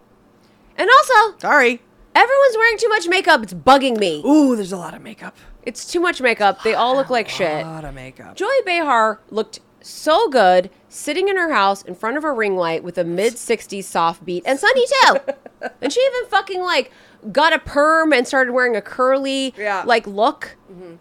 and 0.79 0.89
also, 0.89 1.37
Sorry. 1.39 1.81
everyone's 2.14 2.57
wearing 2.57 2.79
too 2.79 2.89
much 2.89 3.09
makeup. 3.09 3.43
It's 3.43 3.55
bugging 3.55 3.99
me. 3.99 4.22
Ooh, 4.25 4.55
there's 4.55 4.70
a 4.72 4.77
lot 4.77 4.95
of 4.95 5.03
makeup. 5.03 5.37
It's 5.64 5.85
too 5.91 5.99
much 5.99 6.20
makeup. 6.20 6.62
They 6.62 6.75
all 6.75 6.95
look 6.95 7.11
like 7.11 7.29
shit. 7.29 7.64
A 7.66 7.68
lot 7.68 7.85
of 7.85 7.93
makeup. 7.95 8.37
Joy 8.37 8.53
Behar 8.64 9.18
looked 9.31 9.59
so 9.81 10.29
good 10.29 10.70
sitting 10.89 11.27
in 11.29 11.37
her 11.37 11.53
house 11.53 11.83
in 11.83 11.97
front 11.97 12.16
of 12.16 12.22
a 12.22 12.33
ring 12.33 12.55
light 12.57 12.85
with 12.85 12.99
a 12.99 13.05
mid 13.05 13.33
60s 13.35 13.83
soft 13.85 14.25
beat 14.25 14.45
and 14.47 14.61
Sunny 14.61 14.85
too. 14.87 15.16
and 15.83 15.93
she 15.93 16.01
even 16.01 16.29
fucking 16.31 16.61
like 16.62 16.93
got 17.33 17.53
a 17.53 17.59
perm 17.59 18.12
and 18.12 18.27
started 18.29 18.53
wearing 18.53 18.77
a 18.77 18.83
curly 18.83 19.53
Yeah. 19.59 19.83
like 19.85 20.07
look. 20.07 20.57
Mm-hmm. 20.70 20.95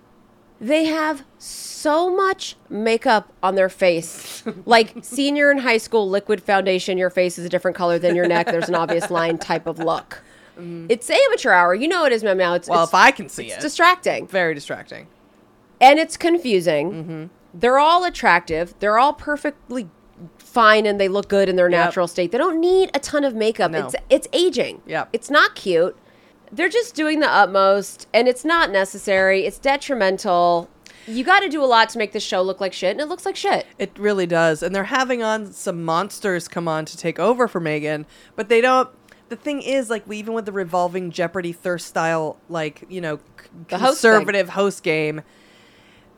They 0.62 0.86
have 0.86 1.24
so 1.38 2.10
much 2.16 2.56
makeup 2.70 3.34
on 3.42 3.56
their 3.56 3.70
face. 3.70 4.44
like 4.66 4.94
senior 5.02 5.52
in 5.52 5.58
high 5.60 5.78
school 5.78 6.10
liquid 6.10 6.42
foundation, 6.42 6.98
your 6.98 7.10
face 7.10 7.38
is 7.38 7.46
a 7.46 7.50
different 7.50 7.76
color 7.76 8.00
than 8.00 8.16
your 8.16 8.28
neck. 8.28 8.48
There's 8.48 8.70
an 8.70 8.76
obvious 8.76 9.10
line 9.12 9.38
type 9.38 9.68
of 9.68 9.80
look. 9.80 10.22
It's 10.56 11.10
amateur 11.10 11.52
hour. 11.52 11.74
You 11.74 11.88
know 11.88 12.06
it 12.06 12.14
is, 12.14 12.24
ma'am. 12.24 12.38
Now 12.38 12.54
it's 12.54 12.70
Well, 12.70 12.84
it's, 12.84 12.92
if 12.92 12.96
I 12.96 13.10
can 13.12 13.28
see 13.28 13.48
it's 13.48 13.56
it, 13.58 13.62
distracting 13.62 14.28
very 14.28 14.54
distracting. 14.54 15.08
and 15.82 15.98
it's 15.98 16.16
confusing. 16.16 16.92
Mm-hmm. 16.92 17.26
They're 17.56 17.80
all 17.80 18.06
attractive. 18.06 18.76
They're 18.80 19.00
all 19.00 19.14
perfectly 19.14 19.90
fine 20.38 20.86
and 20.86 21.02
they 21.02 21.08
look 21.08 21.28
good 21.28 21.50
in 21.50 21.56
their 21.56 21.70
Yep. 21.72 21.86
natural 21.86 22.08
state. 22.08 22.32
They 22.32 22.38
don't 22.38 22.62
need 22.62 22.92
a 22.94 23.00
ton 23.00 23.24
of 23.24 23.34
makeup. 23.34 23.72
No. 23.72 23.80
It's 23.88 23.96
it's 24.12 24.28
aging. 24.32 24.84
Yep. 24.86 25.10
It's 25.12 25.30
not 25.32 25.56
cute. 25.56 25.98
They're 26.54 26.70
just 26.70 26.94
doing 26.96 27.20
the 27.20 27.30
utmost 27.30 28.08
and 28.14 28.28
it's 28.28 28.46
not 28.46 28.72
necessary. 28.72 29.46
It's 29.46 29.58
detrimental. 29.60 30.70
You 31.08 31.24
got 31.24 31.40
to 31.42 31.50
do 31.50 31.62
a 31.64 31.66
lot 31.66 31.90
to 31.90 31.98
make 31.98 32.12
this 32.14 32.24
show 32.24 32.42
look 32.42 32.62
like 32.62 32.72
shit 32.74 32.92
and 32.92 33.02
it 33.02 33.08
looks 33.08 33.26
like 33.26 33.36
shit. 33.36 33.66
It 33.80 33.92
really 33.98 34.28
does. 34.28 34.62
And 34.64 34.74
they're 34.76 34.84
having 34.86 35.24
on 35.24 35.52
some 35.52 35.84
monsters 35.84 36.48
come 36.48 36.68
on 36.68 36.86
to 36.86 36.96
take 36.96 37.20
over 37.20 37.48
for 37.48 37.60
Meghan, 37.60 38.06
but 38.36 38.48
they 38.50 38.62
don't. 38.62 38.90
The 39.30 39.36
thing 39.38 39.62
is, 39.64 39.90
like, 39.90 40.08
we, 40.08 40.18
even 40.18 40.34
with 40.36 40.46
the 40.46 40.52
revolving 40.52 41.10
Jeopardy 41.10 41.54
thirst 41.54 41.88
style, 41.88 42.38
like, 42.50 42.84
you 42.88 43.02
know, 43.02 43.18
c- 43.18 43.48
The 43.70 43.78
host 43.80 44.02
conservative 44.02 44.50
host 44.50 44.84
game, 44.84 45.24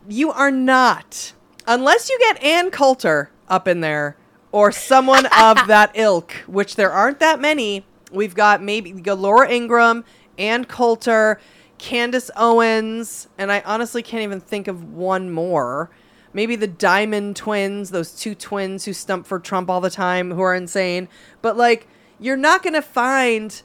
you 0.09 0.31
are 0.31 0.51
not, 0.51 1.31
unless 1.65 2.09
you 2.09 2.17
get 2.19 2.43
Ann 2.43 2.71
Coulter 2.71 3.29
up 3.47 3.67
in 3.69 3.79
there 3.79 4.17
or 4.51 4.71
someone 4.71 5.27
of 5.27 5.55
that 5.67 5.91
ilk, 5.93 6.33
which 6.47 6.75
there 6.75 6.91
aren't 6.91 7.19
that 7.19 7.39
many. 7.39 7.85
We've 8.11 8.35
got 8.35 8.61
maybe 8.61 8.93
we 8.93 9.01
got 9.01 9.19
Laura 9.19 9.49
Ingraham, 9.49 10.03
Ann 10.37 10.65
Coulter, 10.65 11.39
Candace 11.77 12.31
Owens, 12.35 13.27
and 13.37 13.51
I 13.51 13.61
honestly 13.65 14.01
can't 14.01 14.23
even 14.23 14.39
think 14.39 14.67
of 14.67 14.93
one 14.93 15.29
more. 15.31 15.89
Maybe 16.33 16.55
the 16.55 16.67
Diamond 16.67 17.35
twins, 17.35 17.91
those 17.91 18.11
two 18.11 18.35
twins 18.35 18.85
who 18.85 18.93
stump 18.93 19.25
for 19.25 19.39
Trump 19.39 19.69
all 19.69 19.81
the 19.81 19.89
time, 19.89 20.31
who 20.31 20.41
are 20.41 20.53
insane. 20.53 21.07
But 21.41 21.55
like, 21.55 21.87
you're 22.19 22.37
not 22.37 22.63
going 22.63 22.73
to 22.73 22.81
find, 22.81 23.61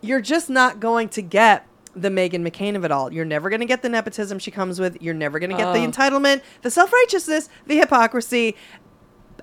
you're 0.00 0.20
just 0.20 0.50
not 0.50 0.80
going 0.80 1.08
to 1.10 1.22
get 1.22 1.66
the 1.94 2.08
Meghan 2.08 2.48
McCain 2.48 2.76
of 2.76 2.84
it 2.84 2.90
all. 2.90 3.12
You're 3.12 3.24
never 3.24 3.50
going 3.50 3.60
to 3.60 3.66
get 3.66 3.82
the 3.82 3.88
nepotism 3.88 4.38
she 4.38 4.50
comes 4.50 4.80
with. 4.80 5.00
You're 5.00 5.14
never 5.14 5.38
going 5.38 5.50
to 5.50 5.56
get 5.56 5.72
the 5.72 5.84
oh. 5.84 5.90
entitlement, 5.90 6.42
the 6.62 6.70
self 6.70 6.92
righteousness, 6.92 7.48
the 7.66 7.78
hypocrisy, 7.78 8.56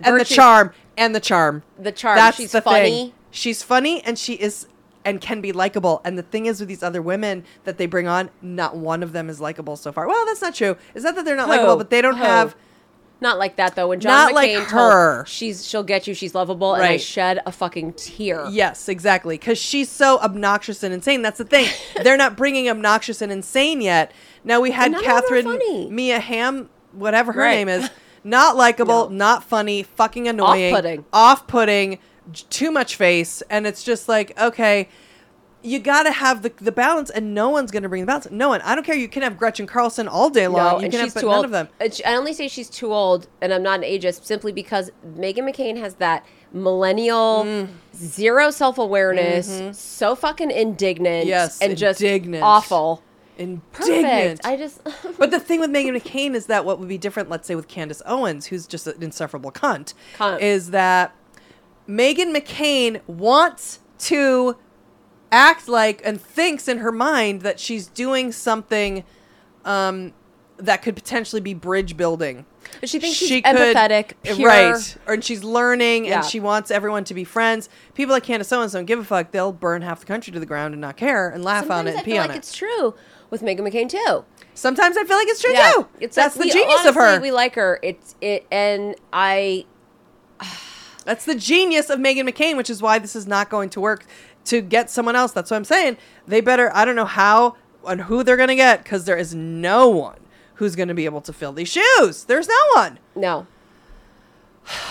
and 0.02 0.20
the 0.20 0.26
charm, 0.26 0.72
and 0.98 1.16
the 1.16 1.20
charm. 1.20 1.64
The 1.78 1.92
charm. 1.92 2.18
That's 2.18 2.38
She's 2.38 2.52
the 2.52 2.62
funny. 2.62 2.90
thing. 2.90 3.14
She's 3.32 3.64
funny, 3.64 4.02
and 4.04 4.18
she 4.18 4.34
is. 4.34 4.68
And 5.06 5.22
can 5.22 5.40
be 5.40 5.52
likable. 5.52 6.02
And 6.04 6.18
the 6.18 6.24
thing 6.24 6.48
is, 6.48 6.60
with 6.60 6.68
these 6.68 6.82
other 6.84 7.02
women 7.02 7.44
that 7.64 7.78
they 7.78 7.86
bring 7.86 8.08
on, 8.08 8.32
not 8.42 8.76
one 8.76 9.04
of 9.04 9.12
them 9.14 9.30
is 9.30 9.40
likable 9.40 9.78
so 9.78 9.92
far. 9.92 10.08
Well, 10.08 10.26
that's 10.26 10.42
not 10.42 10.56
true. 10.56 10.76
It's 10.96 11.06
not 11.06 11.16
that 11.16 11.24
they're 11.26 11.36
not 11.36 11.48
likable, 11.48 11.76
but 11.78 11.90
they 11.92 12.02
don't 12.02 12.18
Who? 12.18 12.24
have. 12.24 12.56
Not 13.22 13.38
like 13.40 13.56
that 13.56 13.76
though. 13.76 13.88
When 13.88 14.02
John 14.02 14.12
Not 14.12 14.34
like 14.34 14.52
her. 14.68 15.18
told 15.20 15.28
she's 15.30 15.66
she'll 15.66 15.84
get 15.84 16.06
you, 16.06 16.14
she's 16.14 16.36
lovable, 16.36 16.74
and 16.74 16.84
I 16.84 16.98
shed 16.98 17.40
a 17.46 17.52
fucking 17.52 17.94
tear. 17.94 18.46
Yes, 18.50 18.90
exactly. 18.90 19.38
Because 19.38 19.58
she's 19.58 19.90
so 19.90 20.20
obnoxious 20.20 20.84
and 20.84 20.94
insane. 20.94 21.22
That's 21.22 21.38
the 21.38 21.46
thing. 21.46 21.70
They're 22.04 22.18
not 22.18 22.36
bringing 22.36 22.68
obnoxious 22.70 23.22
and 23.22 23.32
insane 23.32 23.80
yet. 23.80 24.12
Now 24.44 24.60
we 24.60 24.72
had 24.72 24.92
none 24.92 25.00
of 25.00 25.06
them 25.06 25.16
are 25.16 25.22
Catherine. 25.58 25.96
Mia 25.96 26.20
Ham, 26.20 26.70
whatever 26.92 27.32
her 27.32 27.40
Right. 27.40 27.56
name 27.56 27.70
is, 27.70 27.90
not 28.26 28.58
likable, 28.58 29.10
not 29.10 29.44
funny, 29.46 29.84
fucking 29.84 30.28
annoying, 30.28 30.74
Off-putting. 30.74 31.06
off-putting, 31.14 32.00
too 32.50 32.72
much 32.72 32.96
face, 32.96 33.42
and 33.50 33.66
it's 33.68 33.84
just 33.84 34.08
like 34.10 34.40
okay. 34.40 34.90
You 35.64 35.80
gotta 35.80 36.12
have 36.12 36.44
the 36.44 36.54
the 36.58 36.72
balance, 36.72 37.10
and 37.10 37.34
no 37.34 37.50
one's 37.50 37.72
gonna 37.72 37.90
bring 37.90 38.02
the 38.02 38.06
balance. 38.06 38.28
No 38.30 38.50
one. 38.50 38.62
I 38.62 38.76
don't 38.76 38.84
care. 38.84 38.94
You 38.96 39.08
can 39.08 39.24
have 39.24 39.36
Gretchen 39.36 39.66
Carlson 39.66 40.08
all 40.08 40.30
day 40.30 40.48
long. 40.48 40.74
No, 40.74 40.78
you 40.78 40.84
and 40.86 40.94
can 40.94 41.04
she's 41.06 41.14
have 41.16 41.22
too 41.24 41.28
none 41.28 41.36
old. 41.38 41.46
of 41.46 41.52
them. 41.52 41.70
Uh, 41.82 41.90
I 42.06 42.16
only 42.16 42.34
say 42.34 42.48
she's 42.48 42.70
too 42.70 42.94
old, 42.94 43.28
and 43.42 43.52
I'm 43.52 43.64
not 43.64 43.80
an 43.80 43.84
ageist 43.84 44.26
simply 44.26 44.52
because 44.52 44.92
Meghan 45.18 45.40
McCain 45.40 45.78
has 45.80 45.96
that 45.96 46.24
millennial, 46.54 47.44
Mm. 47.46 47.68
zero 47.96 48.52
self 48.52 48.78
awareness, 48.78 49.78
so 49.78 50.16
fucking 50.16 50.52
indignant, 50.52 51.22
Mm-hmm. 51.22 51.30
Yes, 51.30 51.60
and 51.62 51.76
just 51.76 52.00
indignant. 52.00 52.44
awful. 52.44 53.02
Indignant. 53.38 53.72
Perfect. 53.74 54.46
I 54.46 54.56
just 54.58 54.82
But 55.18 55.32
the 55.32 55.40
thing 55.40 55.60
with 55.60 55.72
Meghan 55.72 56.00
McCain 56.00 56.36
is 56.36 56.46
that 56.46 56.64
what 56.64 56.80
would 56.80 56.88
be 56.90 56.98
different, 57.00 57.30
let's 57.30 57.48
say, 57.48 57.56
with 57.56 57.68
Candace 57.68 58.02
Owens, 58.06 58.46
who's 58.46 58.68
just 58.68 58.86
an 58.88 59.02
insufferable 59.02 59.52
cunt, 59.52 59.94
Cunt. 60.16 60.42
is 60.42 60.70
that 60.72 61.14
Meghan 61.88 62.36
McCain 62.36 63.02
wants 63.08 63.80
to 64.00 64.58
act 65.32 65.68
like 65.68 66.02
and 66.06 66.20
thinks 66.22 66.68
in 66.68 66.80
her 66.80 66.92
mind 66.92 67.42
that 67.42 67.60
she's 67.60 67.88
doing 67.88 68.32
something 68.32 69.04
um, 69.66 70.14
that 70.58 70.82
could 70.82 70.96
potentially 70.96 71.42
be 71.42 71.54
bridge 71.54 71.98
building. 71.98 72.46
she 72.84 73.00
thinks 73.00 73.18
she's 73.18 73.28
She 73.28 73.42
could- 73.42 73.56
empathetic, 73.56 74.14
pure. 74.24 74.48
right? 74.48 74.98
Or 75.08 75.14
and 75.16 75.24
she's 75.24 75.44
learning, 75.44 76.06
Yeah. 76.06 76.18
and 76.18 76.26
she 76.26 76.40
wants 76.40 76.72
everyone 76.72 77.04
to 77.06 77.14
be 77.14 77.24
friends. 77.24 77.70
People 77.94 78.14
like 78.14 78.24
Candace 78.24 78.52
Owens 78.52 78.72
don't 78.74 78.86
give 78.86 79.00
a 79.00 79.04
fuck. 79.04 79.32
They'll 79.32 79.52
burn 79.52 79.82
half 79.82 80.00
the 80.00 80.06
country 80.06 80.32
to 80.34 80.40
the 80.40 80.46
ground 80.46 80.74
and 80.74 80.82
not 80.82 80.98
care 80.98 81.30
and 81.30 81.44
laugh 81.44 81.64
on 81.70 81.86
Sometimes 81.86 81.90
it 81.90 81.92
I 81.92 81.98
and 81.98 82.06
pee 82.06 82.12
feel 82.12 82.22
on 82.22 82.28
like 82.30 82.36
it. 82.36 82.40
it's 82.40 82.54
true 82.56 82.96
with 83.30 83.42
Meghan 83.42 83.60
McCain 83.62 83.90
too. 83.90 84.26
Sometimes 84.54 84.96
I 84.98 85.04
feel 85.04 85.18
like 85.18 85.28
it's 85.28 85.42
true 85.42 85.52
Yeah, 85.54 85.72
too. 85.74 85.88
it's 86.00 86.16
That's 86.16 86.36
like 86.38 86.52
the 86.52 86.58
we- 86.58 86.64
genius 86.64 86.86
of 86.86 86.96
her. 86.96 87.20
We 87.20 87.32
like 87.32 87.56
her. 87.56 87.80
It's 87.84 88.16
it, 88.22 88.46
and 88.52 88.96
I 89.12 89.66
That's 91.06 91.24
the 91.24 91.36
genius 91.36 91.90
of 91.90 92.00
Meghan 92.00 92.28
McCain, 92.30 92.58
which 92.58 92.70
is 92.70 92.82
why 92.82 93.00
this 93.00 93.16
is 93.16 93.26
not 93.26 93.50
going 93.50 93.70
to 93.70 93.80
work 93.80 94.06
to 94.46 94.62
get 94.62 94.90
someone 94.90 95.16
else. 95.16 95.32
That's 95.32 95.50
what 95.52 95.58
I'm 95.58 95.64
saying. 95.64 95.98
They 96.28 96.42
better, 96.42 96.76
I 96.76 96.84
don't 96.84 96.96
know 96.96 97.06
how 97.06 97.56
and 97.88 98.02
who 98.02 98.24
they're 98.24 98.38
going 98.38 98.50
to 98.50 98.56
get 98.56 98.84
because 98.84 99.06
there 99.06 99.18
is 99.18 99.34
no 99.34 99.88
one 99.88 100.20
who's 100.56 100.76
going 100.76 100.88
to 100.88 100.94
be 100.94 101.06
able 101.06 101.22
to 101.22 101.34
fill 101.34 101.54
these 101.54 101.70
shoes. 101.70 102.24
There's 102.26 102.48
no 102.48 102.60
one. 102.74 103.00
No. 103.16 103.48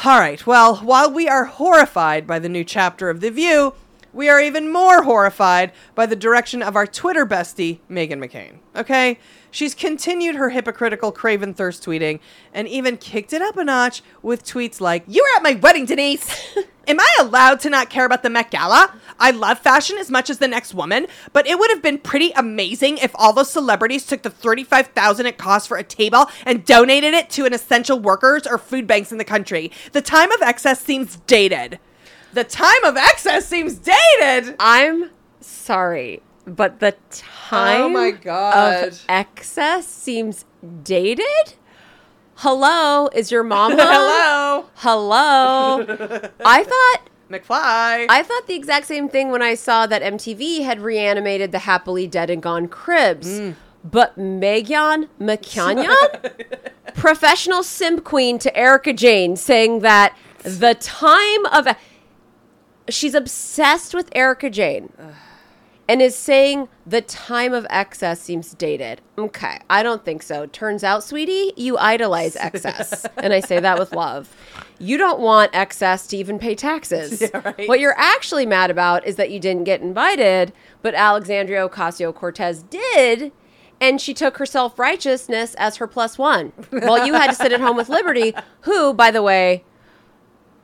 All 0.04 0.20
right. 0.20 0.46
Well, 0.46 0.76
while 0.76 1.10
we 1.10 1.28
are 1.28 1.44
horrified 1.44 2.26
by 2.26 2.38
the 2.38 2.48
new 2.48 2.64
chapter 2.64 3.10
of 3.10 3.20
The 3.20 3.30
View, 3.30 3.74
we 4.12 4.28
are 4.28 4.40
even 4.40 4.70
more 4.72 5.02
horrified 5.02 5.72
by 5.96 6.06
the 6.06 6.14
direction 6.14 6.62
of 6.62 6.76
our 6.76 6.86
Twitter 6.86 7.26
bestie, 7.26 7.80
Meghan 7.90 8.24
McCain. 8.24 8.58
Okay? 8.76 9.18
She's 9.54 9.72
continued 9.72 10.34
her 10.34 10.50
hypocritical 10.50 11.12
craven 11.12 11.54
thirst 11.54 11.84
tweeting 11.84 12.18
and 12.52 12.66
even 12.66 12.96
kicked 12.96 13.32
it 13.32 13.40
up 13.40 13.56
a 13.56 13.62
notch 13.62 14.02
with 14.20 14.42
tweets 14.42 14.80
like, 14.80 15.04
You 15.06 15.22
were 15.22 15.36
at 15.36 15.44
my 15.44 15.52
wedding, 15.60 15.86
Denise! 15.86 16.28
Am 16.88 16.98
I 16.98 17.16
allowed 17.20 17.60
to 17.60 17.70
not 17.70 17.88
care 17.88 18.04
about 18.04 18.24
the 18.24 18.30
Met 18.30 18.50
Gala? 18.50 18.92
I 19.16 19.30
love 19.30 19.60
fashion 19.60 19.96
as 19.96 20.10
much 20.10 20.28
as 20.28 20.38
the 20.38 20.48
next 20.48 20.74
woman, 20.74 21.06
but 21.32 21.46
it 21.46 21.56
would 21.56 21.70
have 21.70 21.80
been 21.80 21.98
pretty 21.98 22.32
amazing 22.32 22.98
if 22.98 23.12
all 23.14 23.32
those 23.32 23.48
celebrities 23.48 24.04
took 24.04 24.22
the 24.22 24.30
35000 24.30 25.24
it 25.24 25.38
costs 25.38 25.68
for 25.68 25.76
a 25.76 25.84
table 25.84 26.26
and 26.44 26.64
donated 26.64 27.14
it 27.14 27.30
to 27.30 27.46
an 27.46 27.54
essential 27.54 28.00
workers 28.00 28.48
or 28.48 28.58
food 28.58 28.88
banks 28.88 29.12
in 29.12 29.18
the 29.18 29.24
country. 29.24 29.70
The 29.92 30.02
time 30.02 30.32
of 30.32 30.42
excess 30.42 30.80
seems 30.80 31.18
dated. 31.28 31.78
The 32.32 32.42
time 32.42 32.82
of 32.82 32.96
excess 32.96 33.46
seems 33.46 33.76
dated. 33.78 34.56
I'm 34.58 35.10
sorry, 35.40 36.22
but 36.46 36.80
the 36.80 36.94
time 37.10 37.82
Oh 37.82 37.88
my 37.88 38.10
God. 38.10 38.88
of 38.88 39.04
excess 39.08 39.86
seems 39.86 40.44
dated. 40.82 41.54
Hello, 42.36 43.08
is 43.14 43.30
your 43.30 43.42
mom 43.44 43.72
home? 43.72 43.80
Hello, 43.82 44.66
Hello. 44.74 45.80
I 46.44 46.64
thought 46.64 47.08
McFly. 47.30 48.06
I 48.08 48.22
thought 48.22 48.46
the 48.46 48.54
exact 48.54 48.86
same 48.86 49.08
thing 49.08 49.30
when 49.30 49.42
I 49.42 49.54
saw 49.54 49.86
that 49.86 50.02
MTV 50.02 50.64
had 50.64 50.80
reanimated 50.80 51.52
the 51.52 51.60
Happily 51.60 52.06
Dead 52.06 52.30
and 52.30 52.42
Gone 52.42 52.68
Cribs. 52.68 53.28
Mm. 53.28 53.54
But 53.84 54.18
Meghan 54.18 55.08
McCanyon, 55.20 56.32
professional 56.94 57.62
simp 57.62 58.02
queen 58.02 58.38
to 58.38 58.56
Erika 58.56 58.92
Jayne, 58.94 59.36
saying 59.36 59.80
that 59.80 60.16
the 60.42 60.74
time 60.74 61.46
of 61.46 61.68
she's 62.88 63.14
obsessed 63.14 63.94
with 63.94 64.08
Erika 64.14 64.48
Jayne 64.50 64.90
and 65.88 66.00
is 66.00 66.16
saying 66.16 66.68
the 66.86 67.00
time 67.00 67.52
of 67.52 67.66
excess 67.70 68.20
seems 68.20 68.54
dated. 68.54 69.00
Okay, 69.18 69.58
I 69.68 69.82
don't 69.82 70.04
think 70.04 70.22
so. 70.22 70.46
Turns 70.46 70.82
out, 70.82 71.04
sweetie, 71.04 71.52
you 71.56 71.76
idolize 71.78 72.36
excess. 72.36 73.06
and 73.16 73.32
I 73.32 73.40
say 73.40 73.60
that 73.60 73.78
with 73.78 73.92
love. 73.92 74.34
You 74.78 74.96
don't 74.96 75.20
want 75.20 75.54
excess 75.54 76.06
to 76.08 76.16
even 76.16 76.38
pay 76.38 76.54
taxes. 76.54 77.22
right. 77.34 77.68
What 77.68 77.80
you're 77.80 77.98
actually 77.98 78.46
mad 78.46 78.70
about 78.70 79.06
is 79.06 79.16
that 79.16 79.30
you 79.30 79.38
didn't 79.38 79.64
get 79.64 79.80
invited, 79.80 80.52
but 80.82 80.94
Alexandria 80.94 81.68
Ocasio 81.68 82.14
Cortez 82.14 82.62
did. 82.62 83.32
And 83.80 84.00
she 84.00 84.14
took 84.14 84.38
her 84.38 84.46
self 84.46 84.78
righteousness 84.78 85.54
as 85.56 85.76
her 85.76 85.86
plus 85.86 86.16
one. 86.16 86.52
While 86.70 87.06
you 87.06 87.14
had 87.14 87.28
to 87.28 87.34
sit 87.34 87.52
at 87.52 87.60
home 87.60 87.76
with 87.76 87.88
Liberty, 87.88 88.32
who, 88.62 88.94
by 88.94 89.10
the 89.10 89.22
way, 89.22 89.64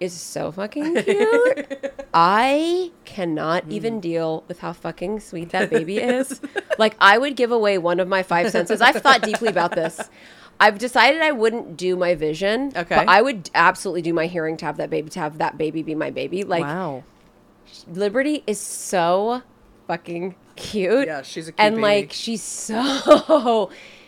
is 0.01 0.14
so 0.14 0.51
fucking 0.51 0.94
cute. 1.05 1.92
I 2.12 2.90
cannot 3.05 3.64
hmm. 3.64 3.72
even 3.72 4.01
deal 4.01 4.44
with 4.48 4.61
how 4.61 4.72
fucking 4.72 5.20
sweet 5.20 5.51
that 5.51 5.70
baby 5.70 5.98
is. 5.98 6.40
like, 6.78 6.96
I 7.01 7.18
would 7.18 7.36
give 7.36 7.53
away 7.53 7.78
one 7.78 8.01
of 8.01 8.09
my 8.09 8.22
five 8.22 8.51
senses. 8.51 8.80
I've 8.80 8.96
thought 9.03 9.22
deeply 9.22 9.48
about 9.48 9.72
this. 9.72 10.11
I've 10.59 10.78
decided 10.78 11.22
I 11.22 11.32
wouldn't 11.32 11.76
do 11.76 11.96
my 11.96 12.14
vision. 12.14 12.72
Okay. 12.76 12.96
But 12.96 13.09
I 13.09 13.22
would 13.22 13.51
absolutely 13.55 14.03
do 14.03 14.12
my 14.12 14.26
hearing 14.26 14.57
to 14.59 14.66
have 14.66 14.78
that 14.78 14.90
baby, 14.90 15.09
to 15.11 15.20
have 15.20 15.38
that 15.38 15.57
baby 15.57 15.82
be 15.82 15.94
my 15.94 16.11
baby. 16.11 16.44
Like, 16.44 16.62
wow. 16.62 17.05
Liberty 17.86 18.42
is 18.46 18.59
so 18.59 19.42
fucking 19.86 20.34
cute. 20.57 21.07
Yeah, 21.07 21.22
she's 21.22 21.48
a 21.48 21.53
cute 21.53 21.61
And 21.61 21.76
baby. 21.76 21.82
like, 21.82 22.12
she's 22.12 22.42
so. 22.42 23.70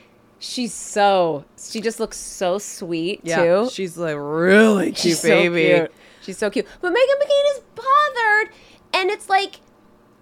She's 0.44 0.74
so. 0.74 1.44
She 1.56 1.80
just 1.80 2.00
looks 2.00 2.16
so 2.16 2.58
sweet 2.58 3.20
Yeah, 3.22 3.36
too. 3.36 3.70
she's 3.70 3.96
like 3.96 4.16
really 4.18 4.86
cute 4.86 4.98
She's 4.98 5.20
so 5.20 5.28
baby. 5.28 5.64
cute. 5.78 5.92
She's 6.22 6.36
so 6.38 6.50
cute. 6.50 6.66
But 6.80 6.90
Meghan 6.92 6.96
McCain 6.96 7.56
is 7.56 7.60
bothered, 7.76 8.54
and 8.92 9.08
it's 9.10 9.28
like, 9.28 9.60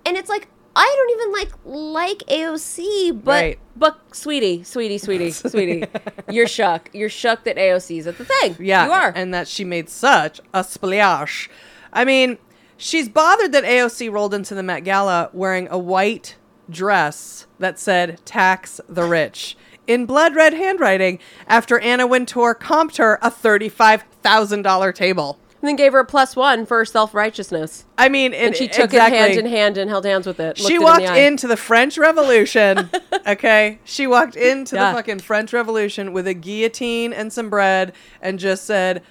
and 0.04 0.16
it's 0.18 0.28
like 0.28 0.48
I 0.76 0.94
don't 0.96 1.20
even 1.20 1.32
like 1.32 1.50
like 1.64 2.18
AOC, 2.28 3.24
but 3.24 3.30
Right. 3.32 3.58
but 3.76 3.98
sweetie, 4.14 4.62
sweetie, 4.62 4.98
sweetie, 4.98 5.30
sweetie, 5.48 5.86
you're 6.30 6.46
shook. 6.46 6.90
You're 6.92 7.08
shook 7.08 7.44
that 7.44 7.56
AOC 7.56 7.98
is 8.00 8.06
at 8.06 8.18
the 8.18 8.24
thing. 8.26 8.56
Yeah, 8.60 8.84
you 8.86 8.92
are. 8.92 9.12
and 9.16 9.32
that 9.32 9.48
she 9.48 9.64
made 9.64 9.88
such 9.88 10.40
a 10.52 10.62
splash. 10.64 11.48
I 11.94 12.04
mean, 12.04 12.36
she's 12.76 13.08
bothered 13.08 13.52
that 13.52 13.64
AOC 13.64 14.12
rolled 14.12 14.34
into 14.34 14.54
the 14.54 14.62
Met 14.62 14.84
Gala 14.84 15.30
wearing 15.32 15.66
a 15.70 15.78
white 15.78 16.36
dress 16.68 17.46
that 17.58 17.78
said 17.78 18.20
"Tax 18.26 18.80
the 18.88 19.04
Rich" 19.04 19.56
in 19.86 20.06
blood 20.06 20.34
red 20.34 20.54
handwriting 20.54 21.18
after 21.46 21.78
Anna 21.80 22.06
Wintour 22.06 22.54
comped 22.54 22.96
her 22.98 23.18
a 23.22 23.30
thirty-five 23.30 24.04
thousand 24.22 24.62
dollar 24.62 24.92
table. 24.92 25.38
and 25.60 25.68
then 25.68 25.76
gave 25.76 25.92
her 25.92 25.98
a 26.00 26.04
plus 26.04 26.36
one 26.36 26.64
for 26.66 26.78
her 26.78 26.84
self 26.84 27.14
righteousness, 27.14 27.84
I 27.98 28.08
mean, 28.08 28.32
and 28.34 28.54
she 28.56 28.66
took 28.68 28.86
exactly. 28.86 29.18
it 29.18 29.20
hand 29.20 29.38
in 29.38 29.46
hand 29.46 29.78
and 29.78 29.90
held 29.90 30.04
hands 30.04 30.26
with 30.26 30.40
it. 30.40 30.58
She 30.58 30.74
it 30.74 30.82
walked 30.82 31.02
in 31.02 31.12
the 31.14 31.26
into 31.26 31.46
the 31.48 31.56
French 31.56 31.98
Revolution. 31.98 32.90
okay, 33.26 33.78
she 33.84 34.06
walked 34.06 34.36
into 34.36 34.76
Yeah. 34.76 34.90
the 34.92 34.96
fucking 34.98 35.20
French 35.20 35.52
Revolution 35.52 36.12
with 36.12 36.26
a 36.26 36.34
guillotine 36.34 37.12
and 37.12 37.32
some 37.32 37.50
bread, 37.50 37.92
and 38.22 38.38
just 38.38 38.64
said, 38.64 39.02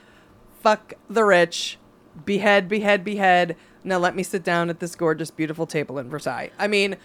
"Fuck 0.62 0.94
the 1.10 1.24
rich, 1.24 1.78
behead, 2.26 2.68
behead, 2.68 3.04
behead." 3.04 3.56
Now 3.84 3.98
let 3.98 4.14
me 4.16 4.24
sit 4.24 4.44
down 4.44 4.70
at 4.70 4.80
this 4.82 4.94
gorgeous, 4.96 5.32
beautiful 5.32 5.66
table 5.66 6.00
in 6.00 6.10
Versailles. 6.10 6.52
I 6.60 6.68
mean, 6.68 6.98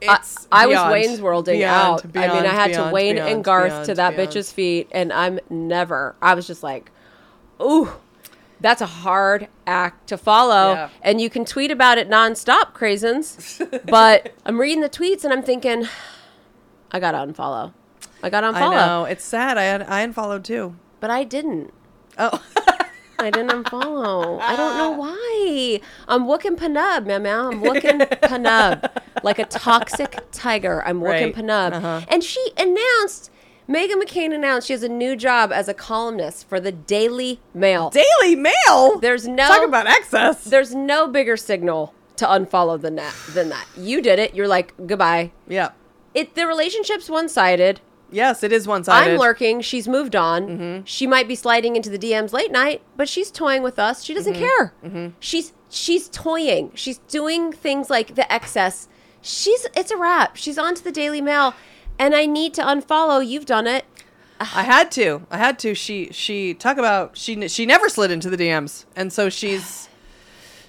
it's 0.00 0.46
I 0.52 0.66
was 0.66 0.74
beyond, 0.74 0.92
Wayne's 0.92 1.20
Worlding 1.20 1.58
beyond, 1.58 2.00
out. 2.04 2.16
I 2.16 2.34
mean, 2.34 2.46
I 2.46 2.54
had 2.54 2.72
to 2.74 2.90
Wayne 2.92 3.16
beyond, 3.16 3.30
and 3.30 3.44
Garth 3.44 3.70
beyond, 3.70 3.86
to 3.86 3.94
that 3.94 4.16
beyond. 4.16 4.30
bitch's 4.30 4.52
feet, 4.52 4.88
and 4.92 5.12
I'm 5.12 5.40
never. 5.48 6.14
I 6.20 6.34
was 6.34 6.46
just 6.46 6.62
like, 6.62 6.90
ooh, 7.60 7.90
that's 8.60 8.80
a 8.80 8.86
hard 8.86 9.48
act 9.66 10.08
to 10.08 10.16
follow. 10.16 10.72
Yeah. 10.72 10.88
And 11.02 11.20
you 11.20 11.30
can 11.30 11.44
tweet 11.44 11.70
about 11.70 11.98
it 11.98 12.08
nonstop, 12.08 12.72
crazens. 12.72 13.60
but 13.90 14.32
I'm 14.44 14.60
reading 14.60 14.80
the 14.80 14.88
tweets 14.88 15.24
and 15.24 15.32
I'm 15.32 15.42
thinking, 15.42 15.86
I 16.90 17.00
gotta 17.00 17.18
unfollow. 17.18 17.72
I 18.22 18.30
gotta 18.30 18.48
unfollow. 18.48 18.72
I 18.72 18.86
know 18.86 19.04
it's 19.04 19.24
sad. 19.24 19.58
I 19.58 19.64
had, 19.64 19.82
I 19.82 20.00
unfollowed 20.00 20.44
too. 20.44 20.76
But 21.00 21.10
I 21.10 21.24
didn't. 21.24 21.72
Oh, 22.18 22.42
I 23.18 23.30
didn't 23.30 23.50
unfollow. 23.50 24.40
I 24.40 24.56
don't 24.56 24.76
know 24.76 24.90
why. 24.98 25.80
I'm 26.08 26.26
wooking 26.26 26.56
Panub, 26.56 27.06
man. 27.06 27.26
I'm 27.26 27.60
wooking 27.60 27.98
Panub 28.00 28.90
like 29.22 29.38
a 29.38 29.44
toxic 29.46 30.18
tiger. 30.32 30.82
I'm 30.86 31.00
wooking 31.00 31.26
Right. 31.26 31.34
Panub. 31.34 31.72
Uh-huh. 31.74 32.00
And 32.08 32.22
she 32.22 32.50
announced, 32.58 33.30
Meghan 33.68 34.00
McCain 34.02 34.34
announced 34.34 34.66
she 34.68 34.72
has 34.74 34.82
a 34.82 34.88
new 34.88 35.16
job 35.16 35.50
as 35.50 35.68
a 35.68 35.74
columnist 35.74 36.48
for 36.48 36.60
the 36.60 36.70
Daily 36.72 37.40
Mail. 37.54 37.90
Daily 37.90 38.36
Mail. 38.36 38.98
There's 39.00 39.26
no 39.26 39.48
Talk 39.48 39.66
about 39.66 39.86
excess. 39.86 40.44
there's 40.44 40.74
no 40.74 41.08
bigger 41.08 41.36
signal 41.36 41.92
to 42.16 42.26
unfollow 42.26 42.80
than 42.80 42.94
that 42.96 43.14
than 43.30 43.48
that. 43.50 43.66
You 43.76 44.00
did 44.00 44.18
it. 44.18 44.34
You're 44.34 44.48
like 44.48 44.74
goodbye. 44.86 45.32
yeah. 45.48 45.70
It 46.14 46.34
the 46.34 46.46
relationship's 46.46 47.10
one 47.10 47.28
sided. 47.28 47.80
Yes, 48.10 48.42
it 48.42 48.52
is 48.52 48.66
one 48.66 48.84
sided. 48.84 49.12
I'm 49.12 49.18
lurking. 49.18 49.60
She's 49.60 49.88
moved 49.88 50.14
on. 50.14 50.46
Mm-hmm. 50.46 50.84
She 50.84 51.06
might 51.06 51.26
be 51.26 51.34
sliding 51.34 51.76
into 51.76 51.90
the 51.90 51.98
DMs 51.98 52.32
late 52.32 52.52
night, 52.52 52.82
but 52.96 53.08
she's 53.08 53.30
toying 53.30 53.62
with 53.62 53.78
us. 53.78 54.04
She 54.04 54.14
doesn't 54.14 54.34
care. 54.34 54.72
Mm-hmm. 54.84 55.08
She's 55.18 55.52
she's 55.68 56.08
toying. 56.08 56.70
She's 56.74 56.98
doing 56.98 57.52
things 57.52 57.90
like 57.90 58.14
the 58.14 58.30
excess. 58.32 58.88
She's 59.22 59.66
it's 59.76 59.90
a 59.90 59.96
wrap. 59.96 60.36
She's 60.36 60.58
on 60.58 60.74
to 60.76 60.84
the 60.84 60.92
Daily 60.92 61.20
Mail, 61.20 61.54
and 61.98 62.14
I 62.14 62.26
need 62.26 62.54
to 62.54 62.62
unfollow. 62.62 63.26
You've 63.26 63.46
done 63.46 63.66
it. 63.66 63.84
I 64.38 64.62
had 64.62 64.90
to. 64.92 65.26
I 65.30 65.38
had 65.38 65.58
to. 65.60 65.74
She 65.74 66.10
she 66.12 66.54
talk 66.54 66.78
about 66.78 67.16
she 67.16 67.48
she 67.48 67.66
never 67.66 67.88
slid 67.88 68.10
into 68.10 68.30
the 68.30 68.36
DMs, 68.36 68.84
and 68.94 69.12
so 69.12 69.28
she's 69.28 69.88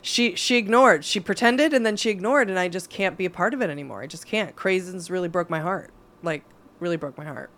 she 0.01 0.35
she 0.35 0.55
ignored. 0.55 1.03
She 1.05 1.19
pretended, 1.19 1.73
and 1.73 1.85
then 1.85 1.97
she 1.97 2.09
ignored, 2.09 2.49
and 2.49 2.57
I 2.57 2.69
just 2.69 2.89
can't 2.89 3.17
be 3.17 3.25
a 3.25 3.29
part 3.29 3.53
of 3.53 3.61
it 3.61 3.69
anymore. 3.69 4.01
I 4.01 4.07
just 4.07 4.25
can't. 4.25 4.55
Craisins 4.55 5.09
really 5.09 5.27
broke 5.27 5.49
my 5.49 5.59
heart. 5.59 5.91
Like 6.23 6.43
really 6.79 6.97
broke 6.97 7.17
my 7.17 7.25
heart. 7.25 7.49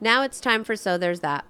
Now 0.00 0.22
it's 0.22 0.40
time 0.40 0.62
for 0.64 0.76
so 0.76 0.98
there's 0.98 1.20
that. 1.20 1.44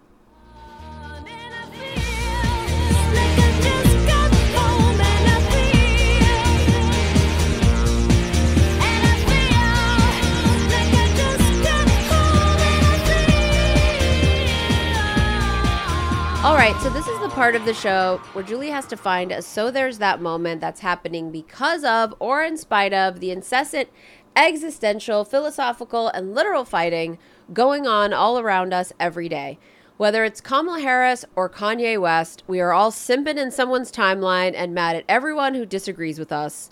All 16.46 16.54
right, 16.54 16.76
so 16.80 16.88
this 16.90 17.08
is 17.08 17.15
part 17.36 17.54
of 17.54 17.66
the 17.66 17.74
show 17.74 18.18
where 18.32 18.42
Julie 18.42 18.70
has 18.70 18.86
to 18.86 18.96
find 18.96 19.30
a 19.30 19.42
so 19.42 19.70
there's 19.70 19.98
that 19.98 20.22
moment 20.22 20.58
that's 20.58 20.80
happening 20.80 21.30
because 21.30 21.84
of 21.84 22.14
or 22.18 22.42
in 22.42 22.56
spite 22.56 22.94
of 22.94 23.20
the 23.20 23.30
incessant 23.30 23.90
existential, 24.34 25.22
philosophical, 25.22 26.08
and 26.08 26.34
literal 26.34 26.64
fighting 26.64 27.18
going 27.52 27.86
on 27.86 28.14
all 28.14 28.38
around 28.38 28.72
us 28.72 28.90
every 28.98 29.28
day. 29.28 29.58
Whether 29.98 30.24
it's 30.24 30.40
Kamala 30.40 30.80
Harris 30.80 31.26
or 31.34 31.50
Kanye 31.50 32.00
West, 32.00 32.42
we 32.46 32.58
are 32.58 32.72
all 32.72 32.90
simping 32.90 33.36
in 33.36 33.50
someone's 33.50 33.92
timeline 33.92 34.54
and 34.56 34.72
mad 34.72 34.96
at 34.96 35.04
everyone 35.06 35.52
who 35.52 35.66
disagrees 35.66 36.18
with 36.18 36.32
us. 36.32 36.70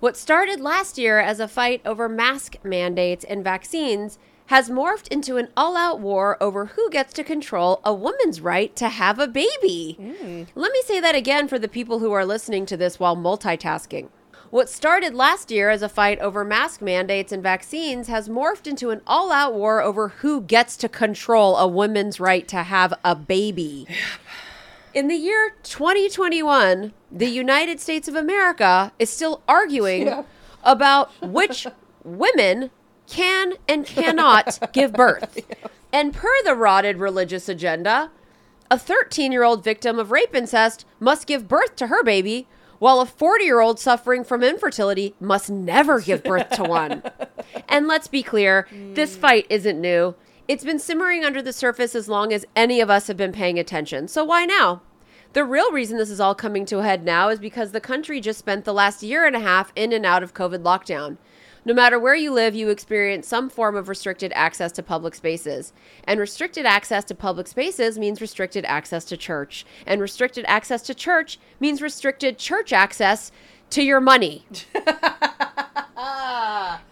What 0.00 0.16
started 0.16 0.58
last 0.58 0.98
year 0.98 1.20
as 1.20 1.38
a 1.38 1.46
fight 1.46 1.82
over 1.84 2.08
mask 2.08 2.56
mandates 2.64 3.24
and 3.24 3.44
vaccines 3.44 4.18
has 4.50 4.68
morphed 4.68 5.06
into 5.12 5.36
an 5.36 5.46
all 5.56 5.76
out 5.76 6.00
war 6.00 6.36
over 6.42 6.66
who 6.66 6.90
gets 6.90 7.12
to 7.12 7.22
control 7.22 7.80
a 7.84 7.94
woman's 7.94 8.40
right 8.40 8.74
to 8.74 8.88
have 8.88 9.16
a 9.16 9.28
baby. 9.28 9.96
Mm. 9.96 10.48
Let 10.56 10.72
me 10.72 10.82
say 10.84 10.98
that 10.98 11.14
again 11.14 11.46
for 11.46 11.56
the 11.56 11.68
people 11.68 12.00
who 12.00 12.10
are 12.10 12.24
listening 12.24 12.66
to 12.66 12.76
this 12.76 12.98
while 12.98 13.16
multitasking. 13.16 14.08
What 14.50 14.68
started 14.68 15.14
last 15.14 15.52
year 15.52 15.70
as 15.70 15.82
a 15.82 15.88
fight 15.88 16.18
over 16.18 16.44
mask 16.44 16.82
mandates 16.82 17.30
and 17.30 17.44
vaccines 17.44 18.08
has 18.08 18.28
morphed 18.28 18.66
into 18.66 18.90
an 18.90 19.02
all 19.06 19.30
out 19.30 19.54
war 19.54 19.80
over 19.80 20.08
who 20.08 20.40
gets 20.40 20.76
to 20.78 20.88
control 20.88 21.56
a 21.56 21.68
woman's 21.68 22.18
right 22.18 22.48
to 22.48 22.64
have 22.64 22.92
a 23.04 23.14
baby. 23.14 23.86
In 24.92 25.06
the 25.06 25.14
year 25.14 25.54
2021, 25.62 26.92
the 27.12 27.28
United 27.28 27.78
States 27.78 28.08
of 28.08 28.16
America 28.16 28.90
is 28.98 29.10
still 29.10 29.42
arguing 29.46 30.24
about 30.64 31.12
which 31.22 31.68
women 32.02 32.72
can 33.10 33.54
and 33.68 33.84
cannot 33.86 34.58
give 34.72 34.92
birth. 34.92 35.38
And 35.92 36.14
per 36.14 36.42
the 36.44 36.54
rotted 36.54 36.98
religious 36.98 37.48
agenda, 37.48 38.10
a 38.70 38.78
13 38.78 39.32
year 39.32 39.42
old 39.42 39.64
victim 39.64 39.98
of 39.98 40.10
rape 40.10 40.34
incest 40.34 40.86
must 41.00 41.26
give 41.26 41.48
birth 41.48 41.76
to 41.76 41.88
her 41.88 42.04
baby, 42.04 42.46
while 42.78 43.00
a 43.00 43.06
40 43.06 43.44
year 43.44 43.60
old 43.60 43.80
suffering 43.80 44.24
from 44.24 44.42
infertility 44.42 45.14
must 45.20 45.50
never 45.50 46.00
give 46.00 46.22
birth 46.22 46.50
to 46.50 46.62
one. 46.62 47.02
and 47.68 47.88
let's 47.88 48.08
be 48.08 48.22
clear 48.22 48.68
this 48.94 49.14
hmm. 49.14 49.20
fight 49.20 49.46
isn't 49.50 49.80
new. 49.80 50.14
It's 50.48 50.64
been 50.64 50.78
simmering 50.78 51.24
under 51.24 51.42
the 51.42 51.52
surface 51.52 51.94
as 51.94 52.08
long 52.08 52.32
as 52.32 52.46
any 52.56 52.80
of 52.80 52.90
us 52.90 53.06
have 53.06 53.16
been 53.16 53.32
paying 53.32 53.58
attention. 53.58 54.08
So 54.08 54.24
why 54.24 54.46
now? 54.46 54.82
The 55.32 55.44
real 55.44 55.70
reason 55.70 55.96
this 55.96 56.10
is 56.10 56.18
all 56.18 56.34
coming 56.34 56.66
to 56.66 56.80
a 56.80 56.82
head 56.82 57.04
now 57.04 57.28
is 57.28 57.38
because 57.38 57.70
the 57.70 57.80
country 57.80 58.20
just 58.20 58.40
spent 58.40 58.64
the 58.64 58.74
last 58.74 59.00
year 59.00 59.24
and 59.24 59.36
a 59.36 59.40
half 59.40 59.72
in 59.76 59.92
and 59.92 60.04
out 60.04 60.24
of 60.24 60.34
COVID 60.34 60.64
lockdown. 60.64 61.18
No 61.70 61.76
matter 61.76 62.00
where 62.00 62.16
you 62.16 62.32
live, 62.32 62.56
you 62.56 62.68
experience 62.68 63.28
some 63.28 63.48
form 63.48 63.76
of 63.76 63.88
restricted 63.88 64.32
access 64.34 64.72
to 64.72 64.82
public 64.82 65.14
spaces. 65.14 65.72
And 66.02 66.18
restricted 66.18 66.66
access 66.66 67.04
to 67.04 67.14
public 67.14 67.46
spaces 67.46 67.96
means 67.96 68.20
restricted 68.20 68.64
access 68.64 69.04
to 69.04 69.16
church. 69.16 69.64
And 69.86 70.00
restricted 70.00 70.44
access 70.48 70.82
to 70.82 70.96
church 70.96 71.38
means 71.60 71.80
restricted 71.80 72.38
church 72.38 72.72
access 72.72 73.30
to 73.70 73.84
your 73.84 74.00
money. 74.00 74.44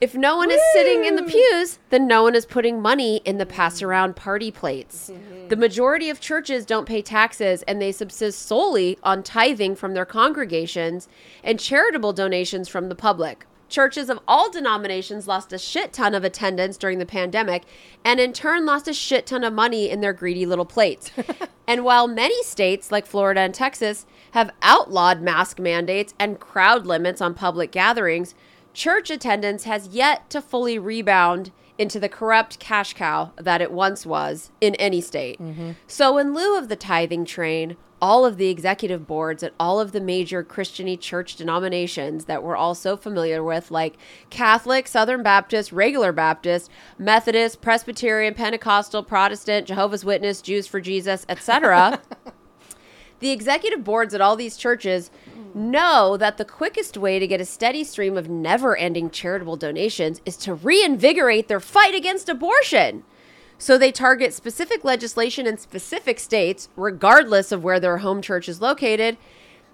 if 0.00 0.14
no 0.14 0.36
one 0.36 0.52
is 0.52 0.60
sitting 0.72 1.04
in 1.04 1.16
the 1.16 1.24
pews, 1.24 1.80
then 1.90 2.06
no 2.06 2.22
one 2.22 2.36
is 2.36 2.46
putting 2.46 2.80
money 2.80 3.16
in 3.24 3.38
the 3.38 3.46
pass 3.46 3.82
around 3.82 4.14
party 4.14 4.52
plates. 4.52 5.10
Mm-hmm. 5.10 5.48
The 5.48 5.56
majority 5.56 6.08
of 6.08 6.20
churches 6.20 6.64
don't 6.64 6.86
pay 6.86 7.02
taxes 7.02 7.64
and 7.64 7.82
they 7.82 7.90
subsist 7.90 8.42
solely 8.42 8.96
on 9.02 9.24
tithing 9.24 9.74
from 9.74 9.94
their 9.94 10.06
congregations 10.06 11.08
and 11.42 11.58
charitable 11.58 12.12
donations 12.12 12.68
from 12.68 12.88
the 12.88 12.94
public. 12.94 13.44
Churches 13.68 14.08
of 14.08 14.18
all 14.26 14.50
denominations 14.50 15.28
lost 15.28 15.52
a 15.52 15.58
shit 15.58 15.92
ton 15.92 16.14
of 16.14 16.24
attendance 16.24 16.76
during 16.76 16.98
the 16.98 17.06
pandemic 17.06 17.64
and 18.04 18.18
in 18.18 18.32
turn 18.32 18.64
lost 18.64 18.88
a 18.88 18.94
shit 18.94 19.26
ton 19.26 19.44
of 19.44 19.52
money 19.52 19.90
in 19.90 20.00
their 20.00 20.12
greedy 20.12 20.46
little 20.46 20.64
plates. 20.64 21.10
and 21.66 21.84
while 21.84 22.08
many 22.08 22.42
states 22.42 22.90
like 22.90 23.06
Florida 23.06 23.40
and 23.40 23.54
Texas 23.54 24.06
have 24.32 24.50
outlawed 24.62 25.20
mask 25.20 25.58
mandates 25.58 26.14
and 26.18 26.40
crowd 26.40 26.86
limits 26.86 27.20
on 27.20 27.34
public 27.34 27.70
gatherings, 27.70 28.34
church 28.72 29.10
attendance 29.10 29.64
has 29.64 29.88
yet 29.88 30.30
to 30.30 30.40
fully 30.40 30.78
rebound 30.78 31.50
into 31.78 32.00
the 32.00 32.08
corrupt 32.08 32.58
cash 32.58 32.94
cow 32.94 33.32
that 33.36 33.60
it 33.60 33.70
once 33.70 34.04
was 34.04 34.50
in 34.60 34.74
any 34.76 35.00
state. 35.00 35.40
Mm-hmm. 35.40 35.72
So, 35.86 36.18
in 36.18 36.34
lieu 36.34 36.58
of 36.58 36.68
the 36.68 36.76
tithing 36.76 37.24
train, 37.24 37.76
all 38.00 38.24
of 38.24 38.36
the 38.36 38.48
executive 38.48 39.06
boards 39.06 39.42
at 39.42 39.54
all 39.58 39.80
of 39.80 39.92
the 39.92 40.00
major 40.00 40.44
Christiany 40.44 40.98
church 40.98 41.36
denominations 41.36 42.26
that 42.26 42.42
we're 42.42 42.56
all 42.56 42.74
so 42.74 42.96
familiar 42.96 43.42
with, 43.42 43.70
like 43.70 43.96
Catholic, 44.30 44.86
Southern 44.88 45.22
Baptist, 45.22 45.72
regular 45.72 46.12
Baptist, 46.12 46.70
Methodist, 46.98 47.60
Presbyterian, 47.60 48.34
Pentecostal, 48.34 49.02
Protestant, 49.02 49.66
Jehovah's 49.66 50.04
Witness, 50.04 50.42
Jews 50.42 50.66
for 50.66 50.80
Jesus, 50.80 51.24
etc. 51.28 52.00
The 53.20 53.30
executive 53.30 53.82
boards 53.82 54.14
at 54.14 54.20
all 54.20 54.36
these 54.36 54.56
churches 54.56 55.10
know 55.54 56.16
that 56.16 56.36
the 56.36 56.44
quickest 56.44 56.96
way 56.96 57.18
to 57.18 57.26
get 57.26 57.40
a 57.40 57.44
steady 57.44 57.82
stream 57.82 58.16
of 58.16 58.28
never 58.28 58.76
ending 58.76 59.10
charitable 59.10 59.56
donations 59.56 60.20
is 60.24 60.36
to 60.38 60.54
reinvigorate 60.54 61.48
their 61.48 61.60
fight 61.60 61.94
against 61.94 62.28
abortion. 62.28 63.02
So 63.58 63.76
they 63.76 63.90
target 63.90 64.32
specific 64.32 64.84
legislation 64.84 65.46
in 65.46 65.58
specific 65.58 66.20
states, 66.20 66.68
regardless 66.76 67.50
of 67.50 67.64
where 67.64 67.80
their 67.80 67.98
home 67.98 68.22
church 68.22 68.48
is 68.48 68.60
located, 68.60 69.16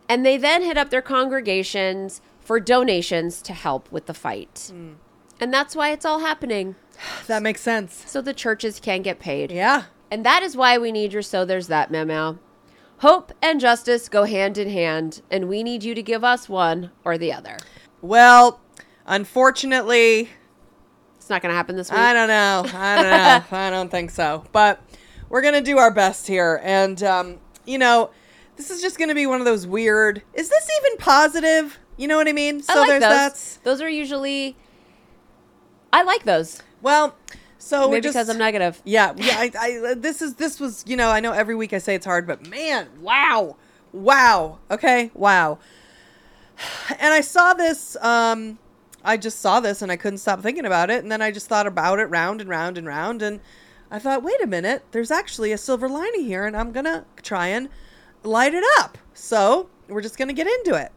and 0.09 0.25
they 0.25 0.39
then 0.39 0.63
hit 0.63 0.79
up 0.79 0.91
their 0.91 1.03
congregations 1.03 2.23
for 2.41 2.61
donations 2.61 3.43
to 3.43 3.53
help 3.53 3.91
with 3.93 4.07
the 4.07 4.15
fight. 4.15 4.71
Hmm. 4.73 4.95
And 5.41 5.53
that's 5.53 5.77
why 5.77 5.91
it's 5.93 6.05
all 6.05 6.21
happening. 6.21 6.77
That 7.27 7.43
makes 7.43 7.61
sense. 7.61 8.05
So 8.07 8.21
the 8.21 8.35
churches 8.35 8.81
can 8.81 9.03
get 9.03 9.19
paid. 9.19 9.51
Yeah. 9.51 9.85
And 10.11 10.25
that 10.25 10.43
is 10.43 10.57
why 10.57 10.79
we 10.79 10.93
need 10.93 11.13
your 11.13 11.23
So 11.23 11.45
There's 11.45 11.67
That 11.67 11.91
memo. 11.91 12.39
Hope 12.99 13.33
and 13.43 13.61
justice 13.61 14.09
go 14.09 14.25
hand 14.25 14.57
in 14.57 14.71
hand, 14.71 15.21
and 15.31 15.49
we 15.49 15.63
need 15.63 15.83
you 15.83 15.95
to 15.95 16.03
give 16.03 16.23
us 16.23 16.49
one 16.49 16.91
or 17.05 17.19
the 17.19 17.33
other. 17.33 17.59
Well, 18.01 18.61
unfortunately, 19.07 20.31
It's 21.25 21.31
not 21.31 21.41
going 21.41 21.53
to 21.53 21.57
happen 21.57 21.75
this 21.75 21.91
week. 21.91 21.99
I 21.99 22.13
don't 22.13 22.29
know. 22.29 22.67
I 22.79 22.97
don't 22.97 23.11
know. 23.11 23.45
I 23.59 23.71
don't 23.71 23.91
think 23.91 24.11
so. 24.11 24.45
But 24.53 24.79
we're 25.31 25.41
going 25.41 25.55
to 25.55 25.63
do 25.63 25.79
our 25.79 25.91
best 25.91 26.27
here. 26.27 26.61
And, 26.63 27.03
um, 27.03 27.39
you 27.65 27.79
know, 27.79 28.11
this 28.57 28.71
is 28.71 28.83
just 28.83 28.99
going 28.99 29.09
to 29.09 29.15
be 29.15 29.25
one 29.27 29.41
of 29.41 29.47
those 29.47 29.67
weird. 29.67 30.23
Is 30.35 30.51
this 30.51 30.69
even 30.83 30.99
positive? 30.99 31.79
You 31.97 32.09
know 32.09 32.19
what 32.19 32.29
I 32.29 32.35
mean? 32.35 32.63
I 32.69 32.75
like 32.87 33.01
those. 33.01 33.59
Those 33.63 33.81
are 33.81 33.89
usually. 33.89 34.55
I 35.95 36.03
like 36.03 36.25
those. 36.25 36.63
Well, 36.83 37.17
so 37.57 37.89
Maybe 37.89 38.03
just 38.03 38.17
because 38.17 38.29
I'm 38.29 38.37
negative. 38.37 38.83
Yeah, 38.85 39.15
yeah. 39.17 39.37
I, 39.39 39.53
I, 39.59 39.95
this 39.95 40.21
is 40.21 40.35
this 40.35 40.61
was 40.61 40.85
you 40.87 40.99
know 40.99 41.09
I 41.09 41.21
know 41.21 41.33
every 41.33 41.55
week 41.55 41.73
I 41.73 41.79
say 41.79 41.95
it's 41.95 42.05
hard, 42.05 42.27
but 42.27 42.47
man, 42.47 42.89
wow, 43.01 43.57
wow. 43.95 44.59
Okay, 44.71 45.11
wow. 45.15 45.59
And 47.01 47.15
I 47.15 47.23
saw 47.23 47.55
this. 47.55 47.97
Um, 48.03 48.59
I 49.05 49.17
just 49.17 49.41
saw 49.41 49.61
this 49.61 49.83
and 49.83 49.93
I 49.93 49.97
couldn't 49.97 50.19
stop 50.19 50.41
thinking 50.41 50.65
about 50.65 50.91
it, 50.91 51.03
and 51.03 51.13
then 51.13 51.21
I 51.21 51.31
just 51.31 51.49
thought 51.49 51.67
about 51.67 51.99
it 51.99 52.07
round 52.07 52.41
and 52.41 52.49
round 52.49 52.79
and 52.79 52.87
round, 52.87 53.23
and 53.23 53.41
I 53.91 53.99
thought, 53.99 54.23
wait 54.23 54.43
a 54.43 54.47
minute, 54.47 54.83
there's 54.93 55.11
actually 55.11 55.53
a 55.53 55.59
silver 55.59 55.89
lining 55.89 56.25
here, 56.25 56.47
and 56.47 56.57
I'm 56.57 56.73
gonna 56.73 57.05
try 57.23 57.49
and 57.49 57.69
light 58.23 58.55
it 58.55 58.65
up. 58.79 58.99
So 59.13 59.69
we're 59.89 60.01
just 60.01 60.17
gonna 60.17 60.33
get 60.33 60.47
into 60.47 60.75
it. 60.75 60.91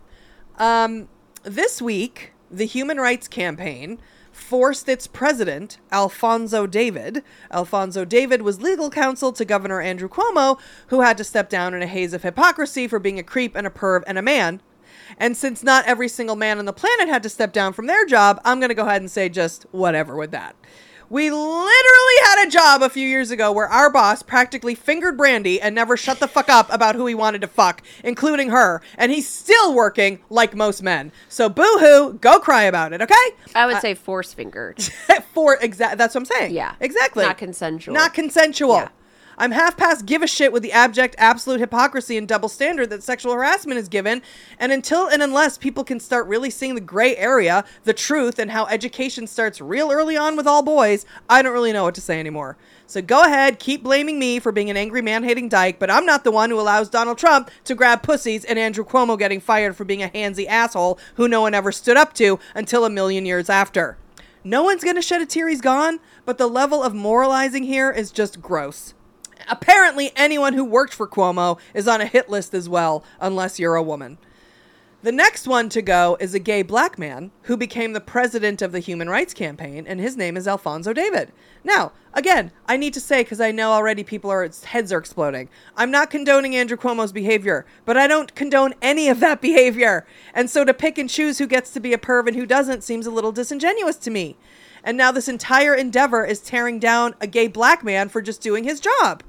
Um, 0.57 1.09
this 1.43 1.81
week, 1.81 2.33
the 2.49 2.65
Human 2.65 2.97
Rights 2.97 3.27
Campaign 3.27 3.99
forced 4.31 4.87
its 4.87 5.07
president, 5.07 5.77
Alfonso 5.91 6.67
David. 6.67 7.23
Alfonso 7.51 8.05
David 8.05 8.41
was 8.41 8.61
legal 8.61 8.89
counsel 8.89 9.33
to 9.33 9.43
Governor 9.43 9.81
Andrew 9.81 10.07
Cuomo, 10.07 10.59
who 10.87 11.01
had 11.01 11.17
to 11.17 11.23
step 11.23 11.49
down 11.49 11.73
in 11.73 11.81
a 11.81 11.87
haze 11.87 12.13
of 12.13 12.23
hypocrisy 12.23 12.87
for 12.87 12.99
being 12.99 13.19
a 13.19 13.23
creep 13.23 13.55
and 13.55 13.67
a 13.67 13.71
perv 13.71 14.03
and 14.07 14.17
a 14.17 14.21
man. 14.21 14.61
And 15.17 15.35
since 15.35 15.63
not 15.63 15.85
every 15.85 16.07
single 16.07 16.35
man 16.35 16.59
on 16.59 16.65
the 16.65 16.73
planet 16.73 17.07
had 17.07 17.23
to 17.23 17.29
step 17.29 17.53
down 17.53 17.73
from 17.73 17.87
their 17.87 18.05
job, 18.05 18.41
I'm 18.43 18.59
going 18.59 18.69
to 18.69 18.75
go 18.75 18.85
ahead 18.85 19.01
and 19.01 19.09
say 19.11 19.29
just 19.29 19.65
whatever 19.71 20.15
with 20.15 20.31
that. 20.31 20.55
We 21.09 21.31
literally 21.31 22.15
had 22.25 22.45
a 22.45 22.51
job 22.51 22.81
a 22.81 22.89
few 22.89 23.07
years 23.07 23.31
ago 23.31 23.49
where 23.53 23.67
our 23.67 23.89
boss 23.89 24.21
practically 24.21 24.75
fingered 24.75 25.15
Brandy 25.15 25.61
and 25.61 25.73
never 25.73 25.95
shut 25.95 26.19
the 26.19 26.27
fuck 26.27 26.49
up 26.49 26.71
about 26.71 26.95
who 26.95 27.05
he 27.05 27.15
wanted 27.15 27.39
to 27.41 27.47
fuck, 27.47 27.81
including 28.03 28.49
her. 28.49 28.81
And 28.97 29.09
he's 29.09 29.27
still 29.27 29.73
working 29.73 30.19
like 30.29 30.53
most 30.53 30.83
men. 30.83 31.13
So 31.29 31.47
boo 31.47 31.77
hoo, 31.79 32.13
go 32.19 32.39
cry 32.39 32.63
about 32.63 32.91
it, 32.91 33.01
okay? 33.01 33.15
I 33.55 33.67
would 33.67 33.75
uh, 33.75 33.79
say 33.79 33.93
force 33.93 34.33
fingered. 34.33 34.81
For 35.33 35.57
exact, 35.61 35.97
that's 35.97 36.13
what 36.13 36.21
I'm 36.21 36.25
saying. 36.25 36.53
Yeah. 36.53 36.75
exactly. 36.81 37.23
Not 37.23 37.37
consensual. 37.37 37.93
Not 37.93 38.13
consensual. 38.13 38.75
Yeah. 38.75 38.89
I'm 39.39 39.51
half 39.51 39.77
past 39.77 40.07
give 40.07 40.23
a 40.23 40.27
shit 40.27 40.51
with 40.51 40.63
the 40.63 40.71
abject, 40.71 41.13
absolute 41.19 41.59
hypocrisy 41.59 42.17
and 42.17 42.27
double 42.27 42.49
standard 42.49 42.89
that 42.89 43.03
sexual 43.03 43.33
harassment 43.33 43.79
is 43.79 43.87
given. 43.87 44.23
And 44.59 44.71
until 44.71 45.07
and 45.07 45.21
unless 45.21 45.59
people 45.59 45.83
can 45.83 45.99
start 45.99 46.25
really 46.25 46.49
seeing 46.49 46.73
the 46.73 46.81
gray 46.81 47.15
area, 47.15 47.63
the 47.83 47.93
truth, 47.93 48.39
and 48.39 48.49
how 48.49 48.65
education 48.65 49.27
starts 49.27 49.61
real 49.61 49.91
early 49.91 50.17
on 50.17 50.35
with 50.35 50.47
all 50.47 50.63
boys, 50.63 51.05
I 51.29 51.43
don't 51.43 51.53
really 51.53 51.71
know 51.71 51.83
what 51.83 51.93
to 51.95 52.01
say 52.01 52.19
anymore. 52.19 52.57
So 52.87 52.99
go 52.99 53.21
ahead, 53.21 53.59
keep 53.59 53.83
blaming 53.83 54.17
me 54.17 54.39
for 54.39 54.51
being 54.51 54.71
an 54.71 54.77
angry 54.77 55.03
man 55.03 55.23
hating 55.23 55.49
dyke, 55.49 55.77
but 55.77 55.91
I'm 55.91 56.05
not 56.05 56.23
the 56.23 56.31
one 56.31 56.49
who 56.49 56.59
allows 56.59 56.89
Donald 56.89 57.19
Trump 57.19 57.51
to 57.65 57.75
grab 57.75 58.01
pussies 58.01 58.43
and 58.43 58.57
Andrew 58.57 58.83
Cuomo 58.83 59.19
getting 59.19 59.39
fired 59.39 59.75
for 59.75 59.85
being 59.85 60.01
a 60.01 60.09
handsy 60.09 60.47
asshole 60.47 60.97
who 61.13 61.27
no 61.27 61.41
one 61.41 61.53
ever 61.53 61.71
stood 61.71 61.97
up 61.97 62.13
to 62.13 62.39
until 62.55 62.85
a 62.85 62.89
million 62.89 63.27
years 63.27 63.51
after. 63.51 63.99
No 64.43 64.63
one's 64.63 64.83
gonna 64.83 65.01
shed 65.01 65.21
a 65.21 65.27
tear 65.27 65.47
he's 65.47 65.61
gone, 65.61 65.99
but 66.25 66.39
the 66.39 66.47
level 66.47 66.81
of 66.81 66.95
moralizing 66.95 67.63
here 67.63 67.91
is 67.91 68.11
just 68.11 68.41
gross. 68.41 68.95
Apparently, 69.49 70.11
anyone 70.15 70.53
who 70.53 70.65
worked 70.65 70.93
for 70.93 71.07
Cuomo 71.07 71.59
is 71.73 71.87
on 71.87 72.01
a 72.01 72.05
hit 72.05 72.29
list 72.29 72.53
as 72.53 72.67
well, 72.67 73.03
unless 73.19 73.59
you're 73.59 73.75
a 73.75 73.83
woman. 73.83 74.17
The 75.03 75.11
next 75.11 75.47
one 75.47 75.69
to 75.69 75.83
go 75.83 76.17
is 76.19 76.33
a 76.33 76.39
gay 76.39 76.63
black 76.63 76.97
man 76.97 77.29
who 77.43 77.55
became 77.55 77.93
the 77.93 78.01
president 78.01 78.63
of 78.63 78.71
the 78.71 78.79
Human 78.79 79.07
Rights 79.07 79.33
Campaign, 79.33 79.85
and 79.87 79.99
his 79.99 80.17
name 80.17 80.35
is 80.35 80.47
Alfonso 80.47 80.91
David. 80.91 81.31
Now, 81.63 81.91
again, 82.15 82.51
I 82.65 82.77
need 82.77 82.95
to 82.95 82.99
say 82.99 83.21
because 83.21 83.39
I 83.39 83.51
know 83.51 83.71
already 83.71 84.03
people 84.03 84.31
are 84.31 84.49
heads 84.65 84.91
are 84.91 84.97
exploding. 84.97 85.49
I'm 85.75 85.91
not 85.91 86.09
condoning 86.09 86.55
Andrew 86.55 86.77
Cuomo's 86.77 87.11
behavior, 87.11 87.67
but 87.85 87.95
I 87.95 88.07
don't 88.07 88.33
condone 88.33 88.73
any 88.81 89.07
of 89.07 89.19
that 89.19 89.39
behavior. 89.49 90.07
And 90.33 90.49
so 90.49 90.65
to 90.65 90.73
pick 90.73 90.97
and 90.97 91.07
choose 91.07 91.37
who 91.37 91.45
gets 91.45 91.69
to 91.73 91.79
be 91.79 91.93
a 91.93 91.99
perv 91.99 92.25
and 92.25 92.35
who 92.35 92.47
doesn't 92.47 92.83
seems 92.83 93.05
a 93.05 93.11
little 93.11 93.31
disingenuous 93.31 93.97
to 93.97 94.09
me. 94.09 94.35
And 94.83 94.97
now 94.97 95.11
this 95.11 95.27
entire 95.27 95.73
endeavor 95.73 96.25
is 96.25 96.39
tearing 96.39 96.79
down 96.79 97.15
a 97.19 97.27
gay 97.27 97.47
black 97.47 97.83
man 97.83 98.09
for 98.09 98.21
just 98.21 98.41
doing 98.41 98.63
his 98.63 98.79
job. 98.79 99.23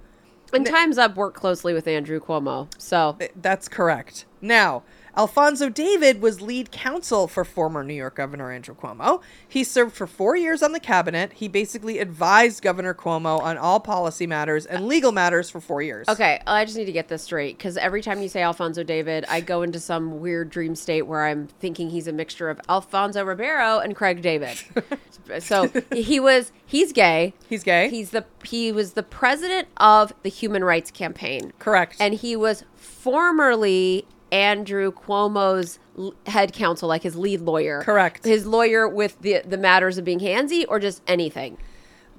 And 0.52 0.64
Time's 0.64 0.98
Up 0.98 1.16
worked 1.16 1.36
closely 1.36 1.74
with 1.74 1.86
Andrew 1.86 2.20
Cuomo. 2.20 2.68
So 2.78 3.18
That's 3.36 3.68
correct. 3.68 4.24
Now, 4.40 4.82
Alfonso 5.16 5.68
David 5.68 6.20
was 6.20 6.40
lead 6.40 6.70
counsel 6.70 7.26
for 7.26 7.44
former 7.44 7.82
New 7.82 7.94
York 7.94 8.16
Governor 8.16 8.52
Andrew 8.52 8.74
Cuomo. 8.74 9.22
He 9.46 9.64
served 9.64 9.94
for 9.94 10.06
four 10.06 10.36
years 10.36 10.62
on 10.62 10.72
the 10.72 10.80
cabinet. 10.80 11.32
He 11.34 11.48
basically 11.48 11.98
advised 11.98 12.62
Governor 12.62 12.94
Cuomo 12.94 13.40
on 13.40 13.56
all 13.56 13.80
policy 13.80 14.26
matters 14.26 14.66
and 14.66 14.86
legal 14.86 15.12
matters 15.12 15.50
for 15.50 15.60
four 15.60 15.82
years. 15.82 16.08
Okay, 16.08 16.40
oh, 16.46 16.52
I 16.52 16.64
just 16.64 16.76
need 16.76 16.86
to 16.86 16.92
get 16.92 17.08
this 17.08 17.22
straight 17.22 17.56
because 17.56 17.76
every 17.76 18.02
time 18.02 18.22
you 18.22 18.28
say 18.28 18.42
Alfonso 18.42 18.82
David, 18.82 19.24
I 19.28 19.40
go 19.40 19.62
into 19.62 19.80
some 19.80 20.20
weird 20.20 20.50
dream 20.50 20.74
state 20.74 21.02
where 21.02 21.24
I'm 21.24 21.46
thinking 21.46 21.90
he's 21.90 22.06
a 22.06 22.12
mixture 22.12 22.48
of 22.50 22.60
Alfonso 22.68 23.24
Ribeiro 23.24 23.78
and 23.78 23.96
Craig 23.96 24.22
David. 24.22 24.58
so 25.40 25.70
he 25.92 26.20
was 26.20 26.52
he's 26.66 26.92
gay. 26.92 27.34
He's 27.48 27.64
gay. 27.64 27.88
He's 27.88 28.10
the 28.10 28.24
he 28.44 28.72
was 28.72 28.92
the 28.92 29.02
president 29.02 29.68
of 29.76 30.12
the 30.22 30.28
Human 30.28 30.64
Rights 30.64 30.90
Campaign. 30.90 31.52
Correct. 31.58 31.96
And 32.00 32.14
he 32.14 32.36
was 32.36 32.64
formerly 32.76 34.06
Andrew 34.32 34.92
Cuomo's 34.92 35.78
head 36.26 36.52
counsel, 36.52 36.88
like 36.88 37.02
his 37.02 37.16
lead 37.16 37.40
lawyer. 37.40 37.82
Correct. 37.82 38.24
His 38.24 38.46
lawyer 38.46 38.86
with 38.88 39.20
the 39.20 39.42
the 39.44 39.58
matters 39.58 39.98
of 39.98 40.04
being 40.04 40.20
handsy 40.20 40.64
or 40.68 40.78
just 40.78 41.02
anything. 41.06 41.58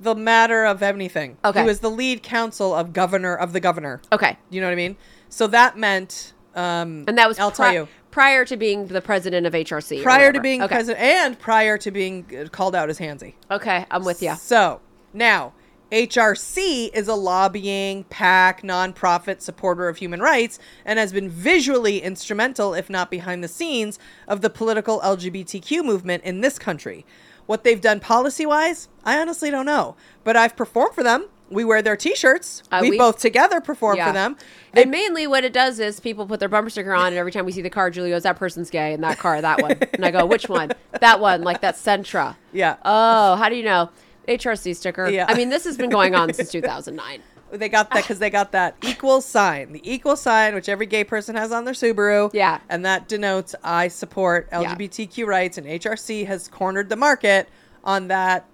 the 0.01 0.15
matter 0.15 0.65
of 0.65 0.81
anything. 0.81 1.37
Okay. 1.43 1.61
He 1.61 1.65
was 1.65 1.79
the 1.81 1.89
lead 1.91 2.23
counsel 2.23 2.73
of 2.73 2.93
governor 2.93 3.35
of 3.35 3.51
the 3.53 3.59
governor. 3.59 4.01
Okay. 4.11 4.37
You 4.49 4.61
know 4.61 4.67
what 4.67 4.71
I 4.73 4.75
mean? 4.75 4.95
So 5.29 5.47
that 5.47 5.77
meant 5.77 6.33
um 6.55 7.03
And 7.07 7.17
that 7.17 7.27
was 7.27 7.37
I'll 7.39 7.51
pri- 7.51 7.65
tell 7.65 7.73
you. 7.83 7.87
prior 8.11 8.43
to 8.45 8.57
being 8.57 8.87
the 8.87 9.01
president 9.01 9.45
of 9.45 9.53
HRC. 9.53 10.01
Prior 10.01 10.31
to 10.33 10.39
being 10.41 10.61
okay. 10.63 10.75
president 10.75 11.03
and 11.03 11.39
prior 11.39 11.77
to 11.77 11.91
being 11.91 12.25
uh, 12.37 12.47
called 12.49 12.75
out 12.75 12.89
as 12.89 12.97
handsy. 12.99 13.33
Okay, 13.51 13.85
I'm 13.91 14.03
with 14.03 14.21
you. 14.23 14.35
So 14.35 14.81
now, 15.13 15.53
HRC 15.91 16.91
is 16.93 17.07
a 17.07 17.15
lobbying, 17.15 18.03
PAC, 18.05 18.61
nonprofit 18.61 19.41
supporter 19.41 19.87
of 19.87 19.97
human 19.97 20.19
rights 20.19 20.59
and 20.85 20.99
has 20.99 21.11
been 21.11 21.29
visually 21.29 21.99
instrumental, 22.01 22.73
if 22.73 22.89
not 22.89 23.09
behind 23.09 23.43
the 23.43 23.47
scenes, 23.47 23.97
of 24.27 24.41
the 24.41 24.49
political 24.49 24.99
LGBTQ 25.01 25.83
movement 25.83 26.23
in 26.23 26.41
this 26.41 26.59
country. 26.59 27.05
What 27.47 27.63
they've 27.63 27.81
done 27.81 27.99
policy 27.99 28.45
wise, 28.45 28.87
I 29.03 29.19
honestly 29.19 29.49
don't 29.49 29.65
know. 29.65 29.95
But 30.23 30.37
I've 30.37 30.55
performed 30.55 30.93
for 30.93 31.03
them. 31.03 31.27
We 31.49 31.65
wear 31.65 31.81
their 31.81 31.97
t 31.97 32.13
shirts. 32.13 32.61
Uh, 32.71 32.77
we 32.83 32.91
we- 32.91 32.97
both 32.99 33.17
together 33.17 33.59
perform 33.59 33.97
for 33.97 34.13
them. 34.13 34.37
They, 34.73 34.83
and 34.83 34.91
mainly 34.91 35.25
what 35.25 35.43
it 35.43 35.51
does 35.51 35.79
is 35.79 35.99
people 35.99 36.27
put 36.27 36.39
their 36.39 36.47
bumper 36.47 36.69
sticker 36.69 36.93
on, 36.93 37.07
and 37.07 37.15
every 37.15 37.31
time 37.31 37.43
we 37.43 37.51
see 37.51 37.63
the 37.63 37.71
car, 37.71 37.89
Julie 37.89 38.11
goes, 38.11 38.21
"That 38.21 38.35
person's 38.37 38.69
gay," 38.69 38.93
and 38.93 39.03
that 39.03 39.17
car, 39.17 39.41
that 39.41 39.59
one, 39.59 39.75
and 39.93 40.05
I 40.05 40.11
go, 40.11 40.27
"Which 40.27 40.47
one? 40.47 40.71
That 41.01 41.19
one, 41.19 41.41
like 41.41 41.61
that 41.61 41.73
Sentra." 41.73 42.35
yeah. 42.53 42.75
Oh, 42.85 43.35
how 43.35 43.49
do 43.49 43.55
you 43.55 43.63
know? 43.63 43.89
HRC 44.29 44.75
sticker. 44.75 45.09
Yeah. 45.09 45.25
I 45.27 45.33
mean, 45.35 45.49
this 45.49 45.65
has 45.65 45.75
been 45.77 45.89
going 45.89 46.15
on 46.15 46.31
since 46.33 46.51
2009. 46.51 47.21
They 47.51 47.67
got 47.67 47.89
that 47.89 48.03
because 48.03 48.19
they 48.19 48.29
got 48.29 48.51
that 48.51 48.75
equal 48.83 49.21
sign, 49.21 49.73
the 49.73 49.81
equal 49.83 50.15
sign, 50.15 50.53
which 50.53 50.69
every 50.69 50.85
gay 50.85 51.03
person 51.03 51.35
has 51.35 51.51
on 51.51 51.65
their 51.65 51.73
Subaru. 51.73 52.31
Yeah. 52.31 52.59
And 52.69 52.85
that 52.85 53.07
denotes 53.07 53.55
I 53.63 53.87
support 53.87 54.47
Yeah. 54.51 54.75
LGBTQ 54.75 55.25
rights, 55.25 55.57
and 55.57 55.65
HRC 55.65 56.27
has 56.27 56.47
cornered 56.47 56.89
the 56.89 56.95
market 56.95 57.49
on 57.83 58.07
that. 58.09 58.45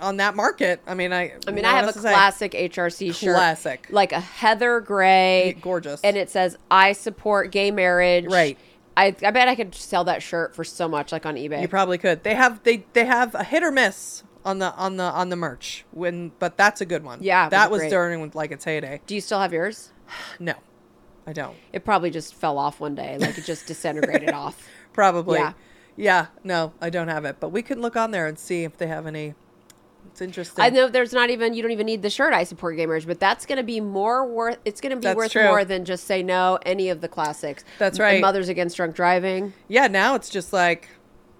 On 0.00 0.18
that 0.18 0.36
market, 0.36 0.80
I 0.86 0.94
mean, 0.94 1.12
I. 1.12 1.34
I 1.48 1.50
mean, 1.50 1.64
I 1.64 1.72
have 1.72 1.88
a 1.88 1.92
to 1.92 1.98
say? 1.98 2.12
classic 2.12 2.52
HRC 2.52 3.12
shirt, 3.12 3.34
Classic. 3.34 3.84
like 3.90 4.12
a 4.12 4.20
heather 4.20 4.78
gray, 4.78 5.56
Gorgeous. 5.60 6.00
and 6.04 6.16
it 6.16 6.30
says 6.30 6.56
"I 6.70 6.92
support 6.92 7.50
gay 7.50 7.72
marriage." 7.72 8.26
Right. 8.26 8.56
I, 8.96 9.06
I 9.24 9.30
bet 9.32 9.48
I 9.48 9.56
could 9.56 9.74
sell 9.74 10.04
that 10.04 10.22
shirt 10.22 10.54
for 10.54 10.62
so 10.62 10.86
much, 10.88 11.10
like 11.10 11.26
on 11.26 11.34
eBay. 11.34 11.60
You 11.62 11.66
probably 11.66 11.98
could. 11.98 12.22
They 12.22 12.36
have 12.36 12.62
they 12.62 12.84
they 12.92 13.06
have 13.06 13.34
a 13.34 13.42
hit 13.42 13.64
or 13.64 13.72
miss 13.72 14.22
on 14.44 14.58
the 14.58 14.72
on 14.74 14.96
the 14.96 15.04
on 15.04 15.28
the 15.28 15.36
merch 15.36 15.84
when, 15.90 16.32
but 16.38 16.56
that's 16.56 16.80
a 16.80 16.86
good 16.86 17.04
one. 17.04 17.18
Yeah, 17.22 17.48
that 17.48 17.70
was 17.70 17.80
great. 17.80 17.90
during 17.90 18.30
like 18.34 18.50
its 18.52 18.64
heyday. 18.64 19.00
do 19.06 19.14
you 19.14 19.20
still 19.20 19.40
have 19.40 19.52
yours? 19.52 19.92
No, 20.40 20.54
I 21.26 21.32
don't. 21.32 21.56
It 21.72 21.84
probably 21.84 22.10
just 22.10 22.34
fell 22.34 22.58
off 22.58 22.80
one 22.80 22.94
day, 22.94 23.18
like 23.18 23.36
it 23.36 23.44
just 23.44 23.66
disintegrated 23.66 24.30
off. 24.34 24.66
Probably. 24.92 25.38
Yeah. 25.38 25.52
Yeah. 25.96 26.26
No, 26.44 26.72
I 26.80 26.90
don't 26.90 27.08
have 27.08 27.24
it, 27.24 27.36
but 27.40 27.50
we 27.50 27.60
can 27.62 27.80
look 27.82 27.96
on 27.96 28.10
there 28.12 28.26
and 28.26 28.38
see 28.38 28.64
if 28.64 28.76
they 28.78 28.86
have 28.86 29.06
any. 29.06 29.34
It's 30.06 30.22
interesting. 30.22 30.64
I 30.64 30.70
know 30.70 30.88
there's 30.88 31.12
not 31.12 31.28
even 31.30 31.54
you 31.54 31.62
don't 31.62 31.70
even 31.72 31.86
need 31.86 32.02
the 32.02 32.10
shirt 32.10 32.32
I 32.32 32.44
support 32.44 32.76
gay 32.76 32.86
marriage, 32.86 33.06
but 33.06 33.20
that's 33.20 33.44
going 33.46 33.58
to 33.58 33.62
be 33.62 33.80
more 33.80 34.26
worth. 34.26 34.58
It's 34.64 34.80
going 34.80 34.90
to 34.90 34.96
be 34.96 35.02
That's 35.02 35.16
worth 35.16 35.32
true. 35.32 35.44
more 35.44 35.64
than 35.64 35.84
just 35.84 36.04
say 36.04 36.22
no 36.22 36.58
any 36.64 36.88
of 36.88 37.00
the 37.00 37.08
classics. 37.08 37.64
That's 37.78 37.98
right. 37.98 38.20
Mothers 38.20 38.48
Against 38.48 38.76
Drunk 38.76 38.94
Driving. 38.96 39.52
Yeah, 39.68 39.86
now 39.88 40.14
it's 40.14 40.28
just 40.30 40.52
like 40.52 40.88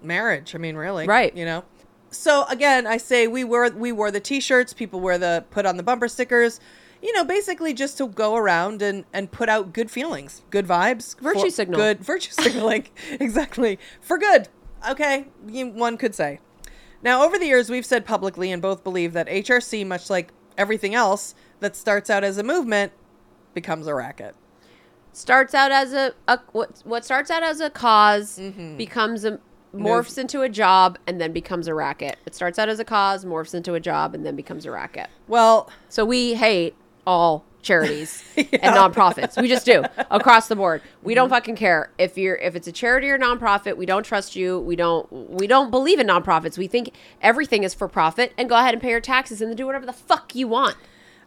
marriage. 0.03 0.53
I 0.55 0.59
mean, 0.59 0.75
really. 0.75 1.07
Right. 1.07 1.35
You 1.35 1.45
know. 1.45 1.63
So 2.11 2.45
again, 2.45 2.87
I 2.87 2.97
say 2.97 3.27
we 3.27 3.43
wore 3.43 3.69
we 3.69 3.91
wore 3.91 4.11
the 4.11 4.19
t-shirts, 4.19 4.73
people 4.73 4.99
wear 4.99 5.17
the 5.17 5.45
put 5.51 5.65
on 5.65 5.77
the 5.77 5.83
bumper 5.83 6.07
stickers, 6.07 6.59
you 7.01 7.13
know, 7.13 7.23
basically 7.23 7.73
just 7.73 7.97
to 7.99 8.07
go 8.07 8.35
around 8.35 8.81
and 8.81 9.05
and 9.13 9.31
put 9.31 9.49
out 9.49 9.73
good 9.73 9.91
feelings, 9.91 10.41
good 10.49 10.65
vibes, 10.67 11.19
Virtue 11.19 11.41
for- 11.41 11.49
signal. 11.49 11.79
Good 11.79 11.99
virtue 12.03 12.31
signaling. 12.31 12.87
exactly. 13.19 13.77
For 14.01 14.17
good. 14.17 14.47
Okay, 14.89 15.25
one 15.49 15.97
could 15.97 16.15
say. 16.15 16.39
Now, 17.01 17.23
over 17.23 17.37
the 17.37 17.45
years, 17.45 17.69
we've 17.69 17.85
said 17.85 18.05
publicly 18.05 18.51
and 18.51 18.61
both 18.61 18.83
believe 18.83 19.13
that 19.13 19.27
HRC, 19.27 19.85
much 19.85 20.09
like 20.09 20.31
everything 20.57 20.93
else 20.95 21.33
that 21.61 21.75
starts 21.75 22.09
out 22.09 22.23
as 22.25 22.37
a 22.37 22.43
movement, 22.43 22.91
becomes 23.53 23.87
a 23.87 23.93
racket. 23.95 24.35
Starts 25.11 25.53
out 25.53 25.71
as 25.71 25.91
a, 25.93 26.13
a 26.27 26.39
what 26.53 26.81
what 26.85 27.03
starts 27.05 27.29
out 27.31 27.43
as 27.43 27.59
a 27.61 27.69
because 27.69 28.37
Mm-hmm. 28.39 28.77
becomes 28.77 29.25
a 29.25 29.39
morphs 29.73 30.17
into 30.17 30.41
a 30.41 30.49
job 30.49 30.97
and 31.07 31.19
then 31.21 31.31
becomes 31.31 31.67
a 31.67 31.73
racket. 31.73 32.17
It 32.25 32.33
starts 32.35 32.57
out 32.59 32.69
as 32.69 32.79
a 32.79 32.85
cause, 32.85 33.25
morphs 33.25 33.53
into 33.53 33.73
a 33.75 33.79
job, 33.79 34.15
and 34.15 34.25
then 34.25 34.35
becomes 34.35 34.65
a 34.65 34.71
racket. 34.71 35.07
Well, 35.27 35.69
So 35.89 36.05
we 36.05 36.33
hate 36.35 36.75
all 37.05 37.45
charities 37.61 38.23
and 38.37 38.47
nonprofits. 38.75 39.39
We 39.41 39.47
just 39.49 39.65
do 39.65 39.83
across 40.09 40.47
the 40.47 40.55
board. 40.55 40.81
We 41.03 41.11
Mm-hmm. 41.11 41.15
don't 41.15 41.29
fucking 41.29 41.55
care 41.57 41.91
if 41.97 42.17
you're 42.17 42.35
if 42.37 42.55
it's 42.55 42.67
a 42.67 42.71
charity 42.71 43.09
or 43.09 43.19
nonprofit. 43.19 43.75
We 43.77 43.85
don't 43.85 44.03
trust 44.03 44.35
you. 44.35 44.59
We 44.59 44.75
don't 44.77 45.11
we 45.11 45.45
don't 45.45 45.69
believe 45.69 45.99
in 45.99 46.07
nonprofits. 46.07 46.57
We 46.57 46.67
think 46.67 46.93
everything 47.21 47.63
is 47.63 47.73
for 47.73 47.87
profit 47.89 48.33
and 48.37 48.47
go 48.47 48.55
ahead 48.55 48.73
and 48.73 48.81
pay 48.81 48.91
your 48.91 49.01
taxes 49.01 49.41
and 49.41 49.49
then 49.49 49.57
do 49.57 49.65
whatever 49.65 49.85
the 49.85 49.93
fuck 49.93 50.33
you 50.35 50.47
want. 50.47 50.77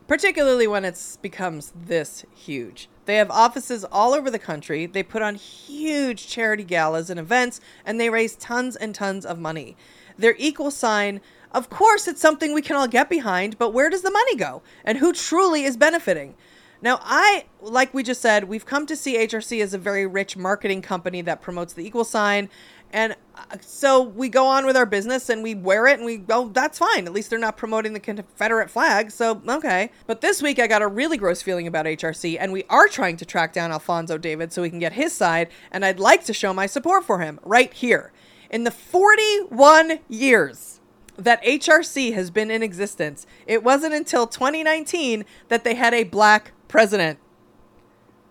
particularly 0.09 0.67
when 0.67 0.85
it's 0.85 1.17
becomes 1.19 1.73
this 1.77 2.25
huge. 2.35 2.89
They 3.05 3.17
have 3.17 3.31
offices 3.31 3.85
all 3.85 4.15
over 4.15 4.31
the 4.31 4.39
country. 4.39 4.87
They 4.87 5.03
put 5.03 5.23
on 5.23 5.35
huge 5.35 6.29
charity 6.29 6.65
galas 6.65 7.11
and 7.11 7.19
events, 7.19 7.61
and 7.85 7.99
they 7.99 8.11
raise 8.11 8.37
tons 8.37 8.77
and 8.77 8.95
tons 8.95 9.27
of 9.27 9.39
money. 9.39 9.77
Their 10.17 10.37
equal 10.39 10.71
sign, 10.71 11.21
of 11.53 11.69
course, 11.69 12.07
it's 12.07 12.21
something 12.21 12.55
we 12.55 12.63
can 12.63 12.77
all 12.77 12.89
get 12.89 13.11
behind, 13.11 13.59
but 13.59 13.71
where 13.71 13.91
does 13.91 14.03
the 14.03 14.11
money 14.11 14.37
go? 14.37 14.63
And 14.85 14.99
who 14.99 15.13
truly 15.13 15.65
is 15.65 15.77
benefiting? 15.77 16.35
Now, 16.81 16.99
I, 17.03 17.45
like 17.61 17.95
we 17.95 18.03
just 18.03 18.21
said, 18.21 18.45
we've 18.45 18.67
come 18.67 18.87
to 18.87 18.97
see 18.97 19.17
HRC 19.17 19.63
as 19.63 19.73
a 19.73 19.79
very 19.79 20.05
rich 20.05 20.37
marketing 20.37 20.83
company 20.83 21.23
that 21.23 21.41
promotes 21.41 21.73
the 21.73 21.87
equal 21.87 22.05
sign. 22.05 22.49
And 22.93 23.17
uh, 23.35 23.57
so 23.61 24.03
we 24.03 24.29
go 24.29 24.47
on 24.47 24.67
with 24.67 24.77
our 24.77 24.85
business 24.85 25.31
and 25.31 25.43
we 25.43 25.55
wear 25.55 25.87
it 25.87 25.99
and 25.99 26.05
we 26.05 26.19
go, 26.19 26.49
that's 26.49 26.79
fine. 26.79 27.07
At 27.07 27.13
least 27.13 27.31
they're 27.31 27.39
not 27.39 27.57
promoting 27.57 27.95
the 27.95 28.01
Confederate 28.01 28.71
flag. 28.71 29.11
So, 29.11 29.41
okay. 29.49 29.91
But 30.07 30.21
this 30.21 30.43
week 30.43 30.59
I 30.59 30.67
got 30.67 30.83
a 30.83 30.87
really 30.87 31.17
gross 31.17 31.41
feeling 31.41 31.67
about 31.67 31.87
HRC 31.87 32.37
and 32.39 32.53
we 32.53 32.65
are 32.69 32.89
trying 32.89 33.17
to 33.17 33.25
track 33.25 33.53
down 33.53 33.73
Alfonso 33.73 34.19
David 34.19 34.53
so 34.53 34.63
we 34.63 34.71
can 34.71 34.79
get 34.79 34.93
his 34.93 35.13
side. 35.13 35.49
And 35.71 35.85
I'd 35.85 36.01
like 36.01 36.25
to 36.27 36.35
show 36.35 36.53
my 36.53 36.67
support 36.67 37.05
for 37.05 37.21
him 37.21 37.41
right 37.43 37.73
here. 37.73 38.13
In 38.51 38.65
the 38.65 38.71
41 38.71 40.01
years 40.09 40.81
that 41.17 41.43
HRC 41.43 42.13
has 42.13 42.31
been 42.31 42.51
in 42.51 42.63
existence, 42.63 43.27
it 43.47 43.65
wasn't 43.65 43.95
until 43.95 44.27
2019 44.27 45.25
that 45.49 45.65
they 45.65 45.75
had 45.75 45.95
a 45.95 46.05
black 46.05 46.53
president. 46.69 47.19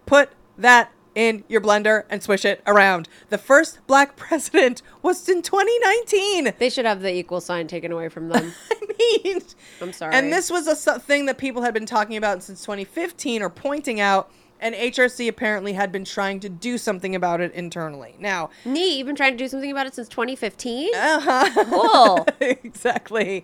Put 0.06 0.30
that 0.58 0.92
in 1.16 1.44
your 1.48 1.62
blender 1.62 2.04
and 2.10 2.24
swish 2.24 2.46
it 2.46 2.62
around. 2.66 3.08
The 3.30 3.38
first 3.38 3.80
black 3.88 4.16
president 4.16 4.82
was 5.02 5.28
in 5.28 5.42
2019. 5.42 6.54
They 6.58 6.70
should 6.70 6.86
have 6.86 7.02
the 7.02 7.14
equal 7.14 7.42
sign 7.42 7.68
taken 7.68 7.92
away 7.92 8.10
from 8.10 8.30
them. 8.30 8.54
I 8.72 9.20
mean, 9.24 9.42
I'm 9.82 9.94
sorry. 9.94 10.14
and 10.16 10.32
this 10.32 10.50
was 10.52 10.68
a 10.68 11.00
thing 11.00 11.26
that 11.26 11.38
people 11.38 11.62
had 11.64 11.74
been 11.74 11.86
talking 11.86 12.18
about 12.18 12.44
since 12.44 12.62
2015 12.62 13.42
or 13.42 13.50
pointing 13.50 14.00
out, 14.00 14.32
and 14.60 14.76
HRC 14.76 15.28
apparently 15.28 15.74
had 15.74 15.92
been 15.92 16.06
trying 16.06 16.40
to 16.42 16.50
do 16.50 16.78
something 16.78 17.16
about 17.16 17.42
it 17.42 17.52
internally. 17.54 18.16
Now, 18.20 18.52
Neat. 18.64 18.98
You've 18.98 19.08
been 19.08 19.16
trying 19.16 19.34
to 19.34 19.38
do 19.38 19.48
something 19.48 19.72
about 19.72 19.88
it 19.88 19.96
since 19.96 20.08
2015. 20.08 20.94
uh-huh. 20.94 21.66
Cool. 21.66 22.28
exactly. 22.64 23.44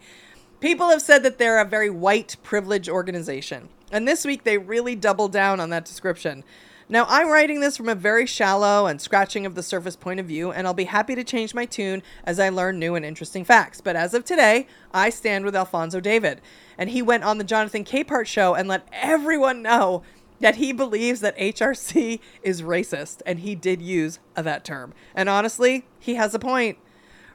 People 0.60 0.90
have 0.90 1.02
said 1.02 1.24
that 1.24 1.38
they're 1.38 1.60
a 1.60 1.66
very 1.66 1.90
white 1.90 2.36
privilege 2.44 2.88
organization. 2.88 3.70
And 3.92 4.08
this 4.08 4.26
week 4.26 4.44
they 4.44 4.58
really 4.58 4.96
doubled 4.96 5.32
down 5.32 5.60
on 5.60 5.70
that 5.72 5.86
description. 5.86 6.44
Now, 6.90 7.06
I'm 7.10 7.28
writing 7.28 7.60
this 7.60 7.76
from 7.76 7.90
a 7.90 7.96
very 7.96 8.26
shallow 8.26 8.86
and 8.86 9.02
scratching 9.02 9.46
of 9.46 9.56
the 9.56 9.64
surface 9.64 9.98
point 9.98 10.22
of 10.22 10.26
view, 10.26 10.52
and 10.54 10.66
I'll 10.66 10.74
be 10.74 10.86
happy 10.86 11.16
to 11.16 11.24
change 11.24 11.54
my 11.54 11.66
tune 11.66 12.02
as 12.24 12.40
I 12.40 12.48
learn 12.48 12.80
new 12.80 12.96
and 12.96 13.04
interesting 13.04 13.44
facts. 13.44 13.82
But 13.82 13.98
as 13.98 14.14
of 14.14 14.24
today, 14.24 14.68
I 14.94 15.10
stand 15.10 15.44
with 15.44 15.54
Alfonso 15.54 16.00
David. 16.00 16.40
And 16.78 16.90
he 16.90 17.02
went 17.02 17.26
on 17.26 17.40
the 17.40 17.44
Jonathan 17.44 17.84
Capehart 17.84 18.28
show 18.28 18.54
and 18.54 18.70
let 18.70 18.88
everyone 18.94 19.62
know 19.62 20.04
that 20.40 20.56
he 20.56 20.72
believes 20.72 21.20
that 21.20 21.38
HRC 21.38 22.22
is 22.42 22.62
racist, 22.62 23.22
and 23.26 23.40
he 23.40 23.54
did 23.54 23.82
use 23.82 24.20
that 24.36 24.64
term. 24.64 24.94
And 25.14 25.28
honestly, 25.28 25.86
he 26.00 26.16
has 26.16 26.34
a 26.34 26.40
point. 26.40 26.78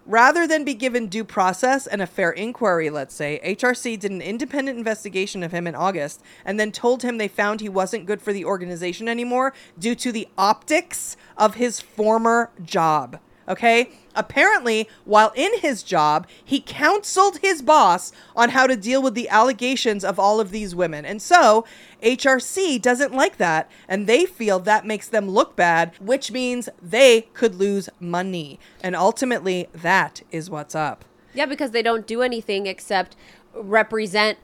Rather 0.05 0.49
than 0.49 0.65
be 0.65 0.75
given 0.75 1.07
due 1.07 1.23
process 1.23 1.87
and 1.87 2.03
a 2.03 2.07
fair 2.07 2.33
inquiry, 2.33 2.91
let's 2.91 3.15
say, 3.15 3.41
HRC 3.45 4.01
did 4.01 4.11
an 4.11 4.21
independent 4.21 4.77
investigation 4.77 5.45
of 5.45 5.53
him 5.53 5.65
in 5.67 5.77
August 5.77 6.21
and 6.45 6.59
then 6.59 6.73
told 6.73 7.03
him 7.03 7.19
they 7.19 7.29
found 7.29 7.61
he 7.61 7.69
wasn't 7.69 8.07
good 8.07 8.21
for 8.21 8.33
the 8.33 8.45
organization 8.45 9.09
anymore 9.09 9.53
due 9.79 9.95
to 9.95 10.11
the 10.11 10.27
optics 10.37 11.17
of 11.37 11.55
his 11.55 11.81
former 11.81 12.51
job. 12.65 13.21
Okay? 13.49 13.91
Apparently, 14.15 14.89
while 15.05 15.33
in 15.35 15.59
his 15.61 15.83
job, 15.83 16.27
he 16.45 16.61
counseled 16.61 17.39
his 17.39 17.63
boss 17.63 18.13
on 18.37 18.51
how 18.51 18.67
to 18.67 18.77
deal 18.77 19.03
with 19.03 19.15
the 19.15 19.29
allegations 19.29 20.05
of 20.05 20.19
all 20.19 20.41
of 20.41 20.51
these 20.51 20.75
women. 20.75 21.05
And 21.05 21.23
so, 21.23 21.65
HRC 22.03 22.81
doesn't 22.83 23.15
like 23.15 23.39
that, 23.39 23.71
and 23.89 24.07
they 24.07 24.27
feel 24.27 24.59
that 24.61 24.87
makes 24.87 25.09
them 25.09 25.29
look 25.29 25.57
bad, 25.57 25.95
which 25.99 26.31
means 26.31 26.69
they 26.81 27.23
could 27.33 27.55
lose 27.55 27.89
money. 28.01 28.61
And 28.83 28.95
ultimately, 28.95 29.69
that 29.73 30.23
is 30.31 30.51
what's 30.51 30.75
up. 30.75 31.05
Yeah, 31.35 31.47
because 31.47 31.71
they 31.71 31.83
don't 31.83 32.07
do 32.07 32.23
anything 32.23 32.67
except 32.67 33.17
represent 33.55 34.39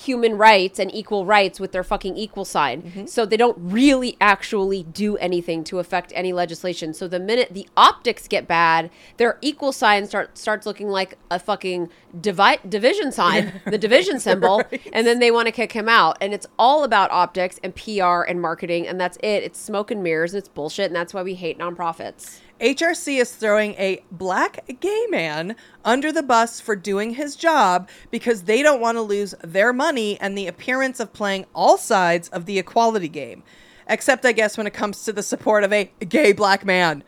human 0.00 0.38
rights 0.38 0.78
and 0.78 0.92
equal 0.94 1.26
rights 1.26 1.60
with 1.60 1.72
their 1.72 1.84
fucking 1.84 2.16
equal 2.16 2.44
sign. 2.44 2.82
Mm-hmm. 2.82 3.06
So 3.06 3.26
they 3.26 3.36
don't 3.36 3.56
really 3.58 4.16
actually 4.20 4.82
do 4.82 5.16
anything 5.18 5.62
to 5.64 5.78
affect 5.78 6.12
any 6.14 6.32
legislation. 6.32 6.94
So 6.94 7.06
the 7.06 7.20
minute 7.20 7.48
the 7.52 7.68
optics 7.76 8.26
get 8.26 8.48
bad, 8.48 8.90
their 9.18 9.38
equal 9.42 9.72
sign 9.72 10.06
start 10.06 10.38
starts 10.38 10.66
looking 10.66 10.88
like 10.88 11.18
a 11.30 11.38
fucking 11.38 11.90
divi- 12.18 12.60
division 12.68 13.12
sign, 13.12 13.60
the 13.66 13.78
division 13.78 14.20
symbol, 14.20 14.62
and 14.92 15.06
then 15.06 15.18
they 15.18 15.30
want 15.30 15.46
to 15.46 15.52
kick 15.52 15.72
him 15.72 15.88
out. 15.88 16.16
And 16.20 16.32
it's 16.32 16.46
all 16.58 16.84
about 16.84 17.10
optics 17.10 17.60
and 17.62 17.74
PR 17.74 18.22
and 18.22 18.40
marketing, 18.40 18.86
and 18.86 19.00
that's 19.00 19.18
it. 19.18 19.42
It's 19.42 19.58
smoke 19.58 19.90
and 19.90 20.02
mirrors, 20.02 20.32
and 20.32 20.38
it's 20.38 20.48
bullshit, 20.48 20.86
and 20.86 20.96
that's 20.96 21.12
why 21.12 21.22
we 21.22 21.34
hate 21.34 21.58
nonprofits. 21.58 22.40
HRC 22.60 23.18
is 23.18 23.34
throwing 23.34 23.72
a 23.74 24.02
black 24.12 24.78
gay 24.80 25.06
man 25.08 25.56
under 25.82 26.12
the 26.12 26.22
bus 26.22 26.60
for 26.60 26.76
doing 26.76 27.14
his 27.14 27.34
job 27.34 27.88
because 28.10 28.42
they 28.42 28.62
don't 28.62 28.82
want 28.82 28.96
to 28.96 29.02
lose 29.02 29.34
their 29.42 29.72
money 29.72 30.20
and 30.20 30.36
the 30.36 30.46
appearance 30.46 31.00
of 31.00 31.14
playing 31.14 31.46
all 31.54 31.78
sides 31.78 32.28
of 32.28 32.44
the 32.44 32.58
equality 32.58 33.08
game. 33.08 33.42
Except, 33.88 34.26
I 34.26 34.32
guess, 34.32 34.58
when 34.58 34.66
it 34.66 34.74
comes 34.74 35.04
to 35.04 35.12
the 35.12 35.22
support 35.22 35.64
of 35.64 35.72
a 35.72 35.90
gay 36.06 36.32
black 36.32 36.66
man. 36.66 37.02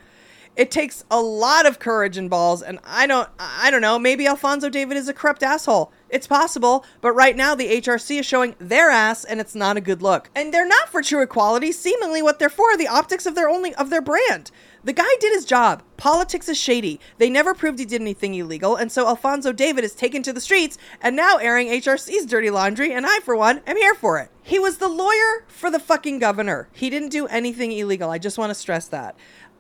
It 0.55 0.71
takes 0.71 1.03
a 1.11 1.19
lot 1.19 1.65
of 1.65 1.79
courage 1.79 2.19
and 2.19 2.29
balls, 2.29 2.61
and 2.61 2.79
I 2.85 3.07
don't, 3.07 3.29
I 3.39 3.71
don't 3.71 3.81
know. 3.81 3.99
Maybe 3.99 4.27
Alfonso 4.27 4.69
David 4.69 4.99
is 4.99 5.09
a 5.09 5.15
corrupt 5.15 5.43
asshole. 5.43 5.91
It's 6.11 6.27
possible, 6.27 6.85
but 7.01 7.13
right 7.13 7.35
now 7.35 7.55
the 7.55 7.81
HRC 7.81 8.21
is 8.21 8.27
showing 8.27 8.55
their 8.59 8.91
ass, 8.91 9.25
and 9.25 9.41
it's 9.41 9.55
not 9.55 9.79
a 9.79 9.81
good 9.81 10.03
look. 10.03 10.29
And 10.35 10.53
they're 10.53 10.69
not 10.69 10.91
for 10.91 11.01
true 11.01 11.23
equality. 11.23 11.73
Seemingly, 11.73 12.21
what 12.21 12.39
they're 12.39 12.51
for 12.51 12.73
are 12.73 12.77
the 12.77 12.87
optics 12.87 13.25
of 13.25 13.35
their 13.35 13.49
only 13.49 13.75
of 13.77 13.89
their 13.89 14.03
brand. 14.03 14.51
The 14.85 14.93
guy 14.93 15.09
did 15.21 15.33
his 15.33 15.47
job. 15.47 15.83
Politics 15.97 16.51
is 16.51 16.59
shady. 16.59 17.01
They 17.17 17.31
never 17.31 17.55
proved 17.55 17.79
he 17.79 17.87
did 17.87 18.03
anything 18.03 18.35
illegal, 18.35 18.77
and 18.77 18.93
so 18.93 19.07
Alfonso 19.07 19.53
David 19.53 19.85
is 19.85 19.95
taken 19.95 20.23
to 20.25 20.35
the 20.35 20.41
streets 20.41 20.77
and 21.01 21.17
now 21.17 21.37
airing 21.37 21.69
HRC's 21.69 22.27
dirty 22.27 22.51
laundry, 22.51 22.93
and 22.93 23.07
I, 23.07 23.21
for 23.21 23.37
one, 23.37 23.63
am 23.67 23.77
here 23.77 23.95
for 23.95 24.19
it. 24.19 24.29
He 24.43 24.59
was 24.59 24.79
the 24.79 24.89
lawyer 24.89 25.45
for 25.47 25.71
the 25.71 25.79
fucking 25.79 26.19
governor. 26.19 26.69
He 26.73 26.91
didn't 26.91 27.11
do 27.11 27.29
anything 27.29 27.71
illegal. 27.71 28.11
I 28.11 28.19
just 28.19 28.39
want 28.39 28.51
to 28.51 28.55
stress 28.55 28.89
that. 28.89 29.17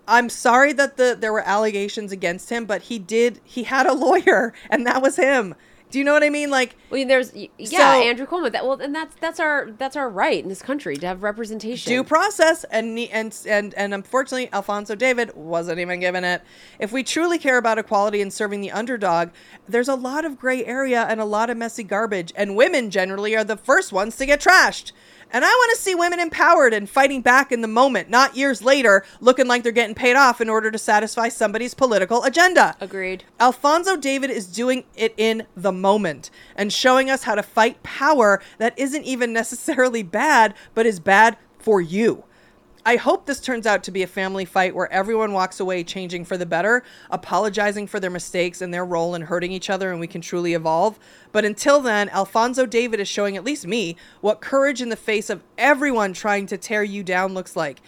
I'm 0.08 0.28
sorry 0.28 0.72
that 0.74 0.96
the 0.96 1.16
there 1.18 1.32
were 1.32 1.46
allegations 1.46 2.12
against 2.12 2.50
him, 2.50 2.64
but 2.64 2.82
he 2.82 2.98
did 2.98 3.40
he 3.44 3.64
had 3.64 3.86
a 3.86 3.92
lawyer, 4.06 4.52
and 4.70 4.86
that 4.86 5.02
was 5.02 5.16
him. 5.16 5.54
Do 5.90 5.98
you 5.98 6.06
know 6.06 6.14
what 6.14 6.22
I 6.22 6.30
mean? 6.30 6.48
Like 6.48 6.74
Well, 6.88 7.06
there's 7.06 7.34
yeah, 7.34 7.48
So- 7.68 8.02
Andrew 8.08 8.24
Cuomo. 8.26 8.50
That 8.50 8.64
well, 8.64 8.80
and 8.80 8.94
that's 8.94 9.14
that's 9.16 9.38
our 9.38 9.70
that's 9.76 9.94
our 9.94 10.08
right 10.08 10.42
in 10.42 10.48
this 10.48 10.62
country 10.62 10.96
to 10.96 11.06
have 11.06 11.22
representation. 11.22 11.92
due 11.92 12.02
process 12.02 12.64
and 12.64 12.98
and 12.98 13.38
and 13.46 13.74
and 13.74 13.92
unfortunately 13.92 14.48
Alfonso 14.54 14.94
David 14.94 15.32
wasn't 15.36 15.78
even 15.80 16.00
given 16.00 16.24
it. 16.24 16.40
If 16.78 16.92
we 16.92 17.02
truly 17.04 17.38
care 17.38 17.58
about 17.58 17.76
equality 17.78 18.22
and 18.22 18.32
serving 18.32 18.62
the 18.62 18.70
underdog, 18.70 19.30
there's 19.68 19.88
a 19.88 19.94
lot 19.94 20.24
of 20.24 20.38
gray 20.38 20.64
area 20.64 21.02
and 21.02 21.20
a 21.20 21.26
lot 21.26 21.50
of 21.50 21.58
messy 21.58 21.82
garbage 21.84 22.32
and 22.34 22.56
women 22.56 22.88
generally 22.90 23.36
are 23.36 23.44
the 23.44 23.58
first 23.58 23.92
ones 23.92 24.16
to 24.16 24.24
get 24.24 24.40
trashed. 24.40 24.92
And 25.32 25.44
I 25.44 25.48
want 25.48 25.70
to 25.74 25.82
see 25.82 25.94
women 25.94 26.20
empowered 26.20 26.74
and 26.74 26.88
fighting 26.88 27.22
back 27.22 27.50
in 27.50 27.62
the 27.62 27.68
moment, 27.68 28.10
not 28.10 28.36
years 28.36 28.62
later 28.62 29.04
looking 29.20 29.48
like 29.48 29.62
they're 29.62 29.72
getting 29.72 29.94
paid 29.94 30.14
off 30.14 30.42
in 30.42 30.50
order 30.50 30.70
to 30.70 30.78
satisfy 30.78 31.30
somebody's 31.30 31.72
political 31.72 32.22
agenda. 32.24 32.76
Agreed. 32.80 33.24
Alfonso 33.40 33.96
David 33.96 34.30
is 34.30 34.46
doing 34.46 34.84
it 34.94 35.14
in 35.16 35.46
the 35.56 35.72
moment 35.72 36.30
and 36.54 36.72
showing 36.72 37.08
us 37.08 37.22
how 37.22 37.34
to 37.34 37.42
fight 37.42 37.82
power 37.82 38.42
that 38.58 38.78
isn't 38.78 39.04
even 39.04 39.32
necessarily 39.32 40.02
bad, 40.02 40.54
but 40.74 40.84
is 40.84 41.00
bad 41.00 41.38
for 41.58 41.80
you. 41.80 42.24
I 42.84 42.96
hope 42.96 43.26
this 43.26 43.38
turns 43.38 43.64
out 43.64 43.84
to 43.84 43.92
be 43.92 44.02
a 44.02 44.08
family 44.08 44.44
fight 44.44 44.74
where 44.74 44.92
everyone 44.92 45.32
walks 45.32 45.60
away 45.60 45.84
changing 45.84 46.24
for 46.24 46.36
the 46.36 46.44
better, 46.44 46.82
apologizing 47.10 47.86
for 47.86 48.00
their 48.00 48.10
mistakes 48.10 48.60
and 48.60 48.74
their 48.74 48.84
role 48.84 49.14
in 49.14 49.22
hurting 49.22 49.52
each 49.52 49.70
other, 49.70 49.92
and 49.92 50.00
we 50.00 50.08
can 50.08 50.20
truly 50.20 50.52
evolve. 50.52 50.98
But 51.30 51.44
until 51.44 51.80
then, 51.80 52.08
Alfonso 52.08 52.66
David 52.66 52.98
is 52.98 53.06
showing 53.06 53.36
at 53.36 53.44
least 53.44 53.68
me 53.68 53.96
what 54.20 54.40
courage 54.40 54.82
in 54.82 54.88
the 54.88 54.96
face 54.96 55.30
of 55.30 55.44
everyone 55.56 56.12
trying 56.12 56.46
to 56.46 56.58
tear 56.58 56.82
you 56.82 57.04
down 57.04 57.34
looks 57.34 57.54
like. 57.54 57.80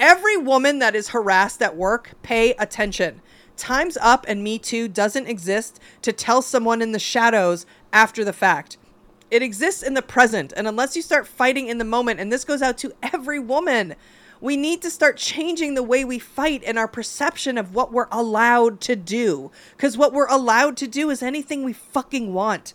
Every 0.00 0.38
woman 0.38 0.78
that 0.78 0.94
is 0.94 1.10
harassed 1.10 1.60
at 1.60 1.76
work, 1.76 2.12
pay 2.22 2.52
attention. 2.52 3.20
Time's 3.58 3.98
Up 3.98 4.24
and 4.26 4.42
Me 4.42 4.58
Too 4.58 4.88
doesn't 4.88 5.26
exist 5.26 5.78
to 6.00 6.12
tell 6.12 6.40
someone 6.40 6.80
in 6.80 6.92
the 6.92 6.98
shadows 6.98 7.66
after 7.92 8.24
the 8.24 8.32
fact. 8.32 8.78
It 9.30 9.42
exists 9.42 9.82
in 9.82 9.92
the 9.92 10.00
present, 10.00 10.54
and 10.56 10.66
unless 10.66 10.96
you 10.96 11.02
start 11.02 11.26
fighting 11.26 11.68
in 11.68 11.76
the 11.76 11.84
moment, 11.84 12.18
and 12.18 12.32
this 12.32 12.46
goes 12.46 12.62
out 12.62 12.78
to 12.78 12.94
every 13.02 13.38
woman, 13.38 13.94
we 14.40 14.56
need 14.56 14.82
to 14.82 14.90
start 14.90 15.16
changing 15.16 15.74
the 15.74 15.82
way 15.82 16.04
we 16.04 16.18
fight 16.18 16.62
and 16.64 16.78
our 16.78 16.88
perception 16.88 17.58
of 17.58 17.74
what 17.74 17.92
we're 17.92 18.08
allowed 18.12 18.80
to 18.82 18.96
do. 18.96 19.50
Because 19.76 19.96
what 19.96 20.12
we're 20.12 20.28
allowed 20.28 20.76
to 20.78 20.86
do 20.86 21.10
is 21.10 21.22
anything 21.22 21.64
we 21.64 21.72
fucking 21.72 22.32
want. 22.32 22.74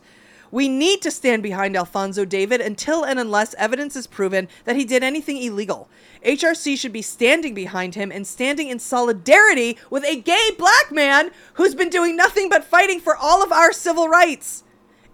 We 0.52 0.70
need 0.70 1.02
to 1.02 1.10
stand 1.10 1.42
behind 1.42 1.76
Alfonso 1.76 2.26
David 2.26 2.62
until 2.62 3.04
and 3.04 3.20
unless 3.20 3.56
evidence 3.56 3.96
is 3.96 4.06
proven 4.06 4.48
that 4.66 4.76
he 4.76 4.86
did 4.86 5.04
anything 5.04 5.42
illegal. 5.42 5.90
HRC 6.24 6.78
should 6.78 6.94
be 6.94 7.02
standing 7.02 7.56
behind 7.56 7.96
him 7.96 8.12
and 8.12 8.28
standing 8.28 8.70
in 8.70 8.78
solidarity 8.78 9.80
with 9.90 10.06
a 10.06 10.16
gay 10.16 10.52
black 10.56 10.92
man 10.92 11.32
who's 11.56 11.74
been 11.74 11.90
doing 11.90 12.16
nothing 12.16 12.50
but 12.50 12.64
fighting 12.64 13.00
for 13.00 13.18
all 13.18 13.42
of 13.42 13.52
our 13.52 13.74
civil 13.74 14.08
rights. 14.08 14.64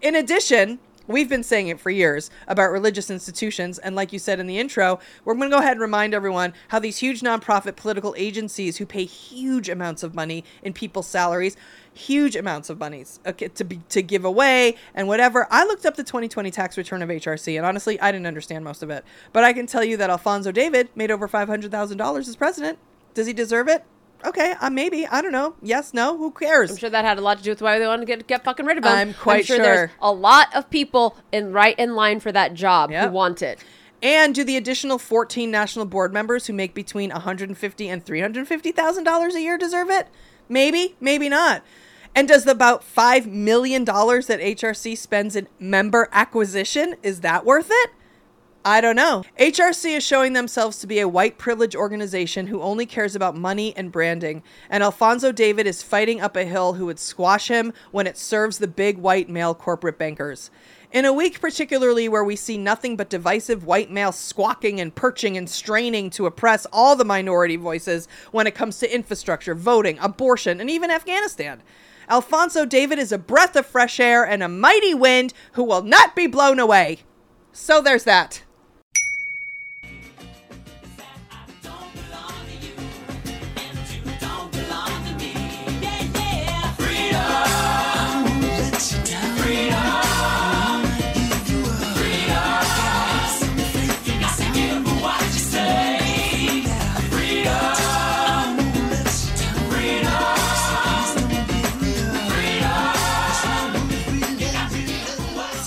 In 0.02 0.14
addition, 0.14 0.80
we've 1.10 1.28
been 1.28 1.44
saying 1.44 1.68
it 1.68 1.80
for 1.80 1.90
years 1.90 2.30
about 2.48 2.72
religious 2.72 3.10
institutions, 3.10 3.80
and 3.80 3.96
like 3.96 4.14
you 4.14 4.20
said 4.20 4.40
in 4.40 4.48
the 4.48 4.58
intro, 4.58 5.00
we're 5.26 5.34
going 5.34 5.50
to 5.50 5.56
go 5.56 5.60
ahead 5.60 5.74
and 5.74 5.82
remind 5.82 6.14
everyone 6.14 6.54
how 6.70 6.80
these 6.80 7.00
huge 7.00 7.22
nonprofit 7.22 7.76
political 7.76 8.14
agencies 8.18 8.78
who 8.78 8.86
pay 8.86 9.04
huge 9.04 9.68
amounts 9.68 10.04
of 10.04 10.16
money 10.16 10.46
in 10.64 10.72
people's 10.72 11.08
salaries, 11.08 11.58
huge 11.94 12.36
amounts 12.36 12.70
of 12.70 12.80
monies 12.80 13.20
okay, 13.26 13.48
to 13.50 13.64
be 13.64 13.82
to 13.90 14.02
give 14.02 14.24
away 14.24 14.76
and 14.94 15.08
whatever. 15.08 15.48
I 15.50 15.66
looked 15.66 15.86
up 15.86 15.96
the 15.96 16.04
2020 16.04 16.52
tax 16.52 16.78
return 16.78 17.02
of 17.02 17.10
HRC, 17.10 17.58
and 17.58 17.66
honestly, 17.66 18.00
I 18.00 18.12
didn't 18.12 18.28
understand 18.28 18.64
most 18.64 18.84
of 18.84 18.90
it. 18.90 19.04
But 19.34 19.44
I 19.44 19.52
can 19.52 19.66
tell 19.66 19.84
you 19.84 19.98
that 19.98 20.10
Alfonso 20.10 20.52
David 20.52 20.90
made 20.96 21.12
over 21.12 21.28
$500,000 21.28 22.20
as 22.20 22.36
president. 22.36 22.80
Does 23.14 23.28
he 23.28 23.34
deserve 23.34 23.68
it? 23.68 23.84
Okay, 24.26 24.54
uh, 24.60 24.70
maybe. 24.70 25.08
I 25.08 25.22
don't 25.22 25.32
know. 25.32 25.56
Yes, 25.62 25.94
no, 25.94 26.18
who 26.18 26.32
cares? 26.32 26.72
I'm 26.72 26.78
sure 26.78 26.90
that 26.90 27.06
had 27.06 27.18
a 27.18 27.22
lot 27.22 27.38
to 27.38 27.44
do 27.44 27.52
with 27.52 27.62
why 27.62 27.80
they 27.80 27.88
wanted 27.88 28.02
to 28.02 28.06
get, 28.06 28.28
get 28.28 28.44
fucking 28.44 28.66
rid 28.66 28.78
of 28.78 28.84
him. 28.84 28.92
I'm 28.92 29.14
quite 29.14 29.46
sure, 29.46 29.56
sure. 29.58 29.66
there's 29.66 29.90
a 30.02 30.12
lot 30.12 30.54
of 30.56 30.70
people 30.70 31.16
in 31.32 31.54
right 31.54 31.78
in 31.80 31.96
line 31.96 32.20
for 32.20 32.32
that 32.32 32.54
job 32.54 32.92
Yep. 32.92 33.06
who 33.08 33.12
want 33.14 33.42
it. 33.42 33.60
And 34.02 34.34
do 34.34 34.44
the 34.44 34.56
additional 34.58 34.98
14 34.98 35.50
national 35.52 35.86
board 35.86 36.14
members 36.14 36.48
who 36.48 36.54
make 36.54 36.74
between 36.74 37.12
150 37.12 37.88
and 37.90 38.06
350 38.06 38.72
thousand 38.72 39.04
dollars 39.04 39.36
a 39.36 39.42
year 39.42 39.58
deserve 39.58 39.90
it? 39.90 40.08
Maybe, 40.48 40.96
maybe 41.00 41.30
not. 41.30 41.64
And 42.16 42.28
does 42.28 42.44
the 42.44 42.52
about 42.52 42.84
five 42.84 43.28
million 43.28 43.84
dollars 43.84 44.28
that 44.28 44.40
HRC 44.40 44.98
spends 44.98 45.36
in 45.36 45.48
member 45.60 46.10
acquisition 46.12 46.96
is 47.04 47.22
that 47.22 47.46
worth 47.46 47.68
it? 47.70 47.92
I 48.66 48.82
don't 48.82 48.98
know. 48.98 49.24
HRC 49.40 49.96
is 49.96 50.04
showing 50.04 50.34
themselves 50.34 50.80
to 50.80 50.88
be 50.88 51.00
a 51.00 51.08
white 51.08 51.38
privilege 51.38 51.78
organization 51.78 52.48
who 52.48 52.62
only 52.62 52.86
cares 52.86 53.16
about 53.16 53.38
money 53.38 53.74
and 53.78 53.90
branding, 53.90 54.44
and 54.70 54.84
Alfonso 54.84 55.32
David 55.32 55.66
is 55.66 55.82
fighting 55.82 56.20
up 56.20 56.36
a 56.36 56.44
hill 56.44 56.74
who 56.74 56.86
would 56.88 57.00
squash 57.00 57.48
him 57.48 57.72
when 57.92 58.06
it 58.06 58.18
serves 58.18 58.58
the 58.58 58.68
big 58.68 58.98
white 58.98 59.30
male 59.30 59.56
corporate 59.56 59.98
bankers. 59.98 60.52
In 60.92 61.06
a 61.06 61.14
week, 61.14 61.40
particularly 61.40 62.10
where 62.10 62.24
we 62.24 62.36
see 62.36 62.58
nothing 62.58 62.98
but 62.98 63.10
divisive 63.10 63.64
white 63.64 63.92
male 63.92 64.12
squawking 64.12 64.82
and 64.82 64.94
perching 64.94 65.38
and 65.38 65.50
straining 65.50 66.10
to 66.10 66.26
oppress 66.26 66.68
all 66.74 66.98
the 66.98 67.06
minority 67.06 67.56
voices 67.56 68.10
when 68.32 68.46
it 68.46 68.56
comes 68.56 68.80
to 68.80 68.94
infrastructure, 68.94 69.56
voting, 69.56 69.98
abortion, 70.00 70.60
and 70.60 70.70
even 70.70 70.92
Afghanistan. 70.92 71.62
Alfonso 72.10 72.66
David 72.66 73.00
is 73.00 73.14
a 73.14 73.18
breath 73.18 73.56
of 73.56 73.66
fresh 73.66 74.02
air 74.02 74.26
and 74.26 74.44
a 74.44 74.50
mighty 74.50 74.94
wind 74.94 75.34
who 75.54 75.64
will 75.64 75.84
not 75.84 76.14
be 76.14 76.28
blown 76.28 76.60
away. 76.60 77.00
So 77.54 77.82
there's 77.82 78.04
that. 78.04 78.44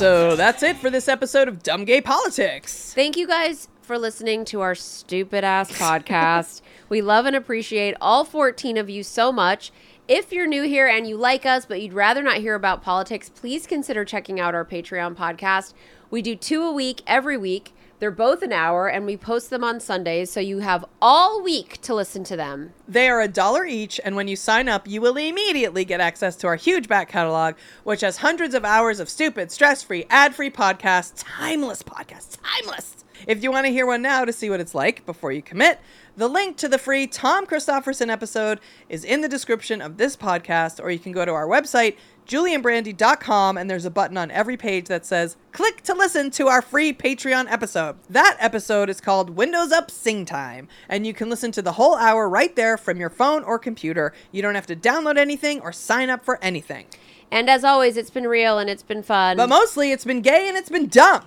So 0.02 0.34
that's 0.34 0.64
it 0.64 0.78
for 0.78 0.90
this 0.90 1.06
episode 1.06 1.46
of 1.46 1.62
Dumb 1.62 1.84
Gay 1.84 2.00
Politics. 2.00 2.92
Thank 2.92 3.16
you 3.16 3.24
guys 3.24 3.68
for 3.82 3.96
listening 3.96 4.44
to 4.46 4.60
our 4.60 4.74
stupid 4.74 5.44
ass 5.44 5.70
podcast. 5.70 6.60
we 6.88 7.00
love 7.00 7.24
and 7.24 7.36
appreciate 7.36 7.94
all 8.00 8.24
14 8.24 8.78
of 8.78 8.90
you 8.90 9.04
so 9.04 9.30
much. 9.30 9.70
If 10.08 10.32
you're 10.32 10.48
new 10.48 10.64
here 10.64 10.88
and 10.88 11.06
you 11.06 11.16
like 11.16 11.46
us, 11.46 11.66
but 11.66 11.80
you'd 11.80 11.92
rather 11.92 12.20
not 12.20 12.38
hear 12.38 12.56
about 12.56 12.82
politics, 12.82 13.28
please 13.28 13.64
consider 13.64 14.04
checking 14.04 14.40
out 14.40 14.56
our 14.56 14.64
Patreon 14.64 15.14
podcast. 15.14 15.72
We 16.10 16.20
do 16.20 16.34
two 16.34 16.64
a 16.64 16.72
week 16.72 17.02
every 17.06 17.36
week. 17.36 17.72
They're 18.02 18.10
both 18.10 18.42
an 18.42 18.52
hour, 18.52 18.88
and 18.88 19.06
we 19.06 19.16
post 19.16 19.48
them 19.48 19.62
on 19.62 19.78
Sundays, 19.78 20.28
so 20.28 20.40
you 20.40 20.58
have 20.58 20.84
all 21.00 21.40
week 21.40 21.80
to 21.82 21.94
listen 21.94 22.24
to 22.24 22.36
them. 22.36 22.72
They 22.88 23.08
are 23.08 23.20
a 23.20 23.28
dollar 23.28 23.64
each, 23.64 24.00
and 24.04 24.16
when 24.16 24.26
you 24.26 24.34
sign 24.34 24.68
up, 24.68 24.88
you 24.88 25.00
will 25.00 25.16
immediately 25.16 25.84
get 25.84 26.00
access 26.00 26.34
to 26.38 26.48
our 26.48 26.56
huge 26.56 26.88
back 26.88 27.08
catalog, 27.08 27.54
which 27.84 28.00
has 28.00 28.16
hundreds 28.16 28.56
of 28.56 28.64
hours 28.64 28.98
of 28.98 29.08
stupid, 29.08 29.52
stress 29.52 29.84
free, 29.84 30.04
ad 30.10 30.34
free 30.34 30.50
podcasts, 30.50 31.22
timeless 31.24 31.84
podcasts, 31.84 32.38
timeless. 32.42 32.96
If 33.28 33.44
you 33.44 33.52
want 33.52 33.66
to 33.66 33.72
hear 33.72 33.86
one 33.86 34.02
now 34.02 34.24
to 34.24 34.32
see 34.32 34.50
what 34.50 34.58
it's 34.58 34.74
like 34.74 35.06
before 35.06 35.30
you 35.30 35.40
commit, 35.40 35.78
the 36.16 36.26
link 36.26 36.56
to 36.56 36.68
the 36.68 36.78
free 36.78 37.06
Tom 37.06 37.46
Kristofferson 37.46 38.10
episode 38.10 38.58
is 38.88 39.04
in 39.04 39.20
the 39.20 39.28
description 39.28 39.80
of 39.80 39.96
this 39.96 40.16
podcast, 40.16 40.82
or 40.82 40.90
you 40.90 40.98
can 40.98 41.12
go 41.12 41.24
to 41.24 41.32
our 41.32 41.46
website, 41.46 41.96
julieandbrandy.com, 42.26 43.56
and 43.56 43.68
there's 43.68 43.84
a 43.84 43.90
button 43.90 44.16
on 44.16 44.30
every 44.30 44.56
page 44.56 44.86
that 44.86 45.04
says, 45.04 45.36
click 45.52 45.82
to 45.82 45.94
listen 45.94 46.30
to 46.32 46.48
our 46.48 46.62
free 46.62 46.92
Patreon 46.92 47.50
episode. 47.50 47.96
That 48.08 48.36
episode 48.40 48.88
is 48.88 49.00
called 49.00 49.30
Windows 49.30 49.72
Up 49.72 49.90
Sing 49.90 50.24
Time, 50.24 50.68
and 50.88 51.06
you 51.06 51.14
can 51.14 51.28
listen 51.30 51.52
to 51.52 51.62
the 51.62 51.72
whole 51.72 51.96
hour 51.96 52.28
right 52.28 52.54
there 52.56 52.76
from 52.76 52.98
your 52.98 53.10
phone 53.10 53.42
or 53.44 53.58
computer. 53.58 54.12
You 54.30 54.42
don't 54.42 54.54
have 54.54 54.66
to 54.66 54.76
download 54.76 55.18
anything 55.18 55.60
or 55.60 55.72
sign 55.72 56.10
up 56.10 56.24
for 56.24 56.42
anything. 56.42 56.86
And 57.30 57.48
as 57.48 57.64
always, 57.64 57.96
it's 57.96 58.10
been 58.10 58.26
real 58.26 58.58
and 58.58 58.68
it's 58.68 58.82
been 58.82 59.02
fun. 59.02 59.36
But 59.38 59.48
mostly 59.48 59.92
it's 59.92 60.04
been 60.04 60.20
gay 60.20 60.48
and 60.48 60.56
it's 60.56 60.68
been 60.68 60.88
dumb. 60.88 61.26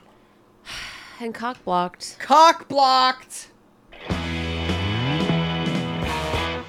and 1.20 1.34
cock 1.34 1.64
blocked. 1.64 2.18
Cock 2.20 2.68
blocked. 2.68 3.50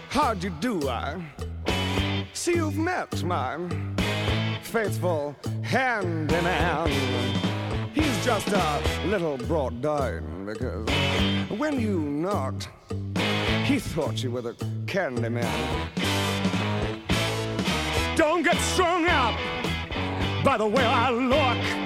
How'd 0.08 0.42
you 0.42 0.50
do, 0.60 0.88
I? 0.88 1.22
See, 2.32 2.54
you've 2.54 2.78
met 2.78 3.22
my 3.22 3.58
faithful 4.62 5.34
handyman. 5.62 6.88
He's 7.94 8.24
just 8.24 8.48
a 8.48 8.82
little 9.06 9.36
brought 9.38 9.80
down 9.80 10.46
because 10.46 10.88
when 11.50 11.80
you 11.80 12.00
knocked, 12.00 12.68
he 13.64 13.78
thought 13.78 14.22
you 14.22 14.30
were 14.30 14.42
the 14.42 14.54
candy 14.86 15.28
man. 15.28 15.90
Don't 18.16 18.42
get 18.42 18.56
strung 18.58 19.06
up 19.06 19.38
by 20.44 20.56
the 20.56 20.66
way 20.66 20.84
I 20.84 21.10
look. 21.10 21.85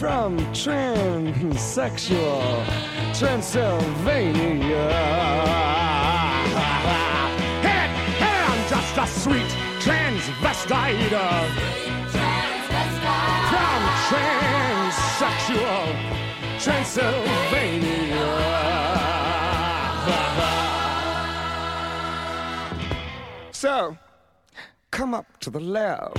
from 0.00 0.38
transsexual 0.54 2.40
Transylvania. 3.18 4.88
Hey, 7.60 7.86
hey, 8.16 8.38
I'm 8.48 8.62
just 8.66 8.96
a 8.96 9.06
sweet 9.06 9.52
transvestite 9.84 11.12
uh, 11.12 11.44
from 13.50 13.80
transsexual 14.08 15.84
Transylvania. 16.58 18.24
So, 23.52 23.98
come 24.90 25.12
up 25.12 25.26
to 25.40 25.50
the 25.50 25.60
lab 25.60 26.18